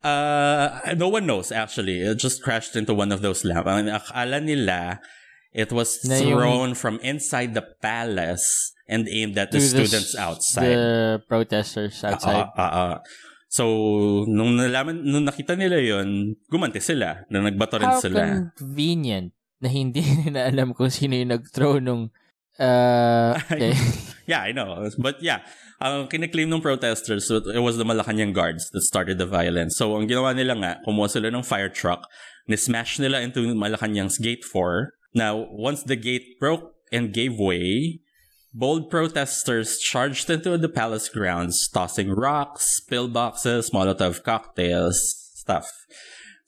uh, 0.00 0.70
no 0.94 1.10
one 1.10 1.26
knows 1.26 1.50
actually. 1.50 2.00
It 2.00 2.16
just 2.16 2.40
crashed 2.40 2.78
into 2.78 2.94
one 2.94 3.10
of 3.10 3.20
those 3.20 3.42
lamps. 3.42 3.66
Ang 3.66 3.90
akala 3.90 4.38
nila, 4.38 5.02
it 5.50 5.74
was 5.74 5.98
Na 6.06 6.16
yung- 6.16 6.38
thrown 6.38 6.70
from 6.74 7.02
inside 7.02 7.52
the 7.52 7.66
palace 7.82 8.46
and 8.86 9.10
aimed 9.10 9.34
at 9.34 9.50
the 9.50 9.58
To 9.58 9.66
students 9.66 10.14
outside. 10.14 10.70
The 10.70 10.86
protesters 11.26 11.98
outside. 12.02 12.46
Ah, 12.54 12.54
ah, 12.54 12.72
ah. 12.72 12.94
So, 13.50 13.66
nung 14.30 14.54
nalaman, 14.54 15.02
nung 15.02 15.26
nakita 15.26 15.58
nila 15.58 15.82
yon 15.82 16.38
gumanti 16.46 16.78
sila. 16.78 17.26
Na 17.26 17.42
nagbato 17.42 17.78
rin 17.78 17.90
How 17.90 17.98
sila. 17.98 18.50
convenient 18.54 19.34
na 19.58 19.66
hindi 19.66 20.02
nila 20.22 20.46
alam 20.46 20.70
kung 20.70 20.90
sino 20.90 21.18
yung 21.18 21.34
nag-throw 21.34 21.82
nung... 21.82 22.14
Uh, 22.60 23.40
okay. 23.50 23.74
Yeah, 24.30 24.46
I 24.46 24.52
know. 24.52 24.86
But 24.94 25.18
yeah, 25.18 25.42
ang 25.82 26.06
kiniklaim 26.06 26.54
ng 26.54 26.62
protesters, 26.62 27.26
it 27.34 27.58
was 27.58 27.82
the 27.82 27.82
Malacanang 27.82 28.30
guards 28.30 28.70
that 28.70 28.86
started 28.86 29.18
the 29.18 29.26
violence. 29.26 29.74
So, 29.74 29.98
ang 29.98 30.06
ginawa 30.06 30.36
nila 30.38 30.54
nga, 30.54 30.72
kumuha 30.86 31.10
sila 31.10 31.34
ng 31.34 31.42
fire 31.42 31.72
truck, 31.72 32.06
nismash 32.46 33.02
nila 33.02 33.26
into 33.26 33.42
Malacanang's 33.50 34.22
gate 34.22 34.46
4. 34.46 34.94
Now, 35.18 35.50
once 35.50 35.82
the 35.82 35.98
gate 35.98 36.38
broke 36.38 36.78
and 36.94 37.10
gave 37.10 37.34
way, 37.42 37.98
bold 38.54 38.86
protesters 38.86 39.82
charged 39.82 40.30
into 40.30 40.54
the 40.54 40.70
palace 40.70 41.10
grounds, 41.10 41.66
tossing 41.66 42.14
rocks, 42.14 42.78
pillboxes, 42.86 43.74
Molotov 43.74 44.22
cocktails, 44.22 44.94
stuff. 45.34 45.66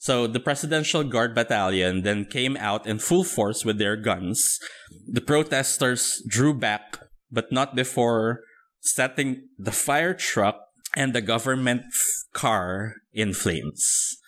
So 0.02 0.26
the 0.26 0.42
Presidential 0.42 1.06
Guard 1.06 1.30
Battalion 1.30 2.02
then 2.02 2.26
came 2.26 2.58
out 2.58 2.90
in 2.90 2.98
full 2.98 3.22
force 3.22 3.62
with 3.62 3.78
their 3.78 3.94
guns. 3.94 4.58
The 5.06 5.22
protesters 5.22 6.18
drew 6.26 6.58
back, 6.58 6.98
but 7.30 7.54
not 7.54 7.78
before 7.78 8.42
setting 8.82 9.46
the 9.54 9.70
fire 9.70 10.10
truck 10.10 10.58
and 10.98 11.14
the 11.14 11.22
government 11.22 11.86
car 12.34 12.98
in 13.14 13.30
flames. 13.30 14.18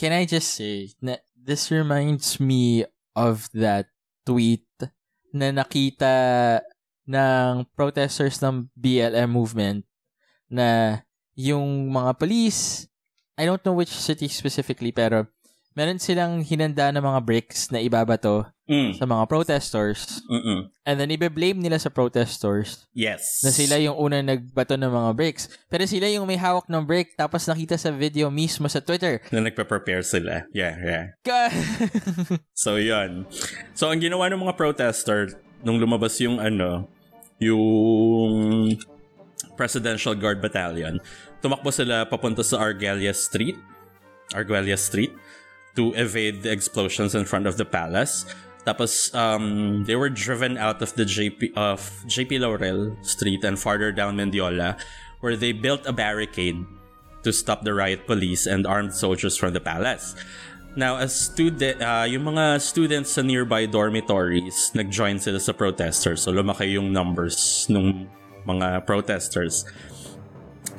Can 0.00 0.16
I 0.16 0.24
just 0.24 0.56
say, 0.56 0.96
na, 1.04 1.20
this 1.36 1.68
reminds 1.68 2.40
me 2.40 2.88
of 3.12 3.52
that 3.52 3.92
tweet 4.24 4.64
na 5.36 5.52
nakita 5.52 6.64
ng 7.04 7.68
protesters 7.76 8.40
ng 8.40 8.72
BLM 8.72 9.28
movement 9.28 9.84
na 10.48 11.04
yung 11.36 11.92
mga 11.92 12.16
police, 12.16 12.89
I 13.40 13.48
don't 13.48 13.64
know 13.64 13.72
which 13.72 13.88
city 13.88 14.28
specifically, 14.28 14.92
pero 14.92 15.24
meron 15.72 15.96
silang 15.96 16.44
hinanda 16.44 16.92
ng 16.92 17.00
mga 17.00 17.20
bricks 17.24 17.72
na 17.72 17.80
ibabato 17.80 18.44
Mm. 18.70 18.94
sa 18.94 19.02
mga 19.02 19.26
protesters. 19.26 20.22
Mm-mm. 20.30 20.70
And 20.86 20.94
then, 20.94 21.10
ibe-blame 21.10 21.58
nila 21.58 21.74
sa 21.74 21.90
protesters 21.90 22.86
Yes. 22.94 23.42
na 23.42 23.50
sila 23.50 23.74
yung 23.76 23.98
unang 23.98 24.22
nagbato 24.22 24.78
ng 24.78 24.86
mga 24.86 25.10
bricks. 25.10 25.50
Pero 25.66 25.82
sila 25.90 26.06
yung 26.06 26.22
may 26.22 26.38
hawak 26.38 26.70
ng 26.70 26.86
brick 26.86 27.18
tapos 27.18 27.50
nakita 27.50 27.74
sa 27.74 27.90
video 27.90 28.30
mismo 28.30 28.70
sa 28.70 28.78
Twitter. 28.78 29.18
Na 29.34 29.42
nagpe-prepare 29.42 30.06
sila. 30.06 30.46
Yeah, 30.54 30.78
yeah. 30.78 31.04
Ka- 31.26 31.50
So, 32.62 32.78
yun. 32.78 33.26
So, 33.74 33.90
ang 33.90 33.98
ginawa 33.98 34.30
ng 34.30 34.38
mga 34.38 34.54
protester 34.54 35.34
nung 35.66 35.82
lumabas 35.82 36.14
yung 36.22 36.38
ano, 36.38 36.86
yung 37.42 38.70
Presidential 39.56 40.14
Guard 40.14 40.38
Battalion, 40.38 41.02
tumakbo 41.40 41.72
sila 41.72 42.04
papunta 42.08 42.44
sa 42.44 42.60
Argelia 42.60 43.12
Street, 43.12 43.56
Argelia 44.32 44.78
Street, 44.78 45.12
to 45.74 45.92
evade 45.96 46.42
the 46.42 46.52
explosions 46.52 47.14
in 47.14 47.24
front 47.24 47.46
of 47.46 47.56
the 47.56 47.64
palace. 47.64 48.28
Tapos, 48.66 49.14
um, 49.16 49.84
they 49.88 49.96
were 49.96 50.12
driven 50.12 50.60
out 50.60 50.82
of 50.84 50.92
the 50.94 51.04
JP, 51.04 51.56
of 51.56 51.80
JP 52.04 52.44
Laurel 52.44 52.92
Street 53.00 53.42
and 53.44 53.58
farther 53.58 53.90
down 53.90 54.16
Mendiola, 54.20 54.76
where 55.20 55.36
they 55.36 55.52
built 55.52 55.86
a 55.86 55.92
barricade 55.92 56.60
to 57.22 57.32
stop 57.32 57.64
the 57.64 57.72
riot 57.72 58.06
police 58.06 58.46
and 58.46 58.66
armed 58.66 58.92
soldiers 58.92 59.36
from 59.36 59.52
the 59.52 59.60
palace. 59.60 60.14
Now, 60.76 61.02
as 61.02 61.16
student, 61.16 61.82
uh, 61.82 62.06
yung 62.06 62.30
mga 62.30 62.60
students 62.62 63.18
sa 63.18 63.22
nearby 63.22 63.66
dormitories, 63.66 64.70
nag-join 64.70 65.18
sila 65.18 65.40
sa 65.40 65.52
protesters. 65.52 66.22
So, 66.22 66.30
lumaki 66.30 66.78
yung 66.78 66.92
numbers 66.92 67.66
ng 67.66 68.06
mga 68.46 68.86
protesters. 68.86 69.66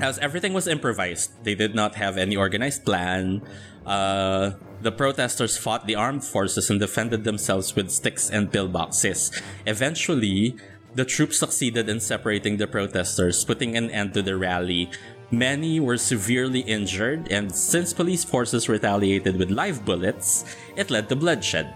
As 0.02 0.18
everything 0.18 0.54
was 0.54 0.66
improvised, 0.66 1.30
they 1.46 1.54
did 1.54 1.76
not 1.76 1.94
have 1.94 2.18
any 2.18 2.36
organized 2.36 2.84
plan. 2.84 3.44
Uh, 3.86 4.58
the 4.82 4.92
protesters 4.92 5.58
fought 5.58 5.86
the 5.86 5.94
armed 5.94 6.26
forces 6.26 6.72
and 6.72 6.80
defended 6.80 7.24
themselves 7.24 7.76
with 7.76 7.92
sticks 7.92 8.30
and 8.30 8.52
pillboxes. 8.52 9.30
Eventually, 9.68 10.58
the 10.96 11.06
troops 11.06 11.38
succeeded 11.38 11.88
in 11.88 12.00
separating 12.00 12.58
the 12.58 12.66
protesters, 12.66 13.46
putting 13.46 13.78
an 13.78 13.92
end 13.92 14.16
to 14.16 14.24
the 14.24 14.36
rally. 14.36 14.90
Many 15.30 15.80
were 15.80 15.98
severely 15.98 16.62
injured, 16.62 17.32
and 17.32 17.54
since 17.54 17.94
police 17.94 18.26
forces 18.26 18.68
retaliated 18.68 19.38
with 19.38 19.52
live 19.52 19.86
bullets, 19.86 20.44
it 20.76 20.90
led 20.90 21.10
to 21.10 21.16
bloodshed. 21.16 21.74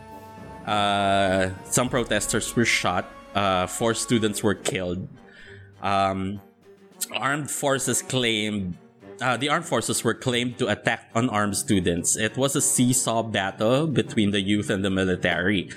Uh, 0.65 1.51
some 1.69 1.89
protesters 1.89 2.55
were 2.55 2.65
shot, 2.65 3.05
uh, 3.35 3.67
four 3.67 3.93
students 3.93 4.41
were 4.41 4.55
killed. 4.55 5.07
Um, 5.81 6.41
armed 7.12 7.51
forces 7.51 8.01
claimed 8.01 8.77
uh, 9.21 9.38
the 9.38 9.47
armed 9.47 9.65
forces 9.65 10.03
were 10.03 10.13
claimed 10.13 10.58
to 10.60 10.67
attack 10.67 11.10
unarmed 11.15 11.55
students. 11.55 12.17
It 12.17 12.36
was 12.36 12.55
a 12.55 12.62
seesaw 12.62 13.23
battle 13.23 13.88
between 13.88 14.31
the 14.31 14.41
youth 14.41 14.69
and 14.69 14.84
the 14.84 14.89
military. 14.89 15.69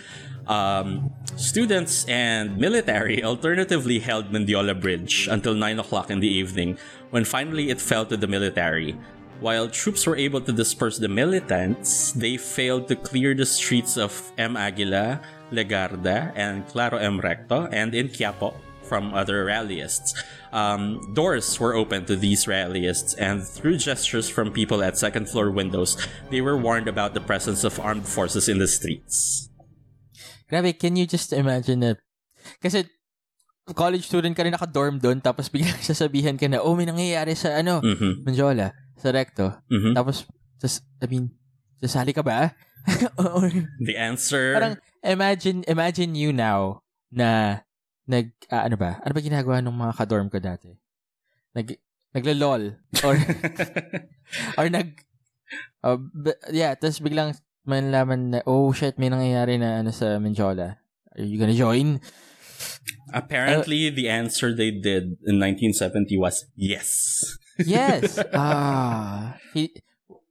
Um, 0.49 1.13
students 1.37 2.05
and 2.09 2.57
military 2.57 3.23
alternatively 3.23 3.99
held 4.01 4.33
Mendiola 4.33 4.81
Bridge 4.81 5.29
until 5.31 5.55
9 5.55 5.79
o'clock 5.79 6.11
in 6.11 6.21
the 6.21 6.29
evening, 6.29 6.79
when 7.11 7.25
finally 7.25 7.71
it 7.71 7.81
fell 7.81 8.07
to 8.07 8.17
the 8.17 8.27
military. 8.27 8.97
While 9.41 9.69
troops 9.69 10.05
were 10.07 10.17
able 10.17 10.41
to 10.41 10.53
disperse 10.53 10.99
the 10.99 11.09
militants, 11.09 12.11
they 12.13 12.37
failed 12.39 12.89
to 12.89 12.97
clear 12.97 13.35
the 13.35 13.47
streets 13.47 13.97
of 13.97 14.33
M. 14.37 14.57
Aguila, 14.57 15.21
Legarda, 15.53 16.33
and 16.35 16.67
Claro 16.67 16.99
M. 16.99 17.21
Recto, 17.21 17.69
and 17.71 17.95
in 17.95 18.09
Quiapo 18.09 18.57
from 18.83 19.15
other 19.15 19.47
rallyists. 19.47 20.19
Um, 20.53 21.01
doors 21.15 21.61
were 21.61 21.75
opened 21.77 22.07
to 22.09 22.17
these 22.17 22.47
rallyists, 22.47 23.15
and 23.19 23.45
through 23.45 23.77
gestures 23.79 24.29
from 24.29 24.53
people 24.53 24.83
at 24.83 24.97
second 24.97 25.29
floor 25.29 25.51
windows, 25.51 25.97
they 26.31 26.41
were 26.41 26.57
warned 26.57 26.89
about 26.89 27.13
the 27.13 27.21
presence 27.21 27.65
of 27.65 27.79
armed 27.81 28.09
forces 28.09 28.49
in 28.49 28.59
the 28.59 28.69
streets. 28.69 29.49
Grabe, 30.49 30.73
can 30.79 30.97
you 30.97 31.05
just 31.05 31.33
imagine 31.37 31.81
na, 31.85 31.91
kasi 32.65 32.89
college 33.77 34.09
student 34.09 34.33
ka 34.33 34.41
rin 34.43 34.57
naka-dorm 34.57 34.97
doon, 34.97 35.21
tapos 35.21 35.49
biglang 35.53 35.77
sasabihan 35.85 36.41
ka 36.41 36.49
na, 36.49 36.65
oh, 36.65 36.73
may 36.73 36.89
nangyayari 36.89 37.37
sa, 37.37 37.61
ano, 37.61 37.85
Mhm. 37.85 38.25
Mendiola, 38.25 38.73
sa 38.97 39.13
Recto. 39.13 39.53
Mhm. 39.69 39.93
Tapos, 39.93 40.25
sas, 40.57 40.81
I 41.05 41.07
mean, 41.13 41.37
sasali 41.85 42.17
ka 42.17 42.25
ba? 42.25 42.57
Or, 43.21 43.45
The 43.85 44.01
answer. 44.01 44.57
parang, 44.57 44.75
imagine, 45.05 45.69
imagine 45.69 46.17
you 46.17 46.33
now, 46.33 46.81
na, 47.13 47.61
nag, 48.09 48.33
ah, 48.49 48.65
ano 48.65 48.81
ba? 48.81 48.99
Ano 49.05 49.13
ba 49.13 49.21
ginagawa 49.21 49.61
ng 49.61 49.77
mga 49.77 49.93
ka-dorm 50.01 50.33
ko 50.33 50.41
dati? 50.41 50.73
Nag, 51.53 51.77
naglo-lol. 52.17 52.81
Or, 53.05 53.15
or 54.59 54.67
nag, 54.73 54.97
uh, 55.85 56.01
b- 56.01 56.41
yeah, 56.51 56.73
tapos 56.73 57.05
biglang 57.05 57.37
manlaman 57.69 58.33
na, 58.33 58.41
oh 58.49 58.73
shit, 58.73 58.97
may 58.97 59.13
nangyayari 59.13 59.61
na 59.61 59.85
ano 59.85 59.93
sa 59.93 60.17
Menjola. 60.17 60.81
Are 61.13 61.25
you 61.25 61.37
gonna 61.37 61.53
join? 61.53 62.01
Apparently, 63.13 63.93
the 63.93 64.09
answer 64.09 64.57
they 64.57 64.73
did 64.73 65.21
in 65.29 65.37
1970 65.37 66.17
was 66.17 66.49
yes. 66.57 66.89
Yes! 67.61 68.17
ah. 68.33 69.37
Fe- 69.53 69.77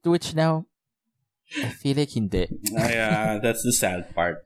to 0.02 0.10
which 0.10 0.34
now, 0.34 0.66
I 1.62 1.70
feel 1.70 1.96
like 1.96 2.10
hindi. 2.10 2.50
yeah, 2.74 3.38
that's 3.38 3.62
the 3.62 3.72
sad 3.72 4.10
part. 4.14 4.42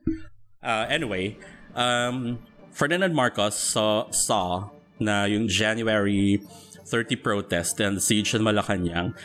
Uh, 0.61 0.85
anyway, 0.87 1.35
um, 1.75 2.39
Ferdinand 2.73 3.13
Marcos 3.13 3.55
saw, 3.55 4.09
saw 4.11 4.69
na 4.99 5.23
yung 5.25 5.47
January 5.47 6.41
30 6.85 7.15
protest 7.17 7.79
and 7.79 7.97
the 7.97 8.01
siege 8.01 8.33
in 8.33 8.41
Malacanang, 8.41 9.15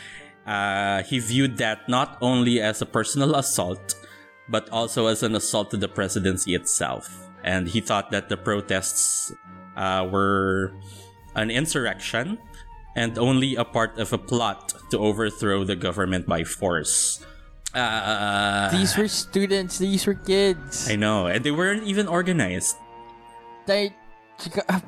uh, 0.45 1.03
he 1.03 1.19
viewed 1.19 1.57
that 1.57 1.89
not 1.89 2.17
only 2.21 2.61
as 2.61 2.81
a 2.81 2.85
personal 2.85 3.35
assault, 3.35 3.95
but 4.47 4.69
also 4.69 5.07
as 5.07 5.21
an 5.21 5.35
assault 5.35 5.69
to 5.71 5.77
the 5.77 5.87
presidency 5.87 6.55
itself. 6.55 7.29
And 7.43 7.67
he 7.67 7.81
thought 7.81 8.11
that 8.11 8.29
the 8.29 8.37
protests 8.37 9.31
uh, 9.77 10.07
were 10.09 10.73
an 11.35 11.51
insurrection 11.51 12.37
and 12.95 13.17
only 13.17 13.55
a 13.55 13.63
part 13.63 13.97
of 13.99 14.11
a 14.13 14.17
plot 14.17 14.73
to 14.91 14.97
overthrow 14.97 15.63
the 15.63 15.75
government 15.75 16.25
by 16.27 16.43
force. 16.43 17.23
Uh, 17.73 18.71
These 18.71 18.97
were 18.97 19.07
students, 19.07 19.77
these 19.77 20.07
were 20.07 20.15
kids. 20.15 20.89
I 20.89 20.95
know, 20.95 21.27
and 21.27 21.43
they 21.45 21.51
weren't 21.51 21.83
even 21.83 22.07
organized, 22.07 22.75
They, 23.69 23.93
ah, 24.65 24.81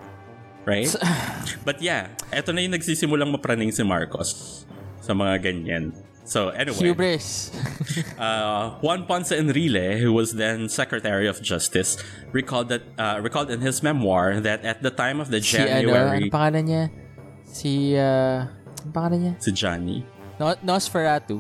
right? 0.66 0.90
But 1.68 1.86
yeah, 1.86 2.10
eto 2.34 2.50
na 2.50 2.66
yung 2.66 2.74
nagsisimulang 2.74 3.30
mapraning 3.30 3.70
si 3.70 3.86
Marcos 3.86 4.66
sa 5.06 5.14
mga 5.14 5.38
ganyan. 5.38 5.94
So 6.26 6.50
anyway, 6.50 6.90
hubris. 6.90 7.54
uh, 8.18 8.82
Juan 8.82 9.06
Ponce 9.06 9.38
Enrile, 9.38 10.02
who 10.02 10.10
was 10.10 10.34
then 10.34 10.66
Secretary 10.66 11.30
of 11.30 11.46
Justice, 11.46 12.02
recalled 12.34 12.74
that 12.74 12.82
uh, 12.98 13.22
recalled 13.22 13.54
in 13.54 13.62
his 13.62 13.86
memoir 13.86 14.42
that 14.42 14.66
at 14.66 14.82
the 14.82 14.90
time 14.90 15.22
of 15.22 15.30
the 15.30 15.46
si 15.46 15.62
ano, 15.62 15.70
ano 15.70 15.78
January, 15.78 16.26
pangalan 16.34 16.64
niya? 16.66 16.84
Si, 17.46 17.94
uh, 17.94 18.50
pangalan 18.90 19.20
niya? 19.22 19.34
si 19.38 19.52
Johnny, 19.54 20.02
No, 20.42 20.58
Nosferatu. 20.66 21.38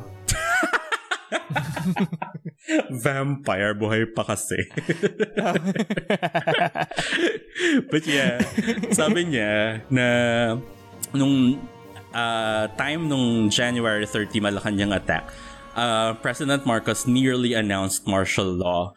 vampire 3.04 3.74
buhay 3.74 4.06
pa 4.12 4.24
kasi. 4.24 4.60
But 7.92 8.04
yeah, 8.08 8.42
sabi 8.92 9.26
niya 9.32 9.82
na 9.88 10.08
nung 11.16 11.60
uh, 12.12 12.68
time 12.76 13.08
nung 13.08 13.50
January 13.50 14.06
30 14.06 14.42
Malacanang 14.44 14.96
attack, 14.96 15.32
uh, 15.76 16.14
President 16.20 16.66
Marcos 16.66 17.08
nearly 17.08 17.54
announced 17.54 18.08
martial 18.08 18.48
law. 18.48 18.94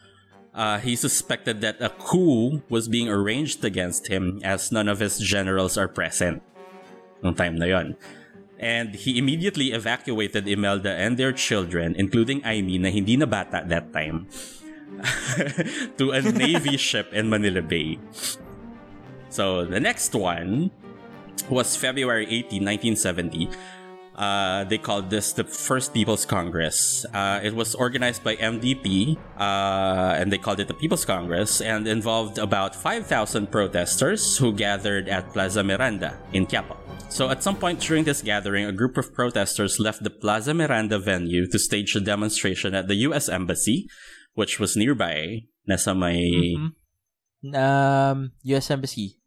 Uh, 0.55 0.79
he 0.79 0.95
suspected 0.95 1.59
that 1.59 1.75
a 1.83 1.91
coup 1.99 2.63
was 2.71 2.87
being 2.87 3.11
arranged 3.11 3.59
against 3.67 4.07
him 4.07 4.39
as 4.39 4.71
none 4.71 4.87
of 4.87 5.03
his 5.03 5.19
generals 5.19 5.75
are 5.75 5.91
present 5.91 6.39
nung 7.19 7.35
time 7.35 7.59
na 7.59 7.67
yon. 7.67 7.99
And 8.65 8.97
he 8.97 9.21
immediately 9.21 9.77
evacuated 9.77 10.49
Imelda 10.49 10.89
and 10.89 11.21
their 11.21 11.29
children, 11.29 11.93
including 11.93 12.41
Imee 12.41 12.81
na 12.81 12.89
hindi 12.89 13.13
na 13.13 13.29
bata 13.29 13.61
that 13.61 13.93
time, 13.93 14.25
to 16.01 16.09
a 16.09 16.25
Navy 16.25 16.73
ship 16.81 17.13
in 17.13 17.29
Manila 17.29 17.61
Bay. 17.61 18.01
So 19.29 19.69
the 19.69 19.77
next 19.77 20.17
one 20.17 20.73
was 21.45 21.77
February 21.77 22.25
18, 22.25 22.97
1970, 22.97 23.53
Uh, 24.15 24.63
they 24.63 24.77
called 24.77 25.09
this 25.09 25.33
the 25.33 25.43
First 25.43 25.93
People's 25.93 26.25
Congress. 26.25 27.05
Uh, 27.13 27.39
it 27.43 27.53
was 27.53 27.75
organized 27.75 28.23
by 28.23 28.35
MDP, 28.37 29.17
uh, 29.37 30.15
and 30.15 30.31
they 30.31 30.37
called 30.37 30.59
it 30.59 30.67
the 30.67 30.73
People's 30.73 31.03
Congress, 31.03 31.59
and 31.59 31.87
involved 31.87 32.37
about 32.37 32.75
5,000 32.75 33.51
protesters 33.51 34.37
who 34.37 34.53
gathered 34.53 35.09
at 35.09 35.33
Plaza 35.33 35.63
Miranda 35.63 36.17
in 36.31 36.47
Quiapo. 36.47 36.77
So 37.09 37.29
at 37.29 37.43
some 37.43 37.57
point 37.57 37.79
during 37.81 38.03
this 38.03 38.21
gathering, 38.21 38.65
a 38.65 38.71
group 38.71 38.97
of 38.97 39.13
protesters 39.13 39.79
left 39.79 40.03
the 40.03 40.09
Plaza 40.09 40.53
Miranda 40.53 40.97
venue 40.97 41.47
to 41.51 41.59
stage 41.59 41.95
a 41.95 41.99
demonstration 41.99 42.73
at 42.73 42.87
the 42.87 42.95
U.S. 43.07 43.29
Embassy, 43.29 43.87
which 44.33 44.59
was 44.59 44.75
nearby. 44.75 45.43
Nasa 45.69 45.97
may... 45.97 46.55
Mhm. 46.55 46.73
Um, 47.53 48.31
US 48.43 48.71
Embassy. 48.71 49.19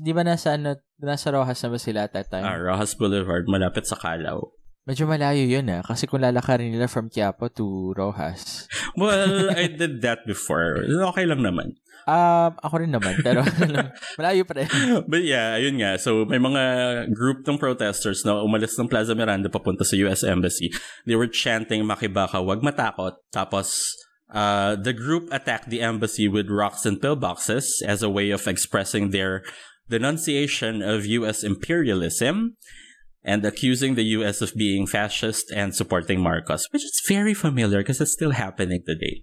Di 0.00 0.12
ba 0.14 0.22
nasa, 0.22 0.54
ano, 0.54 0.78
nasa 1.02 1.34
Rojas 1.34 1.60
na 1.62 1.68
ba 1.70 1.78
sila 1.78 2.00
at 2.06 2.12
that 2.14 2.30
time? 2.30 2.46
Ah, 2.46 2.58
Rojas 2.58 2.94
Boulevard, 2.94 3.46
malapit 3.50 3.84
sa 3.86 3.98
Calao. 3.98 4.54
Medyo 4.84 5.08
malayo 5.08 5.40
yun 5.48 5.64
ah. 5.72 5.80
Kasi 5.80 6.04
kung 6.04 6.20
lalakarin 6.20 6.68
nila 6.68 6.92
from 6.92 7.08
Quiapo 7.08 7.48
to 7.52 7.96
Rojas. 7.96 8.68
Well, 8.94 9.50
I 9.50 9.66
did 9.66 10.06
that 10.06 10.22
before. 10.22 10.78
Okay 10.86 11.26
lang 11.26 11.42
naman. 11.42 11.74
Um, 12.06 12.54
ako 12.62 12.84
rin 12.84 12.94
naman. 12.94 13.18
Pero 13.26 13.42
malayo 14.20 14.46
pa 14.46 14.62
rin. 14.62 14.68
But 15.10 15.26
yeah, 15.26 15.58
ayun 15.58 15.82
nga. 15.82 15.98
So, 15.98 16.22
may 16.28 16.38
mga 16.38 16.62
group 17.10 17.42
ng 17.42 17.58
protesters 17.58 18.22
na 18.22 18.38
umalis 18.38 18.78
ng 18.78 18.86
Plaza 18.86 19.16
Miranda 19.16 19.50
papunta 19.50 19.82
sa 19.82 19.98
US 20.06 20.22
Embassy. 20.22 20.70
They 21.08 21.18
were 21.18 21.26
chanting, 21.26 21.82
Makibaka, 21.82 22.38
wag 22.38 22.62
matakot. 22.62 23.18
Tapos, 23.34 23.98
uh, 24.34 24.74
the 24.74 24.92
group 24.92 25.30
attacked 25.30 25.70
the 25.70 25.80
embassy 25.80 26.26
with 26.26 26.50
rocks 26.50 26.84
and 26.84 27.00
pillboxes 27.00 27.80
as 27.86 28.02
a 28.02 28.10
way 28.10 28.30
of 28.30 28.46
expressing 28.48 29.10
their 29.10 29.42
denunciation 29.88 30.82
of 30.82 31.06
US 31.06 31.44
imperialism 31.44 32.56
and 33.22 33.44
accusing 33.44 33.94
the 33.94 34.04
US 34.18 34.42
of 34.42 34.52
being 34.54 34.86
fascist 34.86 35.50
and 35.54 35.74
supporting 35.74 36.20
Marcos, 36.20 36.66
which 36.72 36.82
is 36.82 37.00
very 37.06 37.32
familiar 37.32 37.78
because 37.78 38.00
it's 38.00 38.12
still 38.12 38.32
happening 38.32 38.82
today. 38.84 39.22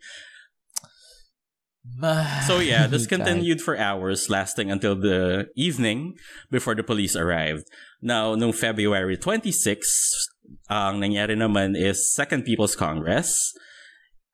So 2.47 2.59
yeah, 2.59 2.87
this 2.87 3.05
God. 3.07 3.17
continued 3.17 3.61
for 3.61 3.77
hours, 3.77 4.29
lasting 4.29 4.71
until 4.71 4.95
the 4.95 5.47
evening 5.55 6.15
before 6.49 6.73
the 6.73 6.83
police 6.83 7.15
arrived. 7.15 7.65
Now, 8.01 8.35
no 8.35 8.51
February 8.51 9.17
26, 9.17 10.29
ang 10.69 11.01
nangyari 11.01 11.35
naman 11.35 11.75
is 11.75 12.13
Second 12.13 12.45
People's 12.45 12.75
Congress. 12.75 13.53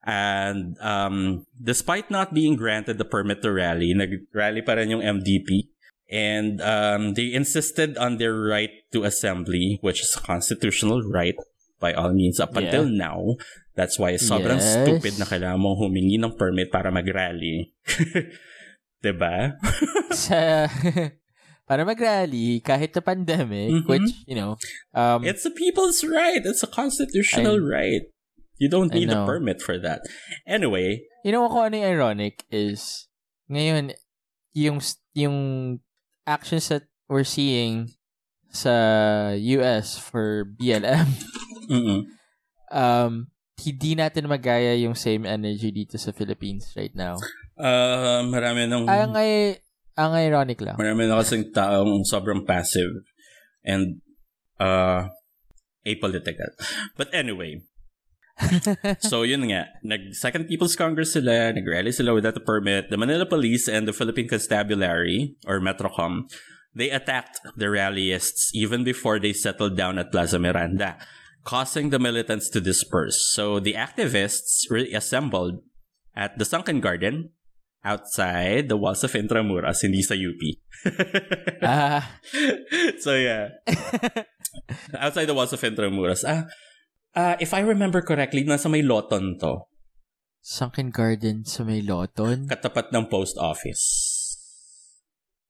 And 0.08 0.80
um, 0.80 1.44
despite 1.60 2.08
not 2.08 2.32
being 2.32 2.56
granted 2.56 2.96
the 2.96 3.04
permit 3.04 3.44
to 3.44 3.52
rally, 3.52 3.92
nag-rally 3.92 4.64
pa 4.64 4.80
rin 4.80 4.88
yung 4.88 5.04
MDP. 5.04 5.68
And 6.08 6.64
um, 6.64 7.12
they 7.12 7.28
insisted 7.36 8.00
on 8.00 8.16
their 8.16 8.32
right 8.32 8.72
to 8.96 9.04
assembly, 9.04 9.76
which 9.84 10.00
is 10.00 10.16
a 10.16 10.24
constitutional 10.24 11.04
right 11.04 11.36
by 11.76 11.92
all 11.92 12.16
means 12.16 12.40
up 12.40 12.56
Yeah. 12.56 12.64
until 12.72 12.88
now. 12.88 13.36
That's 13.76 14.00
why 14.00 14.16
sobrang 14.16 14.58
Yes. 14.64 14.80
stupid 14.80 15.20
na 15.20 15.28
kailangan 15.28 15.60
mong 15.60 15.76
humingi 15.76 16.16
ng 16.16 16.34
permit 16.40 16.72
para 16.72 16.88
mag-rally. 16.88 17.76
'Di 19.04 19.12
ba? 19.14 19.54
sa 20.16 20.66
para 21.68 21.84
mag-rally 21.84 22.64
kahit 22.64 22.96
na 22.96 23.04
pandemic, 23.04 23.70
Mhm. 23.70 23.86
which, 23.86 24.08
you 24.24 24.34
know, 24.34 24.56
um, 24.96 25.22
It's 25.22 25.44
a 25.44 25.52
people's 25.52 26.00
right. 26.02 26.40
It's 26.40 26.64
a 26.64 26.70
constitutional 26.72 27.60
right. 27.60 28.08
You 28.58 28.68
don't 28.68 28.92
need 28.92 29.10
a 29.10 29.24
permit 29.24 29.62
for 29.62 29.78
that. 29.78 30.02
Anyway, 30.46 31.06
you 31.22 31.30
know 31.30 31.46
kung 31.48 31.70
ano 31.70 31.74
yung 31.78 31.90
ironic 31.94 32.44
is, 32.50 33.06
ngayon, 33.50 33.94
yung, 34.52 34.82
yung 35.14 35.36
actions 36.26 36.68
that 36.68 36.90
we're 37.06 37.26
seeing 37.26 37.94
sa 38.50 39.32
US 39.38 39.96
for 39.98 40.44
BLM, 40.44 41.08
mm 41.70 42.18
um, 42.72 43.28
hindi 43.58 43.98
natin 43.98 44.30
magaya 44.30 44.76
yung 44.78 44.94
same 44.94 45.26
energy 45.26 45.72
dito 45.74 45.98
sa 45.98 46.14
Philippines 46.14 46.70
right 46.76 46.94
now. 46.94 47.18
uh, 47.58 48.22
marami 48.28 48.70
nang 48.70 48.86
Ang, 48.86 49.16
ay, 49.18 49.58
ang 49.98 50.14
ironic 50.14 50.62
lang. 50.62 50.78
marami 50.78 51.10
na 51.10 51.18
kasing 51.18 51.50
taong 51.50 52.06
sobrang 52.06 52.46
passive 52.46 53.02
and 53.66 53.98
uh, 54.62 55.10
apolitical. 55.82 56.54
But 56.94 57.10
anyway, 57.10 57.66
so 59.00 59.22
yun 59.22 59.50
nga, 59.50 59.68
nag 59.82 60.14
Second 60.14 60.46
People's 60.46 60.76
Congress 60.76 61.12
sila, 61.12 61.52
nag-rally 61.52 61.92
sila 61.92 62.14
without 62.14 62.36
a 62.36 62.44
permit. 62.44 62.90
The 62.90 62.96
Manila 62.96 63.26
Police 63.26 63.68
and 63.68 63.86
the 63.86 63.92
Philippine 63.92 64.28
Constabulary, 64.28 65.36
or 65.46 65.60
Metrocom, 65.60 66.30
they 66.74 66.90
attacked 66.90 67.40
the 67.56 67.66
rallyists 67.66 68.54
even 68.54 68.84
before 68.84 69.18
they 69.18 69.32
settled 69.32 69.76
down 69.76 69.98
at 69.98 70.12
Plaza 70.12 70.38
Miranda, 70.38 70.96
causing 71.44 71.90
the 71.90 71.98
militants 71.98 72.48
to 72.50 72.60
disperse. 72.60 73.18
So 73.34 73.58
the 73.58 73.74
activists 73.74 74.70
reassembled 74.70 75.62
at 76.14 76.38
the 76.38 76.44
Sunken 76.44 76.80
Garden 76.80 77.30
outside 77.84 78.68
the 78.68 78.76
walls 78.76 79.02
of 79.02 79.12
Intramuros, 79.12 79.82
hindi 79.82 80.02
sa 80.02 80.14
UP. 80.14 80.42
Ah, 81.62 82.04
so 83.02 83.14
yeah, 83.14 83.58
outside 84.94 85.26
the 85.26 85.34
walls 85.34 85.52
of 85.52 85.62
Intramuros. 85.62 86.22
Ah, 86.26 86.46
ah, 87.14 87.36
if 87.38 87.52
I 87.52 87.60
remember 87.60 88.02
correctly, 88.02 88.44
nasa 88.44 88.66
may 88.66 88.82
Loton 88.82 89.38
to. 89.40 89.68
Sunken 90.40 90.88
Garden 90.88 91.44
sa 91.44 91.62
may 91.62 91.84
Loton. 91.84 92.48
Katapat 92.48 92.88
ng 92.90 93.06
post 93.06 93.36
office. 93.36 93.84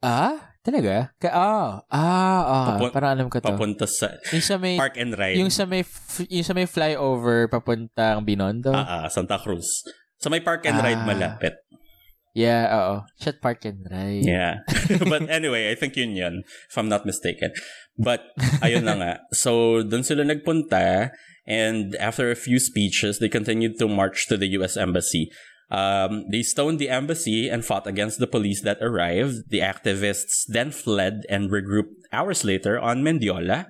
Ah? 0.02 0.54
Talaga? 0.62 1.14
Ka 1.16 1.32
ah, 1.32 1.80
ah, 1.88 2.42
ah. 2.44 2.66
Papun- 2.76 2.92
parang 2.92 3.12
alam 3.16 3.26
ko 3.32 3.40
to. 3.40 3.46
Papunta 3.48 3.86
sa 3.88 4.12
Yung 4.34 4.44
sa 4.44 4.60
may, 4.60 4.76
Park 4.76 5.00
and 5.00 5.14
Ride. 5.16 5.38
yung 5.40 5.48
sa 5.48 5.64
may, 5.64 5.80
f- 5.80 6.28
yung 6.28 6.44
sa 6.44 6.52
may 6.52 6.68
flyover 6.68 7.48
papuntang 7.48 8.20
Binondo. 8.22 8.74
Ah, 8.74 9.02
ah, 9.02 9.06
Santa 9.08 9.40
Cruz. 9.40 9.64
Sa 10.20 10.28
may 10.28 10.42
Park 10.44 10.66
and 10.68 10.76
Ride 10.76 11.02
Ah. 11.02 11.08
malapit. 11.08 11.54
Yeah, 12.36 12.70
oo. 12.70 12.94
Shot 13.18 13.40
Park 13.40 13.64
and 13.66 13.82
Ride. 13.88 14.22
Yeah. 14.22 14.62
But 15.10 15.26
anyway, 15.26 15.72
I 15.72 15.74
think 15.74 15.96
yun 15.98 16.14
yun, 16.14 16.44
if 16.44 16.74
I'm 16.76 16.86
not 16.86 17.02
mistaken. 17.02 17.50
But, 17.98 18.22
ayun 18.62 18.86
na 18.86 18.94
nga. 18.94 19.12
So, 19.34 19.82
dun 19.82 20.06
sila 20.06 20.22
nagpunta, 20.22 21.10
and 21.48 21.96
after 21.96 22.30
a 22.30 22.36
few 22.36 22.60
speeches, 22.60 23.18
they 23.18 23.30
continued 23.30 23.78
to 23.78 23.88
march 23.88 24.28
to 24.28 24.36
the 24.36 24.48
U.S. 24.60 24.76
Embassy. 24.76 25.30
Um, 25.70 26.24
they 26.30 26.42
stoned 26.42 26.78
the 26.78 26.90
embassy 26.90 27.48
and 27.48 27.64
fought 27.64 27.86
against 27.86 28.20
the 28.20 28.26
police 28.26 28.62
that 28.62 28.82
arrived. 28.82 29.48
The 29.48 29.60
activists 29.60 30.44
then 30.46 30.70
fled 30.70 31.24
and 31.30 31.50
regrouped 31.50 32.04
hours 32.12 32.44
later 32.44 32.78
on 32.78 33.02
Mendiola 33.02 33.66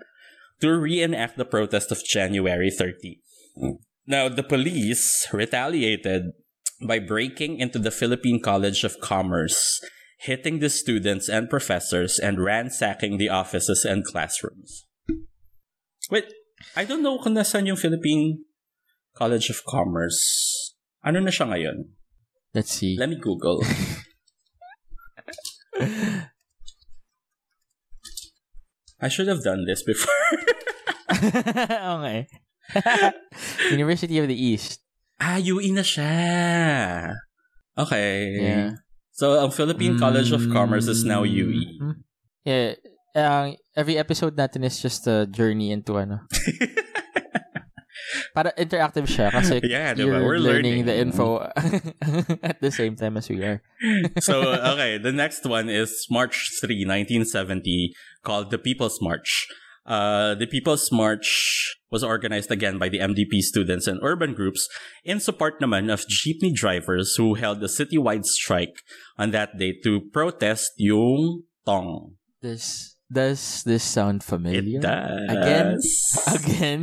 to 0.60 0.70
reenact 0.72 1.38
the 1.38 1.44
protest 1.44 1.92
of 1.92 2.02
January 2.04 2.70
30. 2.70 3.20
Now, 4.08 4.28
the 4.28 4.42
police 4.42 5.28
retaliated 5.32 6.32
by 6.84 6.98
breaking 6.98 7.58
into 7.60 7.78
the 7.78 7.92
Philippine 7.92 8.42
College 8.42 8.82
of 8.82 9.00
Commerce, 9.00 9.80
hitting 10.18 10.58
the 10.58 10.70
students 10.70 11.28
and 11.28 11.48
professors, 11.48 12.18
and 12.18 12.42
ransacking 12.42 13.18
the 13.18 13.28
offices 13.28 13.84
and 13.84 14.04
classrooms. 14.04 14.86
Wait, 16.10 16.24
I 16.76 16.84
don't 16.84 17.02
know 17.02 17.18
kung 17.18 17.34
nasan 17.34 17.66
yung 17.66 17.76
Philippine 17.76 18.44
College 19.14 19.50
of 19.50 19.64
Commerce. 19.66 20.74
Ano 21.04 21.20
na 21.20 21.30
siya 21.30 21.46
ngayon? 21.50 21.84
Let's 22.54 22.72
see. 22.72 22.96
Let 22.98 23.10
me 23.10 23.16
Google. 23.16 23.62
I 29.00 29.06
should 29.06 29.28
have 29.28 29.44
done 29.44 29.64
this 29.64 29.84
before. 29.86 30.10
okay. 31.14 32.26
University 33.70 34.18
of 34.18 34.26
the 34.26 34.34
East. 34.34 34.82
ah, 35.20 35.38
UE 35.38 35.70
na 35.74 35.82
siya. 35.82 37.14
Okay. 37.78 38.38
Yeah. 38.38 38.70
So, 39.14 39.38
ang 39.38 39.50
Philippine 39.50 39.98
College 39.98 40.30
of 40.30 40.46
Commerce 40.50 40.86
is 40.86 41.02
now. 41.02 41.22
UE. 41.22 41.78
Mm. 41.78 41.94
Yeah. 42.46 42.78
Ang 43.24 43.56
every 43.74 43.98
episode 43.98 44.36
natin 44.36 44.62
is 44.64 44.78
just 44.78 45.06
a 45.06 45.26
journey 45.26 45.70
into 45.72 45.98
ano. 45.98 46.22
Para 48.32 48.54
interactive 48.56 49.04
siya 49.04 49.28
kasi 49.28 49.60
Yeah, 49.66 49.92
diba? 49.92 50.06
you're 50.06 50.24
We're 50.24 50.38
learning, 50.40 50.84
learning. 50.84 50.86
the 50.86 50.96
info 50.96 51.42
at 52.42 52.60
the 52.62 52.70
same 52.70 52.96
time 52.96 53.16
as 53.18 53.28
we 53.28 53.42
are. 53.44 53.60
so, 54.20 54.40
okay, 54.74 54.96
the 54.96 55.12
next 55.12 55.44
one 55.44 55.68
is 55.68 56.06
March 56.10 56.48
3, 56.62 56.86
1970, 56.86 57.92
called 58.24 58.50
the 58.50 58.56
People's 58.58 58.96
March. 59.02 59.46
Uh, 59.84 60.34
the 60.36 60.46
People's 60.46 60.88
March 60.92 61.76
was 61.90 62.04
organized 62.04 62.50
again 62.50 62.78
by 62.78 62.88
the 62.88 62.98
MDP 63.00 63.40
students 63.40 63.86
and 63.86 63.98
urban 64.02 64.32
groups 64.32 64.68
in 65.04 65.18
support 65.20 65.60
naman 65.60 65.92
of 65.92 66.04
jeepney 66.08 66.52
drivers 66.54 67.16
who 67.16 67.34
held 67.34 67.62
a 67.64 67.68
citywide 67.68 68.24
strike 68.24 68.84
on 69.18 69.32
that 69.32 69.56
day 69.58 69.72
to 69.84 70.00
protest 70.12 70.72
yung 70.76 71.44
tong. 71.66 72.14
This 72.40 72.96
does 73.08 73.64
this 73.64 73.82
sound 73.82 74.22
familiar? 74.22 74.78
It 74.78 74.84
does. 74.84 75.28
Again? 75.32 75.68
Again 76.38 76.82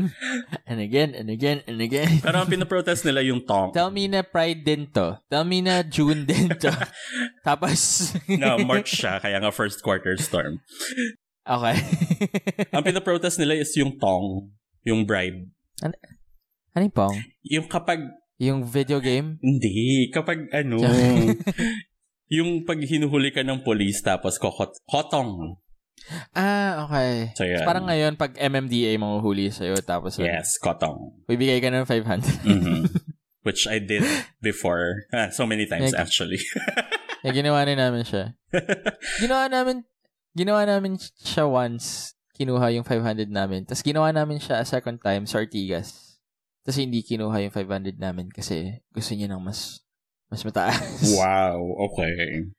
and 0.65 0.82
again 0.82 1.13
and 1.13 1.30
again 1.30 1.61
and 1.69 1.78
again. 1.82 2.19
Pero 2.26 2.41
ang 2.41 2.49
pinaprotest 2.49 3.05
nila 3.05 3.21
yung 3.21 3.45
tong. 3.45 3.71
Tell 3.71 3.93
me 3.93 4.09
na 4.09 4.26
Pride 4.26 4.65
din 4.65 4.89
to. 4.89 5.21
Tell 5.30 5.45
me 5.45 5.61
na 5.61 5.86
June 5.86 6.26
din 6.26 6.49
to. 6.49 6.73
Tapos... 7.47 8.11
no, 8.26 8.57
March 8.65 9.05
siya, 9.05 9.21
kaya 9.21 9.38
nga 9.38 9.53
first 9.53 9.86
quarter 9.86 10.17
storm. 10.17 10.59
Okay. 11.45 11.78
ang 12.73 12.82
pinaprotest 12.82 13.38
nila 13.38 13.53
is 13.61 13.69
yung 13.78 14.01
tong. 14.01 14.49
yung 14.86 15.05
bride. 15.05 15.45
Ano 15.82 16.82
yung 16.82 16.95
pong? 16.95 17.17
Yung 17.45 17.65
kapag, 17.69 18.01
Yung 18.36 18.67
video 18.67 18.99
game? 18.99 19.39
hindi, 19.39 20.09
kapag 20.11 20.51
ano, 20.51 20.78
yung 22.28 22.67
pag 22.67 22.82
hinuhuli 22.84 23.32
ka 23.32 23.45
ng 23.45 23.63
police 23.63 24.03
tapos 24.03 24.36
kokot, 24.41 24.76
kotong. 24.89 25.61
Ah, 26.37 26.85
okay. 26.85 27.33
So, 27.33 27.47
yan. 27.47 27.65
Parang 27.65 27.89
ngayon, 27.89 28.13
pag 28.19 28.35
MMDA 28.37 28.93
manguhuli 28.99 29.49
sa'yo, 29.49 29.79
tapos 29.81 30.19
Yes, 30.21 30.59
kotong. 30.61 31.25
bibigay 31.25 31.57
ka 31.63 31.73
ng 31.73 31.87
500. 31.87 32.45
Mhm. 32.45 32.85
Which 33.45 33.69
I 33.69 33.77
did 33.77 34.01
before. 34.41 35.05
Ah, 35.13 35.29
so 35.29 35.45
many 35.45 35.69
times, 35.69 35.93
Like- 35.93 36.01
actually. 36.01 36.41
eh, 37.25 37.31
ginawa 37.31 37.61
na 37.65 37.77
namin 37.77 38.01
siya. 38.01 38.33
Ginawa 39.21 39.45
namin, 39.49 39.85
ginawa 40.33 40.65
namin 40.65 40.97
siya 41.21 41.45
once, 41.45 42.17
kinuha 42.33 42.73
yung 42.73 42.85
500 42.85 43.29
namin. 43.29 43.69
Tapos 43.69 43.85
ginawa 43.85 44.09
namin 44.09 44.41
siya 44.41 44.59
a 44.61 44.65
second 44.65 44.97
time 44.97 45.29
sa 45.29 45.37
Ortigas. 45.39 46.17
Tapos 46.65 46.81
hindi 46.81 47.05
kinuha 47.05 47.45
yung 47.45 47.53
500 47.53 48.01
namin 48.01 48.33
kasi 48.33 48.81
gusto 48.89 49.13
niya 49.13 49.29
ng 49.29 49.41
mas, 49.45 49.85
mas 50.27 50.41
mataas. 50.41 51.13
wow, 51.13 51.61
okay. 51.85 52.49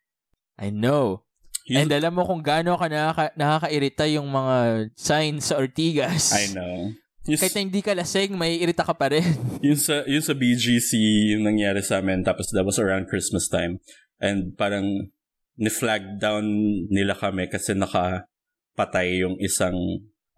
I 0.57 0.71
know. 0.71 1.26
Yun- 1.67 1.83
And 1.83 1.91
alam 1.93 2.15
mo 2.15 2.23
kung 2.23 2.41
gaano 2.41 2.79
ka 2.79 2.87
nakaka- 2.87 3.35
nakakairita 3.35 4.07
yung 4.09 4.31
mga 4.31 4.57
signs 4.95 5.51
sa 5.51 5.59
Ortigas. 5.59 6.31
I 6.31 6.55
know. 6.55 6.95
Yung, 7.27 7.43
Kahit 7.43 7.59
na 7.59 7.63
hindi 7.67 7.83
ka 7.83 7.91
lasing, 7.91 8.39
may 8.39 8.63
irita 8.63 8.87
ka 8.87 8.95
pa 8.95 9.11
rin. 9.11 9.27
yung 9.67 9.75
sa, 9.75 10.07
yung 10.07 10.23
sa 10.23 10.31
BGC, 10.31 10.91
yung 11.35 11.43
nangyari 11.43 11.83
sa 11.83 11.99
amin, 11.99 12.23
tapos 12.23 12.55
that 12.55 12.63
was 12.63 12.79
around 12.79 13.11
Christmas 13.11 13.51
time. 13.51 13.83
And 14.23 14.55
parang 14.55 15.11
ni-flag 15.59 16.23
down 16.23 16.47
nila 16.87 17.19
kami 17.19 17.51
kasi 17.51 17.75
nakapatay 17.75 19.27
yung 19.27 19.35
isang 19.43 19.75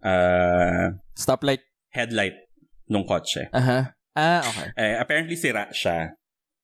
uh, 0.01 0.97
Stoplight. 1.13 1.61
headlight 1.93 2.41
nung 2.89 3.05
kotse. 3.05 3.53
Aha. 3.53 3.93
Ah, 4.17 4.41
okay. 4.43 4.69
Eh, 4.75 4.97
apparently 4.97 5.37
sira 5.37 5.69
siya. 5.71 6.17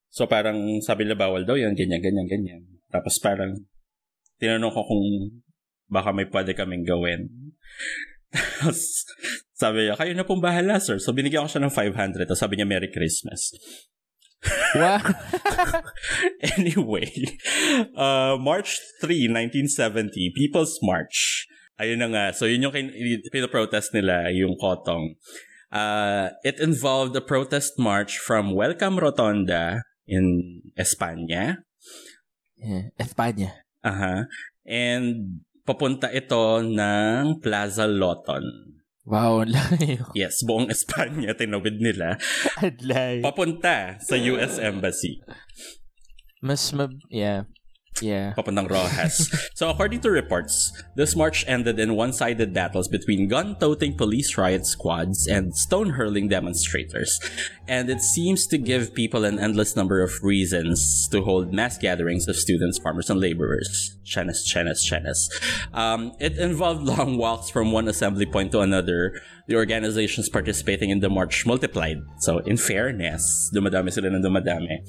So 0.09 0.25
parang 0.25 0.57
sabi 0.81 1.05
nila 1.05 1.21
bawal 1.21 1.45
daw 1.45 1.53
yan, 1.53 1.77
ganyan, 1.77 2.01
ganyan, 2.01 2.25
ganyan. 2.25 2.61
Tapos 2.89 3.19
parang 3.21 3.55
tinanong 4.41 4.73
ko 4.73 4.81
kung 4.83 5.05
baka 5.89 6.09
may 6.11 6.27
pwede 6.27 6.57
kaming 6.57 6.83
gawin. 6.83 7.29
Tapos 8.33 9.05
sabi 9.61 9.87
niya, 9.87 9.95
kayo 9.95 10.11
na 10.11 10.27
pong 10.27 10.43
bahala, 10.43 10.81
sir. 10.81 10.99
So 10.99 11.15
binigyan 11.15 11.47
ko 11.47 11.49
siya 11.51 11.63
ng 11.63 11.73
500. 11.73 12.27
Tapos 12.27 12.41
sabi 12.41 12.59
niya, 12.59 12.67
Merry 12.67 12.91
Christmas. 12.91 13.55
Wow. 14.75 15.01
anyway, 16.57 17.09
uh, 17.97 18.37
March 18.37 18.77
3, 19.01 19.31
1970, 19.31 20.35
People's 20.35 20.77
March. 20.83 21.47
Ayun 21.75 21.99
na 21.99 22.07
nga. 22.07 22.25
So, 22.31 22.47
yun 22.47 22.63
yung 22.63 22.75
kin- 22.75 22.93
pinaprotest 23.33 23.91
nila, 23.91 24.31
yung 24.31 24.55
Kotong. 24.55 25.19
Uh, 25.73 26.31
it 26.47 26.55
involved 26.61 27.15
a 27.17 27.23
protest 27.25 27.75
march 27.75 28.15
from 28.15 28.55
Welcome 28.55 28.95
Rotonda 28.95 29.83
in 30.07 30.61
Espanya. 30.79 31.65
yeah. 32.55 32.95
Espanya. 32.95 33.64
Aha. 33.85 34.25
And 34.65 35.39
papunta 35.61 36.09
ito 36.09 36.61
ng 36.65 37.41
Plaza 37.41 37.85
Loton. 37.85 38.43
Wow, 39.05 39.45
laki. 39.45 40.01
Yes, 40.17 40.41
buong 40.41 40.73
Espanya 40.73 41.37
tinawid 41.37 41.77
nila. 41.77 42.17
Adlay. 42.57 43.21
Papunta 43.21 44.01
sa 44.01 44.17
US 44.17 44.57
Embassy. 44.57 45.21
Mas 46.41 46.73
mab... 46.73 46.89
Yeah. 47.13 47.45
Yeah. 48.01 48.33
papuntang 48.35 48.67
Roxas. 48.69 49.31
so 49.53 49.69
according 49.69 50.01
to 50.01 50.11
reports, 50.11 50.71
this 50.95 51.15
march 51.15 51.45
ended 51.47 51.79
in 51.79 51.95
one-sided 51.95 52.53
battles 52.53 52.87
between 52.87 53.27
gun-toting 53.27 53.95
police 53.95 54.37
riot 54.37 54.65
squads 54.65 55.27
and 55.27 55.55
stone-hurling 55.55 56.27
demonstrators. 56.27 57.19
And 57.67 57.89
it 57.89 58.01
seems 58.01 58.47
to 58.47 58.57
give 58.57 58.93
people 58.93 59.25
an 59.25 59.39
endless 59.39 59.75
number 59.75 60.01
of 60.01 60.11
reasons 60.21 61.07
to 61.09 61.21
hold 61.23 61.53
mass 61.53 61.77
gatherings 61.77 62.27
of 62.27 62.35
students, 62.35 62.77
farmers, 62.77 63.09
and 63.09 63.19
laborers. 63.19 63.97
Chenes, 64.03 64.43
chenes, 64.43 64.83
chenes. 64.83 65.29
Um, 65.73 66.13
it 66.19 66.37
involved 66.37 66.83
long 66.87 67.17
walks 67.17 67.49
from 67.49 67.71
one 67.71 67.87
assembly 67.87 68.25
point 68.25 68.51
to 68.51 68.59
another. 68.59 69.19
The 69.47 69.55
organizations 69.55 70.27
participating 70.29 70.89
in 70.89 70.99
the 70.99 71.09
march 71.09 71.45
multiplied. 71.45 72.01
So 72.19 72.39
in 72.39 72.57
fairness, 72.57 73.51
dumadami 73.53 73.93
sila 73.93 74.09
ng 74.09 74.23
dumadami. 74.23 74.81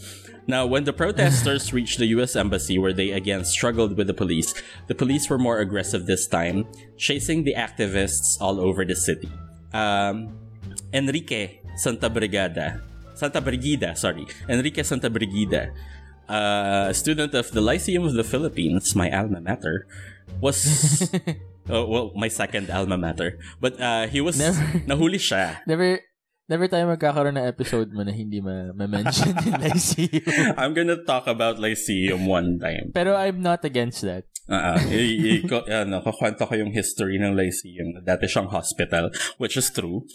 Now, 0.47 0.65
when 0.65 0.85
the 0.85 0.93
protesters 0.93 1.73
reached 1.77 1.99
the 1.99 2.07
US 2.17 2.37
Embassy, 2.37 2.79
where 2.79 2.93
they 2.93 3.13
again 3.13 3.45
struggled 3.45 3.97
with 3.97 4.07
the 4.07 4.15
police, 4.15 4.55
the 4.87 4.95
police 4.95 5.29
were 5.29 5.39
more 5.39 5.59
aggressive 5.59 6.07
this 6.07 6.27
time, 6.27 6.65
chasing 6.97 7.45
the 7.45 7.53
activists 7.53 8.41
all 8.41 8.61
over 8.61 8.85
the 8.85 8.97
city. 8.97 9.29
Um, 9.75 10.33
Enrique 10.93 11.61
Santa 11.77 12.09
Brigada, 12.09 12.81
Santa 13.15 13.41
Brigida, 13.41 13.97
sorry, 13.97 14.27
Enrique 14.49 14.83
Santa 14.83 15.11
Brigida, 15.11 15.73
uh, 16.29 16.87
a 16.89 16.95
student 16.95 17.35
of 17.35 17.51
the 17.53 17.61
Lyceum 17.61 18.05
of 18.05 18.15
the 18.15 18.25
Philippines, 18.25 18.95
my 18.95 19.11
alma 19.11 19.41
mater, 19.41 19.87
was 20.41 21.11
oh, 21.69 21.85
well, 21.87 22.07
my 22.15 22.29
second 22.29 22.71
alma 22.71 22.97
mater, 22.97 23.39
but 23.61 23.79
uh, 23.81 24.07
he 24.07 24.21
was 24.21 24.39
Never. 24.39 24.63
nahuli 24.87 25.19
siya. 25.19 25.61
Never, 25.71 26.01
never 26.47 26.67
tayo 26.71 26.87
magkakaroon 26.87 27.35
ng 27.35 27.47
episode 27.51 27.91
mo 27.91 28.07
na 28.07 28.15
hindi 28.15 28.39
ma- 28.39 28.71
ma-mention 28.71 29.35
yung 29.47 29.59
Lyceum. 29.59 30.55
I'm 30.55 30.73
gonna 30.75 31.03
talk 31.03 31.27
about 31.27 31.59
Lyceum 31.59 32.27
one 32.27 32.59
time. 32.63 32.95
Pero 32.95 33.19
I'm 33.19 33.43
not 33.43 33.67
against 33.67 34.07
that. 34.07 34.31
Uh, 34.47 34.79
i- 34.79 35.43
i- 35.43 35.43
ko, 35.43 35.67
ano, 35.83 35.99
kukwento 36.07 36.47
ko 36.47 36.55
yung 36.55 36.71
history 36.71 37.19
ng 37.19 37.35
Lyceum. 37.35 37.99
Dati 38.07 38.31
siyang 38.31 38.47
hospital, 38.47 39.11
which 39.43 39.59
is 39.59 39.67
true. 39.75 40.07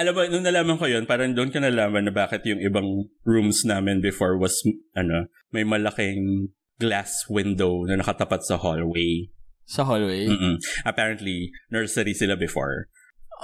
Alam 0.00 0.12
mo, 0.16 0.22
nung 0.30 0.46
nalaman 0.46 0.78
ko 0.80 0.86
yun, 0.88 1.04
parang 1.04 1.34
doon 1.36 1.52
ka 1.52 1.60
nalaman 1.60 2.08
na 2.08 2.14
bakit 2.14 2.40
yung 2.48 2.62
ibang 2.62 3.10
rooms 3.26 3.66
namin 3.68 4.00
before 4.00 4.38
was, 4.40 4.56
ano, 4.96 5.28
may 5.52 5.60
malaking 5.60 6.48
glass 6.80 7.28
window 7.28 7.84
na 7.84 8.00
nakatapat 8.00 8.40
sa 8.48 8.56
hallway. 8.56 9.28
Sa 9.68 9.84
hallway. 9.84 10.26
Mm-mm. 10.26 10.56
Apparently, 10.88 11.52
nursery 11.68 12.16
sila 12.16 12.34
before. 12.34 12.88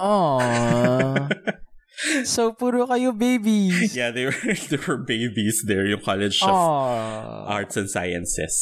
Aww. 0.01 1.29
so, 2.25 2.57
puro 2.57 2.89
kayo 2.89 3.13
babies. 3.13 3.93
Yeah, 3.93 4.11
they 4.11 4.33
were, 4.33 4.41
they 4.73 4.81
were 4.81 4.99
babies 4.99 5.63
there, 5.69 5.85
yung 5.85 6.01
College 6.01 6.41
of 6.41 6.51
Aww. 6.51 7.53
Arts 7.53 7.77
and 7.77 7.93
Sciences. 7.93 8.57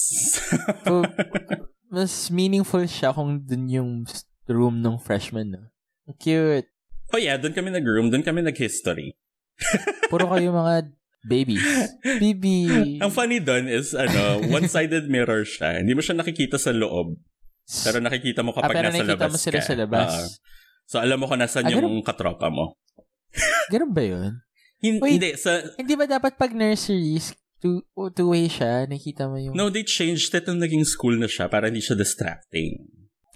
So, 0.83 1.07
mas 1.95 2.29
meaningful 2.35 2.83
siya 2.91 3.15
kung 3.15 3.47
dun 3.47 3.71
yung 3.71 3.91
room 4.51 4.83
ng 4.83 4.99
freshman. 4.99 5.55
No? 5.55 5.63
Cute. 6.19 6.67
oh 7.15 7.21
yeah, 7.23 7.39
doon 7.39 7.55
kami 7.55 7.71
nag-room, 7.71 8.11
doon 8.11 8.27
kami 8.27 8.43
nag-history. 8.43 9.15
Puro 10.11 10.27
kayo 10.35 10.51
mga 10.51 10.91
babies. 11.25 11.65
Baby. 12.21 12.69
Ang 13.03 13.11
funny 13.11 13.41
doon 13.41 13.67
is, 13.67 13.93
ano, 13.93 14.45
one-sided 14.47 15.09
mirror 15.09 15.43
siya. 15.43 15.81
Hindi 15.81 15.93
mo 15.93 16.01
siya 16.01 16.15
nakikita 16.15 16.57
sa 16.57 16.71
loob. 16.71 17.17
Pero 17.65 17.97
nakikita 17.99 18.45
mo 18.45 18.53
ah, 18.53 18.61
kapag 18.61 18.71
pero 18.71 18.87
nasa 18.87 19.01
nakikita 19.01 19.13
labas 19.19 19.31
mo 19.31 19.39
sila 19.41 19.59
ka. 19.59 19.65
sa 19.65 19.75
labas. 19.75 20.11
Oo. 20.13 20.25
so, 20.85 20.97
alam 20.99 21.17
mo 21.17 21.25
kung 21.25 21.41
nasan 21.41 21.65
Ah, 21.65 21.73
yung 21.73 21.89
katropa 22.01 22.49
mo. 22.49 22.77
Ganun 23.73 23.91
ba 23.91 24.05
yun? 24.05 24.31
Hin- 24.79 25.01
Wait. 25.01 25.17
Hindi, 25.17 25.31
sa... 25.35 25.65
Hindi 25.75 25.95
ba 25.95 26.05
dapat 26.05 26.37
pag 26.37 26.53
nurseries, 26.53 27.33
two, 27.57 27.81
two-way 28.13 28.47
siya, 28.47 28.85
nakita 28.85 29.25
mo 29.25 29.41
yung... 29.41 29.57
No, 29.57 29.73
they 29.73 29.81
changed 29.81 30.29
it 30.31 30.45
nung 30.45 30.61
naging 30.61 30.85
school 30.85 31.17
na 31.17 31.25
siya 31.25 31.49
para 31.49 31.73
hindi 31.73 31.81
siya 31.81 31.97
distracting. 31.97 32.85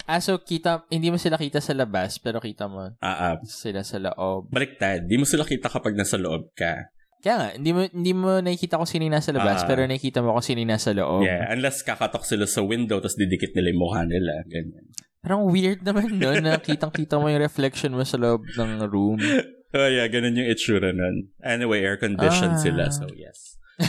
Ah, 0.05 0.20
so 0.20 0.36
kita, 0.36 0.89
hindi 0.89 1.09
mo 1.09 1.16
sila 1.16 1.36
kita 1.36 1.61
sa 1.61 1.72
labas, 1.72 2.16
pero 2.16 2.36
kita 2.36 2.64
mo 2.64 2.97
Ah, 2.99 3.32
ah. 3.32 3.34
sila 3.43 3.80
sa 3.80 3.97
loob. 3.99 4.49
baliktad. 4.49 5.05
Di 5.05 5.16
mo 5.16 5.24
sila 5.24 5.45
kita 5.45 5.68
kapag 5.68 5.93
nasa 5.93 6.16
loob 6.16 6.53
ka. 6.53 6.93
Kaya 7.18 7.34
nga, 7.34 7.48
hindi 7.52 7.70
mo, 7.70 7.80
hindi 7.82 8.12
mo 8.12 8.30
nakikita 8.38 8.78
kung 8.78 8.86
sino 8.86 9.02
yung 9.02 9.16
nasa 9.16 9.34
labas, 9.34 9.62
Ah. 9.62 9.66
pero 9.66 9.82
nakikita 9.82 10.22
mo 10.22 10.32
kung 10.32 10.46
sino 10.46 10.62
yung 10.62 10.70
nasa 10.70 10.94
loob. 10.94 11.22
Yeah, 11.22 11.50
unless 11.50 11.82
kakatok 11.82 12.22
sila 12.22 12.46
sa 12.46 12.62
window 12.62 12.98
tapos 12.98 13.18
didikit 13.18 13.52
nila 13.52 13.74
yung 13.74 13.80
mukha 13.82 14.06
nila. 14.06 14.46
Ganyan. 14.46 14.86
Parang 15.18 15.42
weird 15.44 15.82
naman 15.82 16.14
no, 16.14 16.30
na 16.38 16.56
kitang-kita 16.56 17.18
mo 17.18 17.26
yung 17.26 17.42
reflection 17.42 17.90
mo 17.90 18.06
sa 18.06 18.16
loob 18.16 18.46
ng 18.54 18.86
room. 18.86 19.18
Oh 19.68 19.84
yeah, 19.84 20.08
ganun 20.08 20.32
yung 20.32 20.48
itsura 20.48 20.96
nun. 20.96 21.28
Anyway, 21.44 21.84
air-conditioned 21.84 22.56
Ah. 22.56 22.62
sila, 22.64 22.88
so 22.88 23.04
yes. 23.12 23.60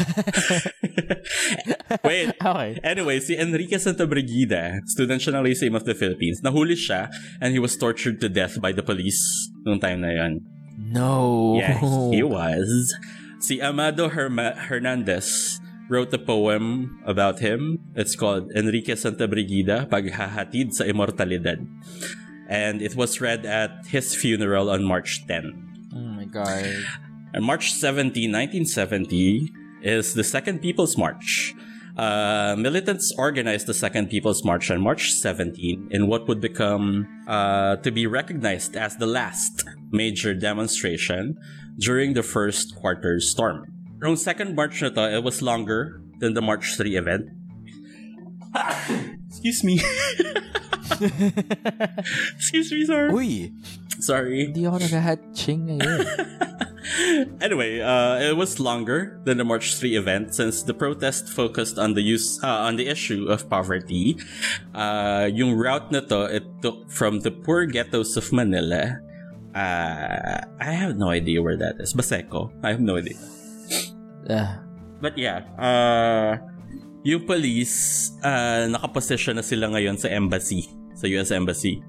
Wait, 2.04 2.36
Okay. 2.36 2.70
Anyway, 2.84 3.20
si 3.20 3.40
Enrique 3.40 3.80
Santa 3.80 4.04
Brigida, 4.04 4.84
student 4.86 5.24
siya 5.24 5.40
ng 5.40 5.44
Lyceum 5.48 5.76
of 5.76 5.88
the 5.88 5.96
Philippines, 5.96 6.44
nahuli 6.44 6.76
siya 6.76 7.08
and 7.40 7.56
he 7.56 7.64
was 7.64 7.80
tortured 7.80 8.20
to 8.20 8.28
death 8.28 8.60
by 8.60 8.76
the 8.76 8.84
police 8.84 9.24
nung 9.64 9.80
time 9.80 10.04
na 10.04 10.12
yon. 10.12 10.44
No. 10.90 11.56
Yes, 11.58 11.80
he 12.12 12.24
was. 12.24 12.94
Si 13.40 13.62
Amado 13.62 14.10
Herma- 14.10 14.58
Hernandez 14.58 15.60
wrote 15.90 16.14
a 16.14 16.20
poem 16.20 17.00
about 17.06 17.40
him. 17.40 17.80
It's 17.96 18.16
called 18.16 18.52
Enrique 18.54 18.96
Santa 18.96 19.28
Brigida, 19.28 19.88
Paghahatid 19.90 20.74
sa 20.74 20.84
Immortalidad. 20.84 21.66
And 22.50 22.82
it 22.82 22.96
was 22.96 23.22
read 23.22 23.46
at 23.46 23.86
his 23.88 24.16
funeral 24.16 24.70
on 24.70 24.84
March 24.84 25.26
10. 25.28 25.94
Oh 25.94 26.10
my 26.18 26.26
God. 26.26 26.66
On 27.36 27.44
March 27.46 27.72
17, 27.74 28.26
1970, 28.32 29.54
is 29.82 30.14
the 30.14 30.24
Second 30.26 30.60
People's 30.62 30.98
March. 30.98 31.54
uh, 32.00 32.56
militants 32.58 33.12
organized 33.20 33.68
the 33.68 33.74
Second 33.74 34.08
People's 34.10 34.40
March 34.48 34.72
on 34.72 34.80
March 34.80 35.12
17 35.12 35.90
in 35.92 36.08
what 36.08 36.28
would 36.32 36.40
become 36.40 37.04
uh, 37.28 37.76
to 37.84 37.92
be 37.92 38.08
recognized 38.08 38.76
as 38.80 38.96
the 38.98 39.06
last 39.06 39.68
major 39.92 40.34
demonstration 40.34 41.38
during 41.78 42.14
the 42.14 42.24
first 42.24 42.76
quarter 42.76 43.20
storm. 43.20 43.66
Yung 44.04 44.16
second 44.16 44.56
March 44.56 44.82
na 44.82 44.90
to, 44.90 45.12
it 45.12 45.24
was 45.24 45.42
longer 45.42 46.02
than 46.20 46.34
the 46.34 46.42
March 46.42 46.76
3 46.78 46.96
event. 46.96 47.30
Excuse 49.30 49.64
me. 49.64 49.80
Excuse 52.36 52.72
me, 52.72 52.86
sir. 52.86 53.12
Uy, 53.12 53.54
Sorry. 54.00 54.48
hindi 54.48 54.66
ako 54.66 54.78
nag-hatching 54.80 55.60
ngayon. 55.68 56.08
Anyway, 57.42 57.80
uh, 57.82 58.18
it 58.18 58.36
was 58.36 58.60
longer 58.60 59.22
than 59.24 59.38
the 59.38 59.44
March 59.44 59.76
3 59.76 59.96
event 59.96 60.34
since 60.34 60.64
the 60.64 60.74
protest 60.74 61.30
focused 61.30 61.78
on 61.78 61.94
the 61.94 62.02
use 62.02 62.42
uh, 62.42 62.66
on 62.66 62.78
the 62.78 62.88
issue 62.88 63.28
of 63.30 63.50
poverty. 63.50 64.18
Uh, 64.74 65.30
yung 65.32 65.54
route 65.54 65.92
na 65.92 66.00
to, 66.00 66.26
it 66.26 66.44
took 66.62 66.90
from 66.90 67.20
the 67.22 67.32
poor 67.32 67.66
ghettos 67.66 68.18
of 68.18 68.32
Manila. 68.34 69.00
Uh, 69.56 70.46
I 70.60 70.72
have 70.72 70.96
no 70.96 71.10
idea 71.10 71.42
where 71.42 71.58
that 71.58 71.82
is. 71.82 71.94
Baseco. 71.94 72.54
I 72.64 72.70
have 72.70 72.82
no 72.82 72.98
idea. 72.98 73.18
Ah, 74.30 74.62
But 75.00 75.16
yeah, 75.16 75.48
uh, 75.56 76.36
yung 77.08 77.24
police, 77.24 78.12
uh, 78.20 78.68
nakaposition 78.68 79.40
na 79.40 79.44
sila 79.44 79.72
ngayon 79.72 79.96
sa 79.96 80.12
embassy, 80.12 80.68
sa 80.92 81.08
US 81.16 81.32
Embassy, 81.32 81.80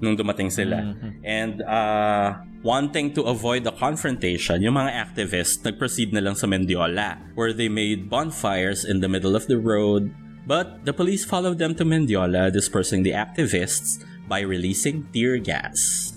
nung 0.00 0.16
dumating 0.16 0.48
sila. 0.48 0.80
mhm. 0.80 1.20
And 1.20 1.60
uh, 1.60 2.40
wanting 2.64 3.12
to 3.20 3.28
avoid 3.28 3.68
the 3.68 3.74
confrontation, 3.76 4.64
yung 4.64 4.80
mga 4.80 4.96
activists 4.96 5.60
nag-proceed 5.60 6.16
na 6.16 6.24
lang 6.24 6.34
sa 6.34 6.48
Mendiola, 6.48 7.20
where 7.36 7.52
they 7.52 7.68
made 7.68 8.08
bonfires 8.08 8.88
in 8.88 9.04
the 9.04 9.08
middle 9.08 9.36
of 9.36 9.44
the 9.52 9.60
road. 9.60 10.08
But 10.48 10.88
the 10.88 10.92
police 10.96 11.24
followed 11.24 11.60
them 11.60 11.76
to 11.76 11.84
Mendiola, 11.84 12.48
dispersing 12.52 13.04
the 13.04 13.12
activists 13.12 14.00
by 14.24 14.40
releasing 14.40 15.04
tear 15.12 15.36
gas. 15.36 16.13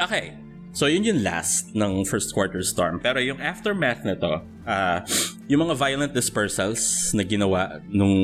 Okay, 0.00 0.32
so 0.72 0.88
yun 0.88 1.04
yung 1.04 1.20
last 1.20 1.76
ng 1.76 2.08
first 2.08 2.32
quarter 2.32 2.64
storm. 2.64 3.04
Pero 3.04 3.20
yung 3.20 3.36
aftermath 3.36 4.00
na 4.00 4.16
to, 4.16 4.40
uh, 4.64 5.04
yung 5.44 5.68
mga 5.68 5.76
violent 5.76 6.12
dispersals 6.16 7.12
na 7.12 7.20
ginawa 7.20 7.84
nung 7.92 8.16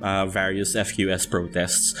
uh, 0.00 0.24
various 0.24 0.72
FQS 0.72 1.28
protests, 1.28 1.92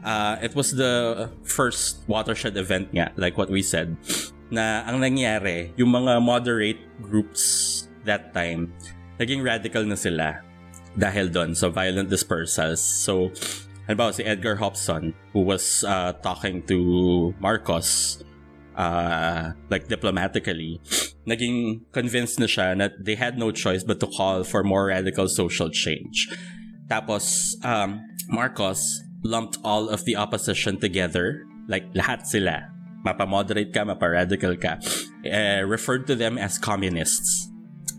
uh, 0.00 0.40
it 0.40 0.56
was 0.56 0.72
the 0.72 1.28
first 1.44 2.00
watershed 2.08 2.56
event 2.56 2.88
nga, 2.96 3.12
like 3.20 3.36
what 3.36 3.52
we 3.52 3.60
said, 3.60 4.00
na 4.48 4.80
ang 4.88 5.04
nangyari, 5.04 5.68
yung 5.76 5.92
mga 5.92 6.24
moderate 6.24 6.80
groups 7.04 7.84
that 8.08 8.32
time, 8.32 8.72
naging 9.20 9.44
radical 9.44 9.84
na 9.84 10.00
sila 10.00 10.40
dahil 10.96 11.28
doon 11.28 11.52
sa 11.52 11.68
violent 11.68 12.08
dispersals. 12.08 12.80
So, 12.80 13.28
halimbawa 13.84 14.16
si 14.16 14.24
Edgar 14.24 14.56
Hobson, 14.56 15.12
who 15.36 15.44
was 15.44 15.84
uh, 15.84 16.16
talking 16.24 16.64
to 16.64 17.36
Marcos, 17.44 18.24
uh, 18.78 19.52
like 19.68 19.88
diplomatically, 19.90 20.80
naging 21.26 21.82
convinced 21.92 22.38
na 22.38 22.46
siya 22.46 22.78
that 22.78 22.94
they 23.02 23.18
had 23.18 23.36
no 23.36 23.50
choice 23.50 23.82
but 23.82 23.98
to 23.98 24.06
call 24.06 24.46
for 24.46 24.62
more 24.62 24.86
radical 24.86 25.26
social 25.26 25.68
change. 25.68 26.30
Tapos, 26.88 27.52
um, 27.66 28.00
Marcos 28.30 28.80
lumped 29.24 29.58
all 29.66 29.90
of 29.90 30.06
the 30.06 30.16
opposition 30.16 30.78
together, 30.78 31.44
like 31.66 31.92
lahat 31.92 32.24
sila. 32.24 32.70
Mapa-moderate 33.04 33.74
ka, 33.74 33.84
mapa-radical 33.84 34.56
ka. 34.56 34.78
eh, 35.24 35.60
referred 35.60 36.06
to 36.06 36.14
them 36.14 36.38
as 36.38 36.58
communists. 36.58 37.50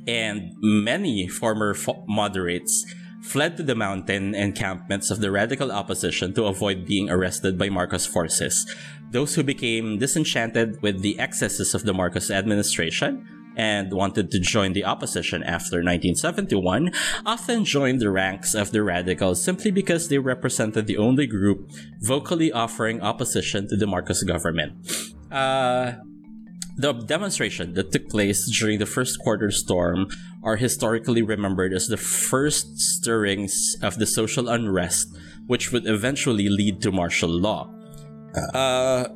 And 0.07 0.55
many 0.57 1.27
former 1.27 1.73
fo- 1.73 2.03
moderates 2.07 2.85
fled 3.21 3.57
to 3.57 3.63
the 3.63 3.75
mountain 3.75 4.33
encampments 4.33 5.11
of 5.11 5.19
the 5.19 5.29
radical 5.29 5.71
opposition 5.71 6.33
to 6.33 6.45
avoid 6.45 6.85
being 6.85 7.09
arrested 7.09 7.57
by 7.57 7.69
Marcos 7.69 8.05
forces. 8.05 8.65
Those 9.11 9.35
who 9.35 9.43
became 9.43 9.97
disenchanted 9.97 10.81
with 10.81 11.01
the 11.01 11.19
excesses 11.19 11.73
of 11.73 11.83
the 11.83 11.93
Marcos 11.93 12.29
administration 12.29 13.25
and 13.57 13.91
wanted 13.91 14.31
to 14.31 14.39
join 14.39 14.73
the 14.73 14.85
opposition 14.85 15.43
after 15.43 15.77
1971 15.77 16.91
often 17.25 17.65
joined 17.65 17.99
the 17.99 18.11
ranks 18.11 18.53
of 18.53 18.71
the 18.71 18.83
radicals 18.83 19.43
simply 19.43 19.71
because 19.71 20.07
they 20.07 20.17
represented 20.17 20.85
the 20.85 20.97
only 20.97 21.27
group 21.27 21.69
vocally 22.01 22.51
offering 22.51 23.01
opposition 23.01 23.67
to 23.67 23.75
the 23.75 23.87
Marcos 23.87 24.23
government. 24.23 24.73
Uh, 25.31 25.93
the 26.77 26.93
demonstration 26.93 27.73
that 27.73 27.91
took 27.91 28.07
place 28.07 28.49
during 28.57 28.79
the 28.79 28.85
first 28.85 29.19
quarter 29.19 29.51
storm 29.51 30.07
are 30.43 30.55
historically 30.55 31.21
remembered 31.21 31.73
as 31.73 31.87
the 31.87 31.97
first 31.97 32.79
stirrings 32.79 33.75
of 33.81 33.97
the 33.97 34.05
social 34.05 34.47
unrest, 34.47 35.17
which 35.47 35.73
would 35.73 35.85
eventually 35.85 36.47
lead 36.47 36.81
to 36.81 36.91
martial 36.91 37.29
law. 37.29 37.69
Uh, 38.35 39.07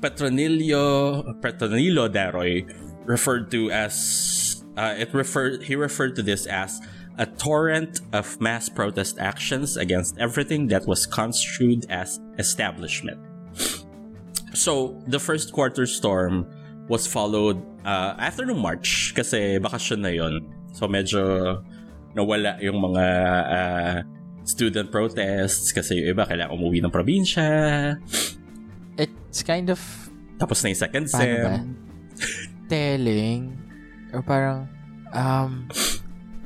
Petronilio 0.00 1.22
Petronilo 1.40 2.08
Daroy 2.08 2.64
referred 3.04 3.50
to 3.50 3.70
as 3.70 4.64
uh, 4.76 4.94
it 4.96 5.12
referred 5.12 5.62
he 5.62 5.76
referred 5.76 6.16
to 6.16 6.22
this 6.22 6.46
as 6.46 6.80
a 7.18 7.26
torrent 7.26 8.00
of 8.12 8.40
mass 8.40 8.68
protest 8.68 9.18
actions 9.18 9.76
against 9.76 10.16
everything 10.18 10.68
that 10.68 10.86
was 10.86 11.04
construed 11.04 11.84
as 11.90 12.18
establishment. 12.38 13.20
So 14.54 14.96
the 15.06 15.20
first 15.20 15.52
quarter 15.52 15.84
storm 15.86 16.46
was 16.88 17.06
followed 17.06 17.60
uh, 17.84 18.16
after 18.18 18.46
nung 18.46 18.62
March 18.62 19.12
kasi 19.14 19.60
bakasyon 19.60 20.00
na 20.00 20.12
yon. 20.16 20.48
So 20.72 20.88
medyo 20.88 21.60
nawala 22.16 22.56
yung 22.64 22.80
mga 22.80 23.04
uh, 23.46 23.96
student 24.48 24.90
protests 24.90 25.70
kasi 25.70 26.00
yung 26.00 26.16
iba 26.16 26.24
kailangan 26.24 26.56
umuwi 26.56 26.80
ng 26.82 26.90
probinsya. 26.90 27.94
It's 29.30 29.46
kind 29.46 29.70
of, 29.70 29.78
Tapos 30.42 30.58
na 30.66 30.74
yung 30.74 30.80
second 30.82 31.04
ba? 31.06 31.14
sem. 31.22 31.78
Telling. 32.66 33.54
Or 34.10 34.26
parang, 34.26 34.66
um, 35.14 35.70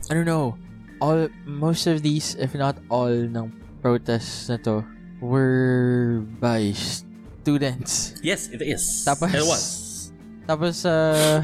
I 0.09 0.12
don't 0.12 0.28
know. 0.28 0.61
All, 1.01 1.32
most 1.49 1.89
of 1.89 2.05
these, 2.05 2.37
if 2.37 2.53
not 2.53 2.76
all, 2.93 3.09
ng 3.09 3.49
protests 3.80 4.53
na 4.53 4.61
to 4.68 4.85
were 5.24 6.20
by 6.41 6.76
students. 6.76 8.20
Yes, 8.20 8.53
it 8.53 8.61
is. 8.61 8.85
Tapos, 9.05 9.32
It 9.32 9.45
was. 9.49 9.64
Tapos, 10.45 10.85
uh, 10.85 11.41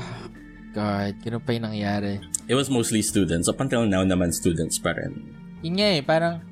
God, 0.76 1.16
ganun 1.24 1.40
pa 1.40 1.56
yung 1.56 1.64
nangyari. 1.72 2.20
It 2.44 2.54
was 2.54 2.68
mostly 2.68 3.00
students. 3.00 3.48
Up 3.48 3.60
until 3.64 3.88
now 3.88 4.04
naman 4.04 4.36
students 4.36 4.76
pa 4.76 4.92
rin. 4.92 5.24
Yun 5.64 5.80
nga 5.80 5.88
eh, 5.96 6.02
parang, 6.04 6.44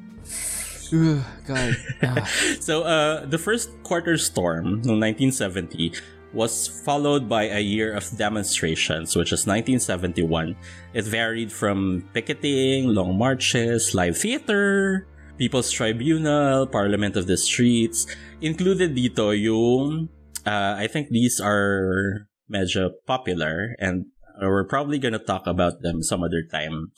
Ugh, 0.92 1.22
God. 1.46 1.74
Ah. 2.02 2.24
So, 2.60 2.82
uh, 2.82 3.26
the 3.26 3.38
first 3.38 3.70
quarter 3.82 4.16
storm 4.16 4.80
in 4.86 5.00
1970 5.00 5.92
was 6.32 6.68
followed 6.84 7.28
by 7.28 7.48
a 7.48 7.60
year 7.60 7.92
of 7.96 8.04
demonstrations, 8.16 9.16
which 9.16 9.32
is 9.32 9.46
1971. 9.48 10.56
It 10.92 11.04
varied 11.04 11.50
from 11.52 12.04
picketing, 12.12 12.92
long 12.92 13.16
marches, 13.16 13.94
live 13.94 14.18
theater, 14.18 15.06
People's 15.38 15.70
Tribunal, 15.70 16.66
Parliament 16.66 17.16
of 17.16 17.26
the 17.26 17.36
Streets. 17.36 18.06
Included 18.40 18.92
dito 18.94 19.32
yung, 19.32 20.08
uh, 20.44 20.76
I 20.76 20.86
think 20.86 21.08
these 21.08 21.40
are 21.40 22.28
medyo 22.52 22.90
popular 23.06 23.76
and 23.80 24.06
we're 24.40 24.64
probably 24.68 24.98
gonna 24.98 25.18
talk 25.18 25.46
about 25.46 25.80
them 25.82 26.02
some 26.02 26.22
other 26.22 26.44
time. 26.44 26.92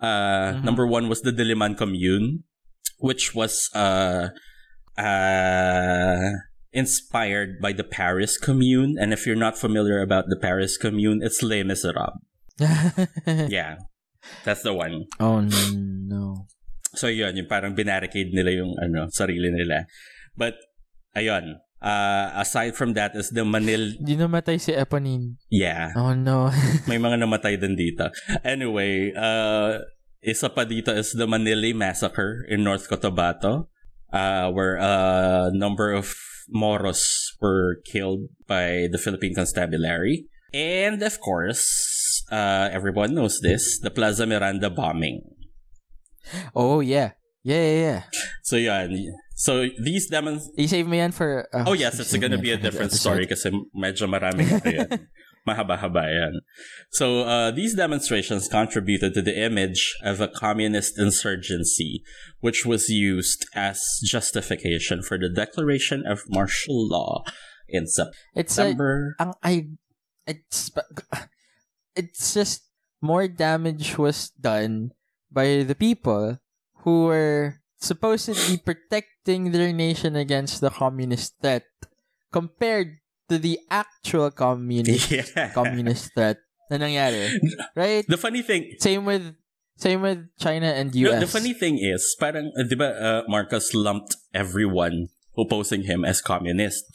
Uh, 0.00 0.60
Mhm. 0.60 0.64
Number 0.64 0.86
one 0.86 1.08
was 1.08 1.22
the 1.22 1.32
Diliman 1.32 1.76
Commune, 1.76 2.44
which 2.98 3.34
was 3.34 3.70
uh, 3.74 4.28
uh, 4.96 6.30
inspired 6.72 7.60
by 7.60 7.72
the 7.72 7.84
Paris 7.84 8.36
Commune. 8.38 8.96
And 8.98 9.12
if 9.12 9.26
you're 9.26 9.38
not 9.38 9.58
familiar 9.58 10.00
about 10.02 10.26
the 10.28 10.36
Paris 10.36 10.76
Commune, 10.76 11.20
it's 11.22 11.42
Les 11.42 11.62
Miserables. 11.62 12.18
Yeah, 13.50 13.82
that's 14.46 14.62
the 14.62 14.72
one. 14.72 15.10
oh 15.18 15.42
no. 15.42 16.46
So 16.94 17.10
yun, 17.10 17.34
yung 17.34 17.50
parang 17.50 17.74
binarricade 17.74 18.30
nila 18.30 18.54
yung 18.54 18.78
ano, 18.78 19.10
sarili 19.10 19.50
nila. 19.50 19.90
But, 20.38 20.54
ayun, 21.18 21.58
uh, 21.82 22.30
aside 22.38 22.78
from 22.78 22.94
that 22.94 23.18
is 23.18 23.34
the 23.34 23.42
Manil... 23.42 23.98
Di 23.98 24.14
namatay 24.14 24.62
si 24.62 24.70
Eponine. 24.70 25.42
Yeah, 25.50 25.90
Oh 25.98 26.14
no. 26.14 26.54
may 26.86 27.02
mga 27.02 27.26
namatay 27.26 27.58
din 27.58 27.74
dito. 27.74 28.06
Anyway, 28.46 29.10
uh, 29.18 29.82
isa 30.24 30.48
pa 30.48 30.64
dito 30.64 30.88
is 30.88 31.12
the 31.12 31.28
Manili 31.28 31.76
Massacre 31.76 32.44
in 32.48 32.64
North 32.64 32.88
Cotabato, 32.88 33.68
uh, 34.12 34.50
where 34.50 34.76
a 34.80 35.50
number 35.52 35.92
of 35.92 36.16
Moros 36.48 37.32
were 37.40 37.80
killed 37.84 38.28
by 38.48 38.88
the 38.90 38.98
Philippine 38.98 39.34
Constabulary. 39.34 40.26
And 40.52 41.02
of 41.02 41.20
course, 41.20 42.24
uh, 42.30 42.68
everyone 42.72 43.14
knows 43.14 43.40
this, 43.40 43.78
the 43.80 43.90
Plaza 43.90 44.26
Miranda 44.26 44.70
bombing. 44.70 45.22
oh 46.54 46.80
yeah. 46.80 47.12
Yeah, 47.44 47.60
yeah, 47.60 47.76
yeah. 47.76 48.02
So 48.42 48.56
yeah. 48.56 48.88
So 49.36 49.68
these 49.76 50.08
demons... 50.08 50.48
You 50.56 50.66
save 50.66 50.88
yan 50.88 51.12
for... 51.12 51.44
uh, 51.52 51.64
Oh 51.66 51.74
yes, 51.74 52.00
it's 52.00 52.16
gonna 52.16 52.38
be 52.40 52.52
a 52.52 52.56
different 52.56 52.92
story 52.92 53.26
kasi 53.26 53.52
medyo 53.76 54.08
marami 54.08 54.48
na 54.48 54.64
yan. 54.64 54.88
Mahaba-haba 55.46 56.08
yan. 56.08 56.40
So, 56.90 57.20
uh, 57.28 57.50
these 57.50 57.74
demonstrations 57.76 58.48
contributed 58.48 59.12
to 59.14 59.22
the 59.22 59.36
image 59.36 59.92
of 60.02 60.20
a 60.20 60.28
communist 60.28 60.98
insurgency, 60.98 62.02
which 62.40 62.64
was 62.64 62.88
used 62.88 63.44
as 63.54 63.84
justification 64.04 65.02
for 65.02 65.18
the 65.18 65.28
declaration 65.28 66.04
of 66.08 66.24
martial 66.28 66.88
law 66.88 67.24
in 67.68 67.84
It's 68.34 68.54
September. 68.54 69.16
ang 69.20 69.36
I 69.44 69.76
it's 70.26 70.72
it's 71.98 72.32
just 72.32 72.64
more 73.04 73.28
damage 73.28 74.00
was 74.00 74.32
done 74.40 74.96
by 75.28 75.60
the 75.60 75.76
people 75.76 76.40
who 76.84 77.12
were 77.12 77.60
supposedly 77.76 78.56
protecting 78.56 79.52
their 79.52 79.72
nation 79.72 80.16
against 80.16 80.64
the 80.64 80.72
communist 80.72 81.36
threat 81.40 81.68
compared 82.32 83.03
to 83.28 83.38
the 83.38 83.58
actual 83.70 84.30
communist 84.30 85.10
yeah. 85.14 85.50
communist 85.52 86.12
threat 86.14 86.38
na 86.70 86.76
nangyari. 86.80 87.32
Right? 87.76 88.04
The 88.06 88.20
funny 88.20 88.42
thing, 88.42 88.76
Same 88.80 89.04
with 89.04 89.34
same 89.76 90.00
with 90.06 90.30
China 90.38 90.70
and 90.70 90.92
the, 90.94 91.10
US. 91.10 91.18
the 91.20 91.26
funny 91.26 91.52
thing 91.52 91.82
is, 91.82 92.14
parang, 92.20 92.52
uh, 92.54 92.62
di 92.62 92.78
ba, 92.78 92.94
uh, 92.94 93.20
Marcos 93.26 93.74
lumped 93.74 94.14
everyone 94.30 95.10
opposing 95.34 95.82
him 95.82 96.06
as 96.06 96.22
communist. 96.22 96.86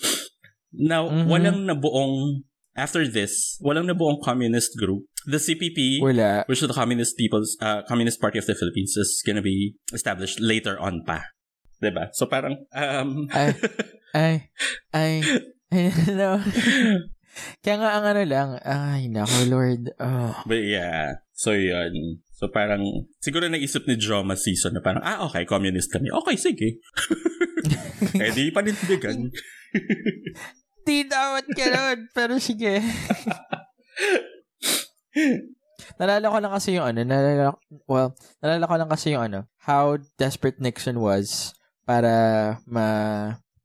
Now, 0.71 1.11
Mhm. 1.11 1.27
walang 1.27 1.59
nabuong, 1.67 2.47
after 2.79 3.03
this, 3.03 3.59
walang 3.59 3.91
nabuong 3.91 4.23
communist 4.23 4.79
group. 4.79 5.03
The 5.27 5.43
CPP, 5.43 5.99
Wala. 5.99 6.47
which 6.47 6.63
is 6.63 6.71
the 6.71 6.73
Communist 6.73 7.19
People's 7.19 7.59
uh, 7.59 7.83
Communist 7.83 8.23
Party 8.23 8.39
of 8.39 8.47
the 8.47 8.55
Philippines, 8.55 8.95
is 8.95 9.19
gonna 9.27 9.43
be 9.43 9.75
established 9.91 10.39
later 10.39 10.79
on 10.79 11.03
pa. 11.03 11.27
Diba? 11.83 12.07
So 12.15 12.31
parang, 12.31 12.63
um. 12.71 13.27
Ay, 13.35 13.51
ay, 14.15 14.33
ay, 14.95 15.13
no. 16.19 16.41
Kaya 17.61 17.75
nga 17.79 17.89
ang 17.95 18.05
ano 18.09 18.23
lang, 18.25 18.49
ay, 18.65 19.07
nako 19.07 19.37
Lord. 19.47 19.93
Oh. 20.01 20.33
but 20.43 20.59
yeah, 20.65 21.23
so 21.31 21.53
yun. 21.55 22.19
So 22.35 22.49
parang, 22.49 22.81
siguro 23.19 23.47
naisip 23.47 23.85
ni 23.85 23.95
Joma 23.99 24.35
season 24.35 24.75
na 24.75 24.81
parang, 24.83 25.03
ah, 25.03 25.27
okay, 25.27 25.43
communist 25.45 25.91
kami. 25.91 26.09
Okay, 26.09 26.35
sige. 26.39 26.67
eh, 28.23 28.31
di 28.31 28.51
panindigan. 28.51 29.27
Di 30.89 31.05
dapat 31.05 31.45
ganun, 31.53 32.09
pero 32.17 32.41
sige. 32.41 32.81
nalala 36.01 36.33
ko 36.33 36.37
lang 36.41 36.53
kasi 36.55 36.79
yung 36.79 36.87
ano, 36.89 37.05
nalala, 37.05 37.53
well, 37.85 38.17
nalala 38.41 38.65
ko 38.65 38.75
lang 38.79 38.89
kasi 38.89 39.13
yung 39.13 39.29
ano, 39.29 39.45
how 39.69 40.01
desperate 40.17 40.57
Nixon 40.57 40.97
was 40.97 41.53
para 41.85 42.57
ma 42.65 42.87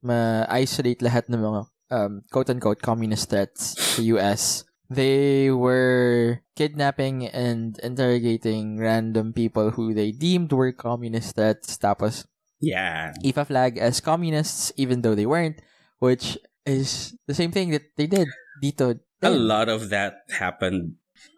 ma-isolate 0.05 1.01
lahat 1.01 1.25
ng 1.33 1.41
mga 1.41 1.65
um, 1.91 2.21
quote-unquote 2.31 2.81
communist 2.81 3.29
threats 3.29 3.75
sa 3.77 4.01
US. 4.17 4.63
They 4.89 5.49
were 5.49 6.45
kidnapping 6.55 7.25
and 7.25 7.79
interrogating 7.81 8.77
random 8.77 9.33
people 9.33 9.71
who 9.71 9.93
they 9.93 10.11
deemed 10.11 10.53
were 10.53 10.71
communist 10.71 11.35
threats 11.35 11.77
tapos 11.77 12.25
Yeah. 12.63 13.11
IFA 13.19 13.45
flag 13.45 13.73
as 13.77 13.99
communists 13.99 14.71
even 14.79 15.01
though 15.01 15.13
they 15.13 15.27
weren't, 15.27 15.59
which 15.99 16.39
is 16.65 17.13
the 17.27 17.35
same 17.35 17.51
thing 17.51 17.69
that 17.75 17.93
they 17.97 18.07
did 18.07 18.31
dito. 18.63 18.97
A 19.21 19.29
lot 19.29 19.67
of 19.67 19.89
that 19.89 20.23
happened 20.31 20.95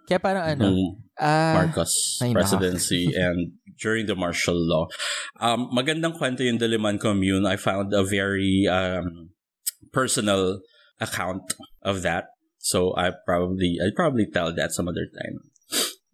Kaya 0.08 0.24
parang 0.24 0.46
ano, 0.48 0.68
ah, 1.20 1.60
Marcos 1.60 2.24
presidency 2.32 3.12
and 3.20 3.60
during 3.76 4.08
the 4.08 4.16
martial 4.16 4.56
law. 4.56 4.88
Um, 5.36 5.68
magandang 5.76 6.16
kwento 6.16 6.48
yung 6.48 6.56
Diliman 6.56 6.96
Commune. 6.96 7.44
I 7.44 7.60
found 7.60 7.92
a 7.92 8.08
very 8.08 8.64
um, 8.72 9.36
personal 9.92 10.62
account 11.00 11.44
of 11.84 12.02
that. 12.02 12.26
So 12.58 12.94
I 12.98 13.12
probably 13.26 13.78
I 13.80 13.90
probably 13.96 14.28
tell 14.28 14.54
that 14.54 14.72
some 14.74 14.88
other 14.88 15.08
time. 15.08 15.36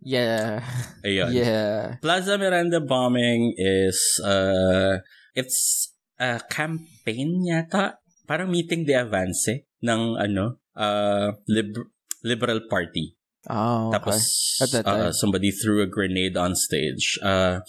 yeah, 0.03 0.61
Ayun. 1.05 1.31
yeah. 1.33 1.95
Plaza 2.01 2.37
Miranda 2.37 2.81
bombing 2.81 3.55
is 3.57 4.19
uh 4.23 4.99
it's 5.33 5.93
a 6.19 6.41
campaign 6.49 7.47
yata. 7.47 7.97
Parang 8.27 8.51
meeting 8.51 8.85
de 8.85 8.93
avance 8.95 9.67
ng 9.81 10.15
ano 10.19 10.59
uh 10.75 11.31
lib- 11.47 11.91
Liberal 12.23 12.61
Party. 12.69 13.15
Oh, 13.51 13.91
okay. 13.91 13.99
Tapos, 13.99 14.23
uh, 14.87 15.11
somebody 15.11 15.51
threw 15.51 15.83
a 15.83 15.87
grenade 15.87 16.37
on 16.37 16.55
stage. 16.55 17.19
Uh, 17.21 17.59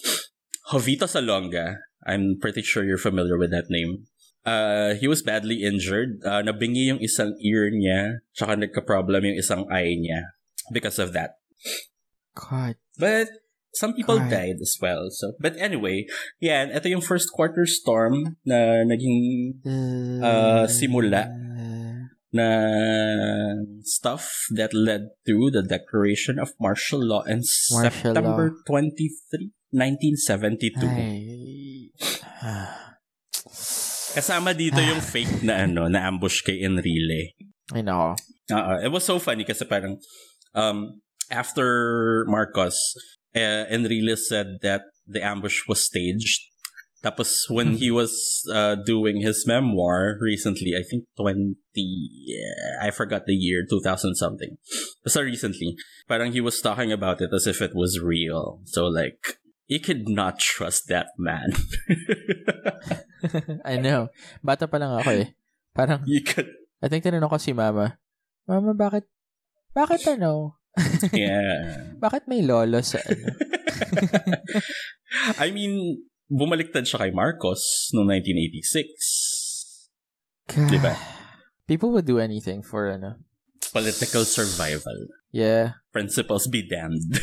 Jovito 0.71 1.03
Salonga, 1.03 1.75
I'm 2.07 2.39
pretty 2.39 2.61
sure 2.61 2.83
you're 2.83 2.97
familiar 2.97 3.37
with 3.37 3.51
that 3.51 3.67
name. 3.69 4.07
Uh, 4.45 4.93
he 4.93 5.09
was 5.09 5.25
badly 5.25 5.65
injured. 5.65 6.21
Uh, 6.21 6.45
nabingi 6.45 6.93
yung 6.93 7.01
isang 7.01 7.33
ear 7.41 7.73
niya, 7.73 8.21
tsaka 8.37 8.53
nagka-problem 8.55 9.25
yung 9.25 9.37
isang 9.41 9.65
eye 9.73 9.97
niya 9.97 10.37
because 10.69 11.01
of 11.01 11.17
that. 11.17 11.41
God. 12.37 12.77
But 13.01 13.27
some 13.73 13.97
people 13.97 14.21
God. 14.21 14.29
died 14.29 14.57
as 14.61 14.77
well. 14.79 15.09
So, 15.09 15.33
but 15.41 15.57
anyway, 15.57 16.05
yeah, 16.39 16.69
ito 16.69 16.87
yung 16.93 17.01
first 17.01 17.33
quarter 17.33 17.65
storm 17.65 18.37
na 18.45 18.85
naging 18.85 19.59
Uh, 20.21 20.69
simula. 20.69 21.27
na 22.35 22.51
stuff 23.79 24.51
that 24.51 24.75
led 24.75 25.07
to 25.23 25.47
the 25.55 25.63
declaration 25.63 26.35
of 26.35 26.51
martial 26.59 26.99
law 26.99 27.23
in 27.23 27.39
Martial 27.71 28.11
September 28.11 28.51
23, 28.67 29.55
1972. 29.71 30.83
Ay. 30.83 32.75
Kasama 34.15 34.55
dito 34.55 34.79
yung 34.79 35.03
fake 35.03 35.43
na 35.43 35.67
ano, 35.67 35.91
na 35.91 36.07
ambush 36.07 36.39
kay 36.39 36.63
Enrile. 36.63 37.35
Ay, 37.75 37.83
nako. 37.83 38.15
Uh, 38.47 38.79
it 38.79 38.87
was 38.87 39.03
so 39.03 39.19
funny 39.19 39.43
kasi 39.43 39.67
parang 39.67 39.99
um, 40.55 41.03
after 41.27 42.23
Marcos, 42.31 42.79
uh, 43.35 43.67
Enrile 43.67 44.15
said 44.15 44.63
that 44.63 44.87
the 45.03 45.19
ambush 45.19 45.67
was 45.67 45.83
staged. 45.83 46.47
Tapos 47.03 47.45
when 47.53 47.77
he 47.77 47.91
was 47.91 48.41
uh, 48.49 48.73
doing 48.81 49.21
his 49.21 49.45
memoir 49.45 50.17
recently, 50.17 50.73
I 50.73 50.81
think 50.81 51.05
20, 51.19 51.53
yeah, 51.75 52.81
I 52.81 52.89
forgot 52.89 53.27
the 53.27 53.37
year, 53.37 53.61
2000 53.69 54.15
something. 54.15 54.57
So 55.05 55.21
recently, 55.21 55.75
parang 56.07 56.31
he 56.31 56.41
was 56.41 56.61
talking 56.61 56.91
about 56.91 57.21
it 57.21 57.29
as 57.29 57.45
if 57.45 57.61
it 57.61 57.75
was 57.75 58.01
real. 58.01 58.61
So 58.65 58.87
like, 58.87 59.37
you 59.67 59.79
could 59.79 60.07
not 60.09 60.39
trust 60.39 60.87
that 60.89 61.13
man. 61.17 61.53
I 63.65 63.77
know. 63.77 64.09
Bata 64.43 64.69
pa 64.69 64.77
lang 64.77 64.93
ako 65.01 65.09
eh. 65.25 65.27
Parang, 65.75 66.05
you 66.05 66.21
could, 66.21 66.47
I 66.79 66.87
think 66.87 67.03
tinanong 67.03 67.29
ko 67.29 67.37
si 67.41 67.51
mama, 67.51 67.99
Mama, 68.45 68.77
bakit, 68.77 69.09
bakit 69.73 70.05
ano? 70.05 70.61
yeah. 71.15 71.97
Bakit 71.97 72.29
may 72.29 72.45
lolo 72.45 72.77
sa 72.85 73.01
ano? 73.01 73.25
I 75.41 75.49
mean, 75.49 76.05
bumaliktad 76.29 76.85
siya 76.85 77.01
kay 77.01 77.11
Marcos 77.11 77.89
noong 77.97 78.13
1986. 78.21 79.89
God. 80.53 80.69
Diba? 80.69 80.93
People 81.65 81.89
would 81.97 82.05
do 82.05 82.21
anything 82.21 82.61
for 82.61 82.85
ano. 82.93 83.17
Political 83.73 84.29
survival. 84.29 85.09
Yeah. 85.33 85.81
Principles 85.89 86.45
be 86.45 86.61
damned. 86.61 87.17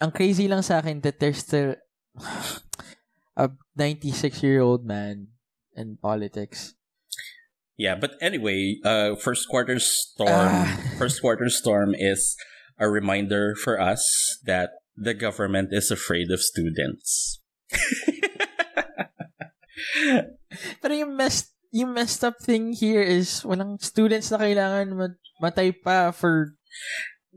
Ang 0.00 0.12
crazy 0.12 0.44
lang 0.48 0.60
sa 0.60 0.84
akin 0.84 1.00
that 1.00 1.20
there's 1.20 1.40
still 1.40 1.76
a 3.36 3.48
96-year-old 3.78 4.84
man 4.84 5.28
in 5.76 5.96
politics. 5.96 6.76
yeah, 7.76 7.94
but 7.94 8.16
anyway, 8.20 8.80
uh, 8.84 9.14
first 9.16 9.48
quarter 9.48 9.78
storm. 9.78 10.48
Ah. 10.52 10.80
First 10.98 11.20
quarter 11.20 11.48
storm 11.48 11.94
is 11.94 12.36
a 12.80 12.88
reminder 12.88 13.54
for 13.54 13.80
us 13.80 14.04
that 14.44 14.80
the 14.96 15.12
government 15.12 15.72
is 15.72 15.90
afraid 15.90 16.30
of 16.32 16.40
students. 16.40 17.40
Pero 20.80 20.92
yung 20.94 21.16
messed, 21.16 21.52
yung 21.72 21.92
messed 21.92 22.24
up 22.24 22.40
thing 22.40 22.72
here 22.72 23.04
is 23.04 23.44
walang 23.44 23.76
students 23.80 24.32
na 24.32 24.40
kailangan 24.40 24.96
mat- 24.96 25.20
matay 25.40 25.72
pa 25.72 26.12
for 26.16 26.56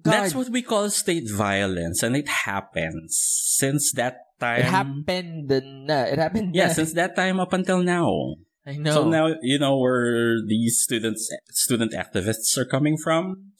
God. 0.02 0.12
That's 0.12 0.36
what 0.36 0.50
we 0.50 0.62
call 0.62 0.90
state 0.90 1.30
violence, 1.30 2.04
and 2.04 2.16
it 2.16 2.28
happens 2.28 3.20
since 3.58 3.92
that 3.94 4.18
time. 4.40 4.60
It 4.60 4.72
happened 4.72 5.50
na. 5.88 6.04
It 6.08 6.18
happened 6.20 6.56
Yeah, 6.56 6.68
na. 6.68 6.74
since 6.74 6.94
that 6.94 7.16
time 7.16 7.40
up 7.40 7.54
until 7.54 7.84
now. 7.84 8.36
I 8.68 8.78
know. 8.78 8.92
So 8.92 9.02
now 9.10 9.34
you 9.42 9.58
know 9.60 9.78
where 9.78 10.38
these 10.46 10.80
students, 10.82 11.30
student 11.52 11.94
activists 11.94 12.58
are 12.58 12.66
coming 12.66 12.98
from. 12.98 13.56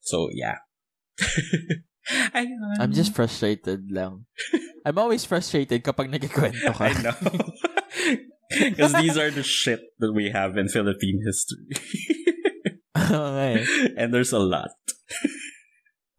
So 0.00 0.28
yeah. 0.32 0.62
Ayun. 2.34 2.80
I'm 2.80 2.92
just 2.92 3.14
frustrated 3.14 3.92
lang. 3.92 4.24
I'm 4.84 4.96
always 4.96 5.24
frustrated 5.24 5.84
kapag 5.84 6.08
nagkikwento 6.08 6.72
ka. 6.72 6.84
I 6.88 6.92
know. 7.02 7.16
Because 8.48 8.96
these 8.96 9.20
are 9.20 9.28
the 9.28 9.44
shit 9.44 9.92
that 10.00 10.16
we 10.16 10.30
have 10.32 10.56
in 10.56 10.72
Philippine 10.72 11.20
history. 11.20 11.68
okay. 12.96 13.60
and 13.92 14.08
there's 14.08 14.32
a 14.32 14.40
lot. 14.40 14.72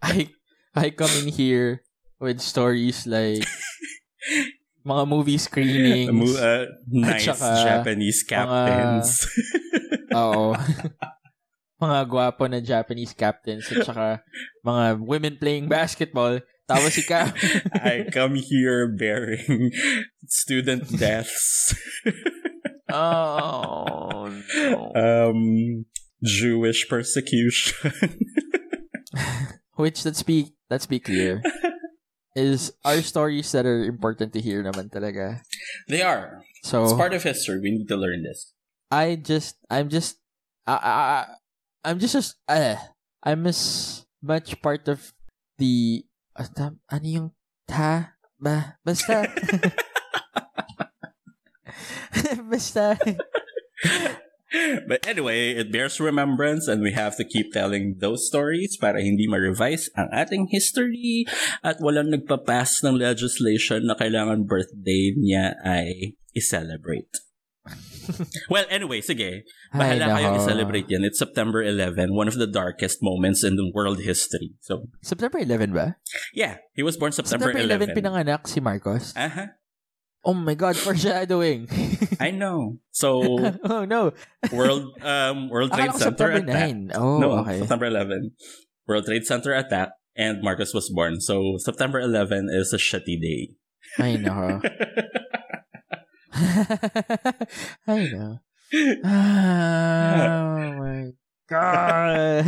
I, 0.02 0.30
I 0.76 0.90
come 0.90 1.12
in 1.24 1.28
here 1.28 1.84
with 2.20 2.40
stories 2.40 3.08
like 3.08 3.44
mga 4.86 5.04
movie 5.08 5.38
screenings. 5.38 6.12
Mo- 6.12 6.40
uh, 6.40 6.66
nice 6.88 7.26
saka 7.26 7.64
Japanese 7.64 8.24
captains. 8.24 9.28
Oo. 10.20 10.56
mga 11.84 12.00
gwapo 12.12 12.44
na 12.48 12.60
Japanese 12.60 13.16
captains 13.16 13.72
at 13.72 13.88
saka 13.88 14.20
mga 14.64 15.00
women 15.00 15.36
playing 15.40 15.68
basketball. 15.68 16.40
Tapos 16.70 16.94
ikaw. 17.02 17.26
I 17.82 18.06
come 18.14 18.38
here 18.38 18.86
bearing 18.94 19.74
student 20.30 20.86
deaths. 21.02 21.74
oh, 22.94 24.30
no. 24.30 24.94
um, 24.94 25.86
Jewish 26.22 26.86
persecution. 26.86 27.90
Which, 29.80 30.04
let's 30.04 30.24
be, 30.24 30.52
let's 30.70 30.86
be 30.86 31.00
clear, 31.00 31.40
is 32.36 32.76
our 32.84 33.00
stories 33.02 33.48
that 33.56 33.64
are 33.66 33.88
important 33.88 34.36
to 34.36 34.42
hear 34.44 34.60
naman 34.60 34.92
talaga. 34.92 35.40
they 35.88 36.04
are. 36.04 36.44
So, 36.68 36.84
It's 36.84 37.00
part 37.00 37.16
of 37.16 37.24
history. 37.24 37.64
We 37.64 37.72
need 37.72 37.88
to 37.88 37.96
learn 37.96 38.24
this. 38.28 38.52
I 38.92 39.16
just, 39.16 39.56
I'm 39.72 39.88
just, 39.88 40.20
I, 40.68 40.76
I, 40.76 41.26
I'm 41.88 42.00
just, 42.00 42.16
as, 42.16 42.36
uh, 42.52 42.76
I'm 43.24 43.48
as 43.48 44.04
much 44.22 44.60
part 44.60 44.88
of 44.92 45.14
the, 45.58 46.04
uh, 46.36 46.48
tam- 46.52 46.84
ano 46.92 47.08
yung 47.08 47.30
ta, 47.64 48.20
ba, 48.36 48.76
basta, 48.84 49.32
basta, 52.52 53.00
But 54.88 55.06
anyway, 55.06 55.54
it 55.54 55.72
bears 55.72 56.00
remembrance 56.00 56.68
and 56.68 56.82
we 56.82 56.94
have 56.94 57.16
to 57.18 57.26
keep 57.26 57.54
telling 57.54 58.02
those 58.02 58.26
stories 58.26 58.78
para 58.82 58.98
hindi 58.98 59.30
ma-revise 59.30 59.94
ang 59.94 60.10
ating 60.10 60.50
history 60.50 61.30
at 61.62 61.78
walang 61.78 62.10
nagpapass 62.10 62.82
ng 62.82 62.98
legislation 62.98 63.86
na 63.86 63.94
kailangan 63.94 64.50
birthday 64.50 65.14
niya 65.14 65.54
ay 65.62 66.18
i-celebrate. 66.34 67.30
well, 68.50 68.66
anyway, 68.74 69.02
sige. 69.02 69.46
Bahala 69.70 70.10
Ay, 70.10 70.14
kayong 70.18 70.36
i-celebrate 70.42 70.88
yan. 70.90 71.06
It's 71.06 71.22
September 71.22 71.62
11, 71.62 72.18
one 72.18 72.26
of 72.26 72.42
the 72.42 72.50
darkest 72.50 73.06
moments 73.06 73.46
in 73.46 73.54
the 73.54 73.70
world 73.70 74.02
history. 74.02 74.58
So, 74.66 74.90
September 75.06 75.38
11 75.38 75.78
ba? 75.78 76.02
yeah, 76.34 76.58
he 76.74 76.82
was 76.82 76.98
born 76.98 77.14
September, 77.14 77.54
September 77.54 77.62
11. 77.62 77.94
11 77.94 77.98
pinanganak 77.98 78.50
si 78.50 78.58
Marcos. 78.58 79.14
Aha, 79.14 79.59
Oh 80.24 80.34
my 80.34 80.54
God, 80.54 80.76
foreshadowing. 80.76 81.68
I 81.72 81.76
doing? 81.76 82.18
I 82.20 82.32
know. 82.32 82.78
So, 82.92 83.24
oh 83.64 83.86
no. 83.86 84.12
World 84.52 84.92
um 85.02 85.48
World 85.50 85.72
Trade 85.72 85.92
Center 85.96 86.12
September 86.12 86.44
attack. 86.44 86.76
9. 86.76 86.92
Oh, 86.96 87.20
no, 87.20 87.32
okay. 87.44 87.60
September 87.60 87.86
11. 87.88 88.32
World 88.88 89.06
Trade 89.06 89.24
Center 89.26 89.54
attack 89.56 89.90
and 90.18 90.44
Marcos 90.44 90.74
was 90.74 90.90
born. 90.92 91.22
So 91.22 91.56
September 91.58 92.00
11 92.02 92.50
is 92.52 92.74
a 92.74 92.78
shitty 92.78 93.16
day. 93.22 93.56
I 93.98 94.16
know. 94.18 94.60
Ay, 97.88 98.12
no. 98.12 98.40
Oh 99.04 100.74
my 100.78 101.12
God. 101.50 102.44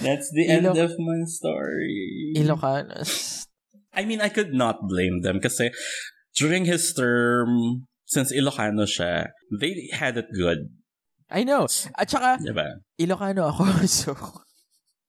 That's 0.00 0.30
the 0.32 0.46
end 0.48 0.66
Ilo- 0.66 0.84
of 0.84 0.98
my 0.98 1.22
story. 1.26 2.32
Ilocanos. 2.36 3.46
I 3.94 4.04
mean, 4.04 4.20
I 4.20 4.28
could 4.28 4.52
not 4.54 4.88
blame 4.88 5.22
them 5.22 5.40
kasi 5.40 5.70
during 6.38 6.64
his 6.64 6.94
term, 6.94 7.84
since 8.06 8.32
Ilocano 8.32 8.86
siya, 8.86 9.28
they 9.60 9.90
had 9.92 10.16
it 10.16 10.26
good. 10.34 10.70
I 11.30 11.44
know. 11.44 11.66
At 11.98 12.08
saka, 12.08 12.38
Diba? 12.40 12.80
Ilocano 12.98 13.50
ako, 13.52 13.64
so... 13.86 14.16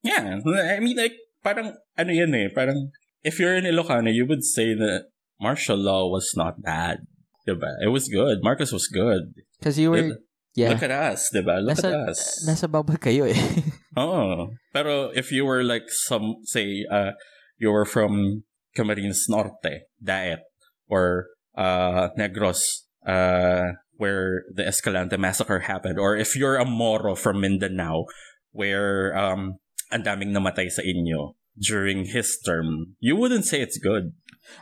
Yeah. 0.03 0.39
I 0.43 0.79
mean, 0.79 0.97
like, 0.97 1.13
parang, 1.43 1.75
ano 1.97 2.11
yan 2.11 2.33
eh, 2.35 2.49
parang, 2.53 2.91
if 3.23 3.39
you're 3.39 3.55
in 3.55 3.63
Ilocano, 3.63 4.11
you 4.11 4.25
would 4.27 4.43
say 4.43 4.73
that 4.73 5.07
martial 5.39 5.77
law 5.77 6.09
was 6.09 6.33
not 6.35 6.61
bad. 6.61 6.99
Diba? 7.47 7.71
It 7.83 7.89
was 7.89 8.07
good. 8.09 8.39
Marcos 8.43 8.71
was 8.71 8.87
good. 8.87 9.31
Because 9.59 9.79
you 9.79 9.91
were... 9.91 10.01
Look- 10.15 10.23
Yeah. 10.57 10.73
Look 10.73 10.81
at 10.81 10.91
us, 10.91 11.29
diba? 11.29 11.61
Look 11.61 11.77
nasa, 11.77 11.93
at 11.93 12.09
us. 12.09 12.43
nasa 12.43 12.65
bubble 12.65 12.97
kayo 12.97 13.29
eh. 13.29 13.37
Oo. 14.01 14.49
Pero 14.73 15.13
if 15.13 15.29
you 15.31 15.45
were 15.45 15.61
like 15.63 15.85
some, 15.87 16.41
say, 16.43 16.83
uh, 16.89 17.13
you 17.61 17.69
were 17.69 17.85
from 17.85 18.43
Camarines 18.75 19.29
Norte, 19.29 19.85
Daet, 20.01 20.41
or 20.89 21.29
uh, 21.55 22.09
Negros, 22.17 22.89
uh, 23.05 23.77
where 23.95 24.43
the 24.51 24.65
Escalante 24.65 25.17
massacre 25.17 25.59
happened, 25.59 25.99
or 25.99 26.17
if 26.17 26.35
you're 26.35 26.57
a 26.57 26.65
Moro 26.65 27.15
from 27.15 27.41
Mindanao, 27.41 28.05
where 28.51 29.15
um, 29.15 29.61
ang 29.91 30.03
daming 30.03 30.33
namatay 30.33 30.69
sa 30.69 30.81
inyo 30.81 31.37
during 31.59 32.05
his 32.05 32.39
term, 32.41 32.95
you 32.99 33.15
wouldn't 33.15 33.45
say 33.45 33.61
it's 33.61 33.77
good. 33.77 34.15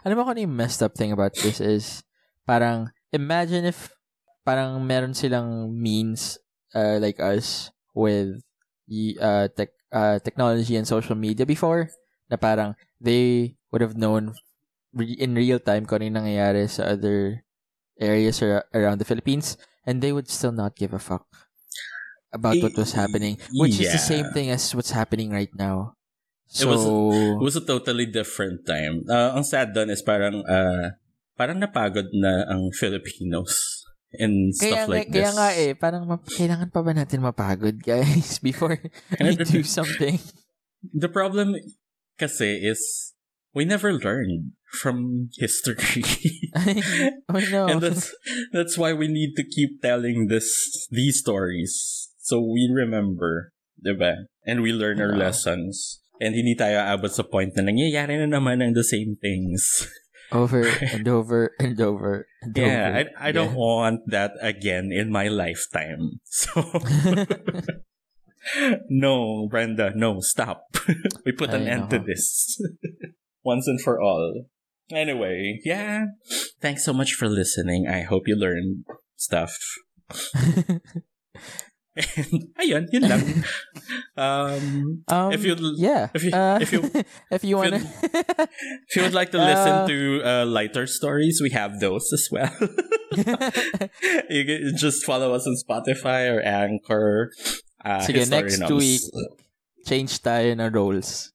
Alam 0.03 0.17
mo 0.19 0.23
kung 0.27 0.41
ano 0.41 0.49
messed 0.49 0.83
up 0.83 0.97
thing 0.97 1.13
about 1.13 1.31
this 1.39 1.61
is, 1.61 2.03
parang, 2.43 2.91
imagine 3.13 3.63
if, 3.63 3.93
parang 4.43 4.83
meron 4.83 5.13
silang 5.13 5.71
means, 5.71 6.39
uh, 6.75 6.97
like 6.99 7.19
us, 7.21 7.71
with, 7.93 8.41
uh, 9.21 9.47
tech, 9.55 9.69
uh, 9.93 10.19
technology 10.19 10.75
and 10.75 10.87
social 10.87 11.15
media 11.15 11.45
before, 11.45 11.87
na 12.27 12.35
parang, 12.35 12.75
they 12.99 13.55
would 13.71 13.81
have 13.85 13.95
known 13.95 14.33
re- 14.97 15.15
in 15.15 15.37
real 15.37 15.61
time 15.61 15.85
kung 15.85 16.01
ano 16.01 16.19
nangyayari 16.19 16.65
sa 16.65 16.89
other 16.91 17.45
areas 17.95 18.41
ar- 18.41 18.65
around 18.73 18.97
the 18.97 19.07
Philippines, 19.07 19.55
and 19.85 20.01
they 20.01 20.11
would 20.11 20.27
still 20.27 20.51
not 20.51 20.73
give 20.73 20.91
a 20.91 20.99
fuck 20.99 21.25
about 22.29 22.57
what 22.59 22.75
was 22.75 22.91
happening, 22.91 23.37
which 23.55 23.79
is 23.79 23.89
the 23.89 24.01
same 24.01 24.27
Yeah. 24.29 24.33
thing 24.35 24.47
as 24.51 24.73
what's 24.75 24.91
happening 24.91 25.31
right 25.31 25.53
now. 25.55 25.95
It 26.47 26.63
So, 26.63 26.67
was- 26.69 26.85
It 27.39 27.43
was 27.43 27.55
a 27.55 27.65
totally 27.65 28.05
different 28.05 28.65
time. 28.65 29.07
Uh, 29.07 29.35
ang 29.35 29.43
sad 29.43 29.71
doon 29.71 29.89
is 29.89 30.01
parang, 30.01 30.43
uh, 30.43 30.95
parang 31.33 31.59
napagod 31.59 32.09
na 32.11 32.47
ang 32.47 32.71
Filipinos 32.71 33.83
and 34.15 34.51
Kaya, 34.55 34.83
stuff 34.83 34.87
like 34.89 35.07
kaya 35.11 35.27
this. 35.31 35.35
nga 35.35 35.49
eh, 35.53 35.71
parang 35.75 36.03
kailangan 36.25 36.69
pa 36.71 36.81
ba 36.81 36.91
natin 36.91 37.19
mapagod, 37.21 37.77
guys, 37.79 38.39
before 38.45 38.79
we 39.13 39.33
do 39.37 39.61
something? 39.61 40.17
The 40.83 41.09
problem 41.11 41.55
kasi 42.15 42.59
is 42.59 43.11
we 43.53 43.63
never 43.63 43.93
learned 43.93 44.56
from 44.69 45.29
history. 45.39 46.03
oh 47.31 47.39
no. 47.51 47.67
and 47.71 47.79
that's 47.81 48.11
that's 48.51 48.77
why 48.77 48.91
we 48.93 49.07
need 49.07 49.33
to 49.39 49.43
keep 49.43 49.81
telling 49.81 50.27
this 50.27 50.51
these 50.91 51.19
stories 51.23 52.07
so 52.19 52.43
we 52.43 52.67
remember, 52.67 53.55
'di 53.79 53.95
ba? 53.95 54.27
And 54.43 54.59
we 54.59 54.75
learn 54.75 54.99
our 54.99 55.15
Yeah. 55.15 55.31
lessons. 55.31 56.03
And 56.19 56.33
hindi 56.35 56.57
tayo 56.59 56.81
abot 56.83 57.13
sa 57.13 57.23
point 57.23 57.55
na 57.55 57.63
nangyayari 57.63 58.17
na 58.19 58.27
naman 58.27 58.59
ang 58.59 58.73
the 58.75 58.83
same 58.83 59.15
things. 59.21 59.87
over 60.35 60.59
and 60.91 61.07
over 61.07 61.55
and 61.55 61.79
over 61.79 62.27
and 62.43 62.51
Yeah, 62.51 62.91
over. 62.91 62.97
I, 63.15 63.29
I 63.29 63.31
don't 63.31 63.55
want 63.55 64.03
that 64.11 64.35
again 64.43 64.91
in 64.91 65.07
my 65.07 65.31
lifetime. 65.31 66.19
So, 66.27 66.59
no, 68.89 69.47
Brenda, 69.49 69.91
no, 69.95 70.19
stop. 70.19 70.67
we 71.25 71.31
put 71.31 71.51
an 71.53 71.67
Ay, 71.67 71.71
end 71.79 71.89
to 71.91 71.99
this 71.99 72.59
once 73.43 73.67
and 73.67 73.79
for 73.81 73.99
all. 74.01 74.45
Anyway, 74.91 75.59
yeah, 75.65 76.05
thanks 76.61 76.83
so 76.85 76.93
much 76.93 77.13
for 77.13 77.27
listening. 77.27 77.87
I 77.87 78.01
hope 78.03 78.23
you 78.27 78.35
learned 78.35 78.85
stuff. 79.15 79.51
Ayun, 82.61 82.85
yun 82.93 83.03
lang. 83.09 83.23
Um, 84.17 85.03
um, 85.09 85.29
if 85.31 85.45
you 85.45 85.53
yeah, 85.77 86.09
if 86.13 86.23
you- 86.25 86.33
uh, 86.33 86.57
if 86.61 86.73
you- 86.73 86.89
if 87.29 87.43
you 87.45 87.53
wanna, 87.57 87.77
if 88.89 88.95
you 88.97 89.01
would 89.05 89.13
like 89.13 89.29
to 89.29 89.37
listen 89.37 89.85
Uh, 89.85 89.87
to 89.87 89.97
uh, 90.25 90.45
lighter 90.49 90.87
stories, 90.89 91.37
we 91.41 91.51
have 91.53 91.77
those 91.79 92.09
as 92.13 92.25
well. 92.33 92.49
you 94.29 94.41
can 94.45 94.73
just 94.73 95.05
follow 95.05 95.33
us 95.37 95.45
on 95.45 95.53
Spotify 95.61 96.33
or 96.33 96.41
Anchor. 96.41 97.29
Uh, 97.85 98.01
Sige, 98.01 98.25
next 98.29 98.57
Nums. 98.57 98.73
week. 98.77 99.01
change 99.85 100.17
tayo 100.19 100.57
na 100.57 100.67
roles. 100.73 101.29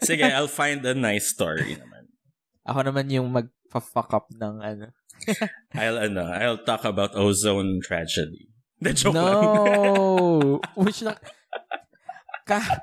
Sige, 0.00 0.22
I'll 0.30 0.46
find 0.50 0.86
a 0.86 0.94
nice 0.94 1.26
story. 1.28 1.76
Ako 2.68 2.84
naman 2.84 3.08
yung 3.08 3.32
mag-fuck 3.32 4.12
up 4.12 4.28
ng 4.36 4.60
ano. 4.60 4.92
I'll 5.80 5.98
ano, 5.98 6.28
I'll 6.28 6.62
talk 6.62 6.84
about 6.84 7.16
ozone 7.16 7.80
tragedy. 7.80 8.52
The 8.84 8.92
joke 8.94 9.16
lang. 9.16 9.24
No! 9.24 10.60
Which 10.84 11.02
na... 11.02 11.16
Ka... 12.46 12.62
Ah, 12.62 12.78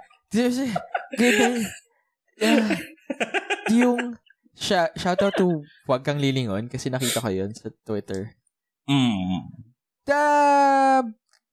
yung... 3.71 4.19
Sh- 4.55 4.91
shout 4.99 5.23
out 5.23 5.36
to 5.39 5.63
Huwag 5.88 6.03
Kang 6.03 6.19
Lilingon 6.19 6.67
kasi 6.67 6.91
nakita 6.91 7.23
ko 7.23 7.31
yun 7.31 7.55
sa 7.55 7.71
Twitter. 7.88 8.36
Mm. 8.91 9.47
Da... 10.03 10.19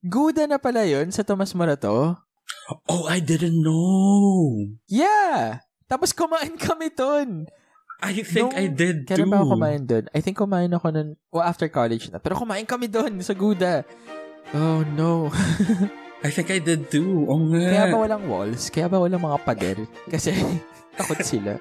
Guda 0.03 0.51
na 0.51 0.59
pala 0.59 0.83
yun 0.83 1.15
sa 1.15 1.23
Tomas 1.23 1.55
Morato. 1.55 2.19
Oh, 2.91 3.07
I 3.07 3.23
didn't 3.23 3.63
know. 3.63 4.59
Yeah! 4.91 5.63
Tapos 5.87 6.11
kumain 6.11 6.59
kami 6.59 6.91
dun. 6.91 7.47
I 8.03 8.19
think 8.27 8.51
Nung- 8.51 8.59
I 8.59 8.67
did 8.67 9.07
too. 9.07 9.15
Kailan 9.15 9.31
ba 9.31 9.37
ako 9.39 9.55
kumain 9.55 9.83
dun? 9.87 10.05
I 10.11 10.19
think 10.19 10.35
kumain 10.35 10.75
ako 10.75 10.91
nun, 10.91 11.09
well, 11.31 11.47
after 11.47 11.71
college 11.71 12.11
na. 12.11 12.19
Pero 12.19 12.35
kumain 12.35 12.67
kami 12.67 12.91
dun 12.91 13.23
sa 13.23 13.31
Guda. 13.31 13.87
Oh, 14.53 14.83
no. 14.83 15.31
I 16.27 16.31
think 16.31 16.51
I 16.51 16.59
did 16.59 16.91
too. 16.91 17.27
Oh 17.31 17.39
nga. 17.51 17.63
Kaya 17.67 17.85
ba 17.95 17.99
walang 17.99 18.25
walls? 18.27 18.71
Kaya 18.71 18.87
ba 18.91 18.99
walang 18.99 19.23
mga 19.23 19.39
pader? 19.43 19.79
Kasi 20.11 20.35
takot 20.99 21.23
sila. 21.23 21.59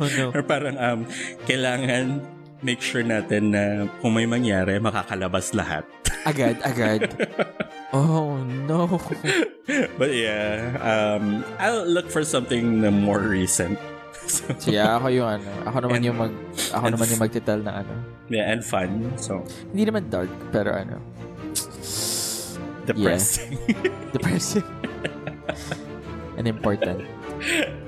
Oh, 0.00 0.08
no. 0.16 0.32
Or 0.32 0.44
parang 0.44 0.76
um, 0.80 1.00
kailangan 1.44 2.24
make 2.64 2.80
sure 2.80 3.02
natin 3.02 3.52
na 3.52 3.88
kung 4.00 4.16
may 4.16 4.24
mangyari, 4.24 4.80
makakalabas 4.80 5.52
lahat. 5.52 5.84
Agad, 6.28 6.62
agad. 6.62 7.10
Oh 7.90 8.38
no. 8.46 8.86
but 9.98 10.14
yeah, 10.14 10.78
um, 10.78 11.42
I'll 11.58 11.82
look 11.82 12.14
for 12.14 12.22
something 12.22 12.78
more 13.02 13.18
recent. 13.18 13.74
So, 14.26 14.70
yeah, 14.70 14.96
ako 14.96 15.08
yung 15.08 15.28
ano, 15.28 15.50
ako 15.66 15.76
naman 15.86 15.96
And- 16.00 16.06
yung 16.06 16.18
mag 16.18 16.32
ako 16.72 16.86
naman 16.88 17.06
yung 17.10 17.20
magtitel 17.20 17.58
na 17.62 17.72
ano. 17.82 17.94
yeah, 18.28 18.50
and 18.50 18.62
fun. 18.64 19.12
So 19.16 19.42
Hindi 19.70 19.90
naman 19.90 20.08
dark, 20.08 20.30
pero 20.50 20.72
ano, 20.72 21.00
depressing. 22.86 23.58
depressing. 24.14 24.64
and 26.36 26.46
important. 26.48 27.04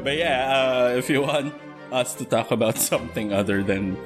but 0.03 0.17
yeah, 0.17 0.51
uh, 0.51 0.89
if 0.97 1.09
you 1.09 1.23
want 1.23 1.55
us 1.93 2.15
to 2.15 2.25
talk 2.25 2.51
about 2.51 2.77
something 2.79 3.33
other 3.33 3.63
than 3.63 3.97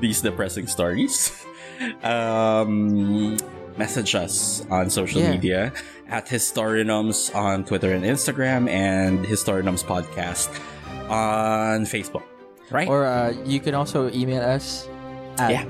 these 0.00 0.20
depressing 0.20 0.66
stories, 0.66 1.32
um, 2.04 3.36
message 3.76 4.14
us 4.14 4.64
on 4.70 4.90
social 4.90 5.20
Yeah. 5.22 5.30
media 5.32 5.62
at 6.08 6.26
Historianums 6.28 7.34
on 7.34 7.64
Twitter 7.64 7.92
and 7.92 8.04
Instagram, 8.04 8.68
and 8.68 9.24
Historianums 9.24 9.84
Podcast 9.84 10.48
on 11.08 11.84
Facebook. 11.84 12.22
Right? 12.70 12.88
Or 12.88 13.06
uh, 13.08 13.32
you 13.48 13.60
can 13.60 13.74
also 13.74 14.12
email 14.12 14.42
us 14.44 14.88
at 15.40 15.50
Yeah. 15.50 15.64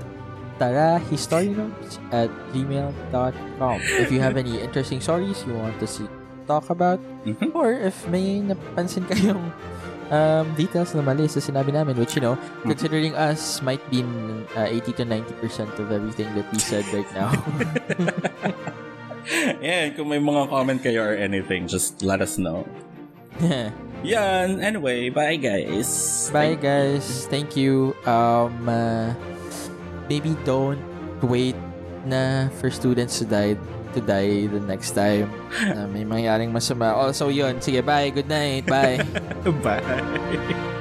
tarahistorianotes 0.58 2.02
at 2.10 2.26
gmail.com 2.50 3.78
if 4.02 4.10
you 4.10 4.18
have 4.18 4.34
any 4.34 4.58
interesting 4.58 4.98
stories 4.98 5.46
you 5.46 5.54
want 5.54 5.78
us 5.78 6.02
to 6.02 6.10
talk 6.50 6.66
about 6.74 6.98
Mhm. 7.22 7.54
or 7.54 7.70
if 7.70 8.02
may 8.10 8.42
napansin 8.42 9.06
kayong 9.06 9.54
um, 10.10 10.44
details 10.58 10.90
na 10.98 11.06
mali 11.06 11.30
sa 11.30 11.38
sinabi 11.38 11.70
namin 11.70 11.94
which 11.94 12.18
you 12.18 12.22
know 12.24 12.34
Mm-hmm. 12.34 12.74
considering 12.74 13.14
us 13.14 13.62
might 13.62 13.84
be 13.86 14.02
uh, 14.58 14.66
80 14.66 14.98
to 14.98 15.04
90% 15.06 15.78
of 15.78 15.86
everything 15.94 16.26
that 16.34 16.50
we 16.50 16.58
said 16.58 16.82
right 16.90 17.06
now 17.14 17.30
yeah, 19.62 19.92
kung 19.94 20.08
may 20.08 20.18
mga 20.18 20.48
comment 20.48 20.80
kayo 20.80 21.04
or 21.04 21.14
anything, 21.14 21.68
just 21.68 22.00
let 22.00 22.24
us 22.24 22.40
know. 22.40 22.64
Yan. 24.06 24.62
Anyway, 24.62 25.10
bye 25.10 25.36
guys. 25.36 26.30
bye 26.30 26.54
guys. 26.54 27.26
Thank 27.26 27.56
you. 27.58 27.94
Um 28.06 28.68
uh, 28.68 29.14
maybe 30.06 30.38
don't 30.46 30.80
wait 31.22 31.58
na 32.06 32.48
for 32.62 32.70
students 32.70 33.18
to 33.18 33.26
die 33.26 33.58
to 33.96 34.00
die 34.00 34.46
the 34.46 34.62
next 34.62 34.94
time. 34.94 35.30
Na 35.66 35.90
may 35.90 36.06
mangyaring 36.06 36.54
masama. 36.54 36.94
Also 36.94 37.28
yun. 37.28 37.58
Sige 37.58 37.82
bye. 37.82 38.10
Good 38.14 38.30
night. 38.30 38.64
Bye. 38.66 39.02
Bye. 39.64 40.76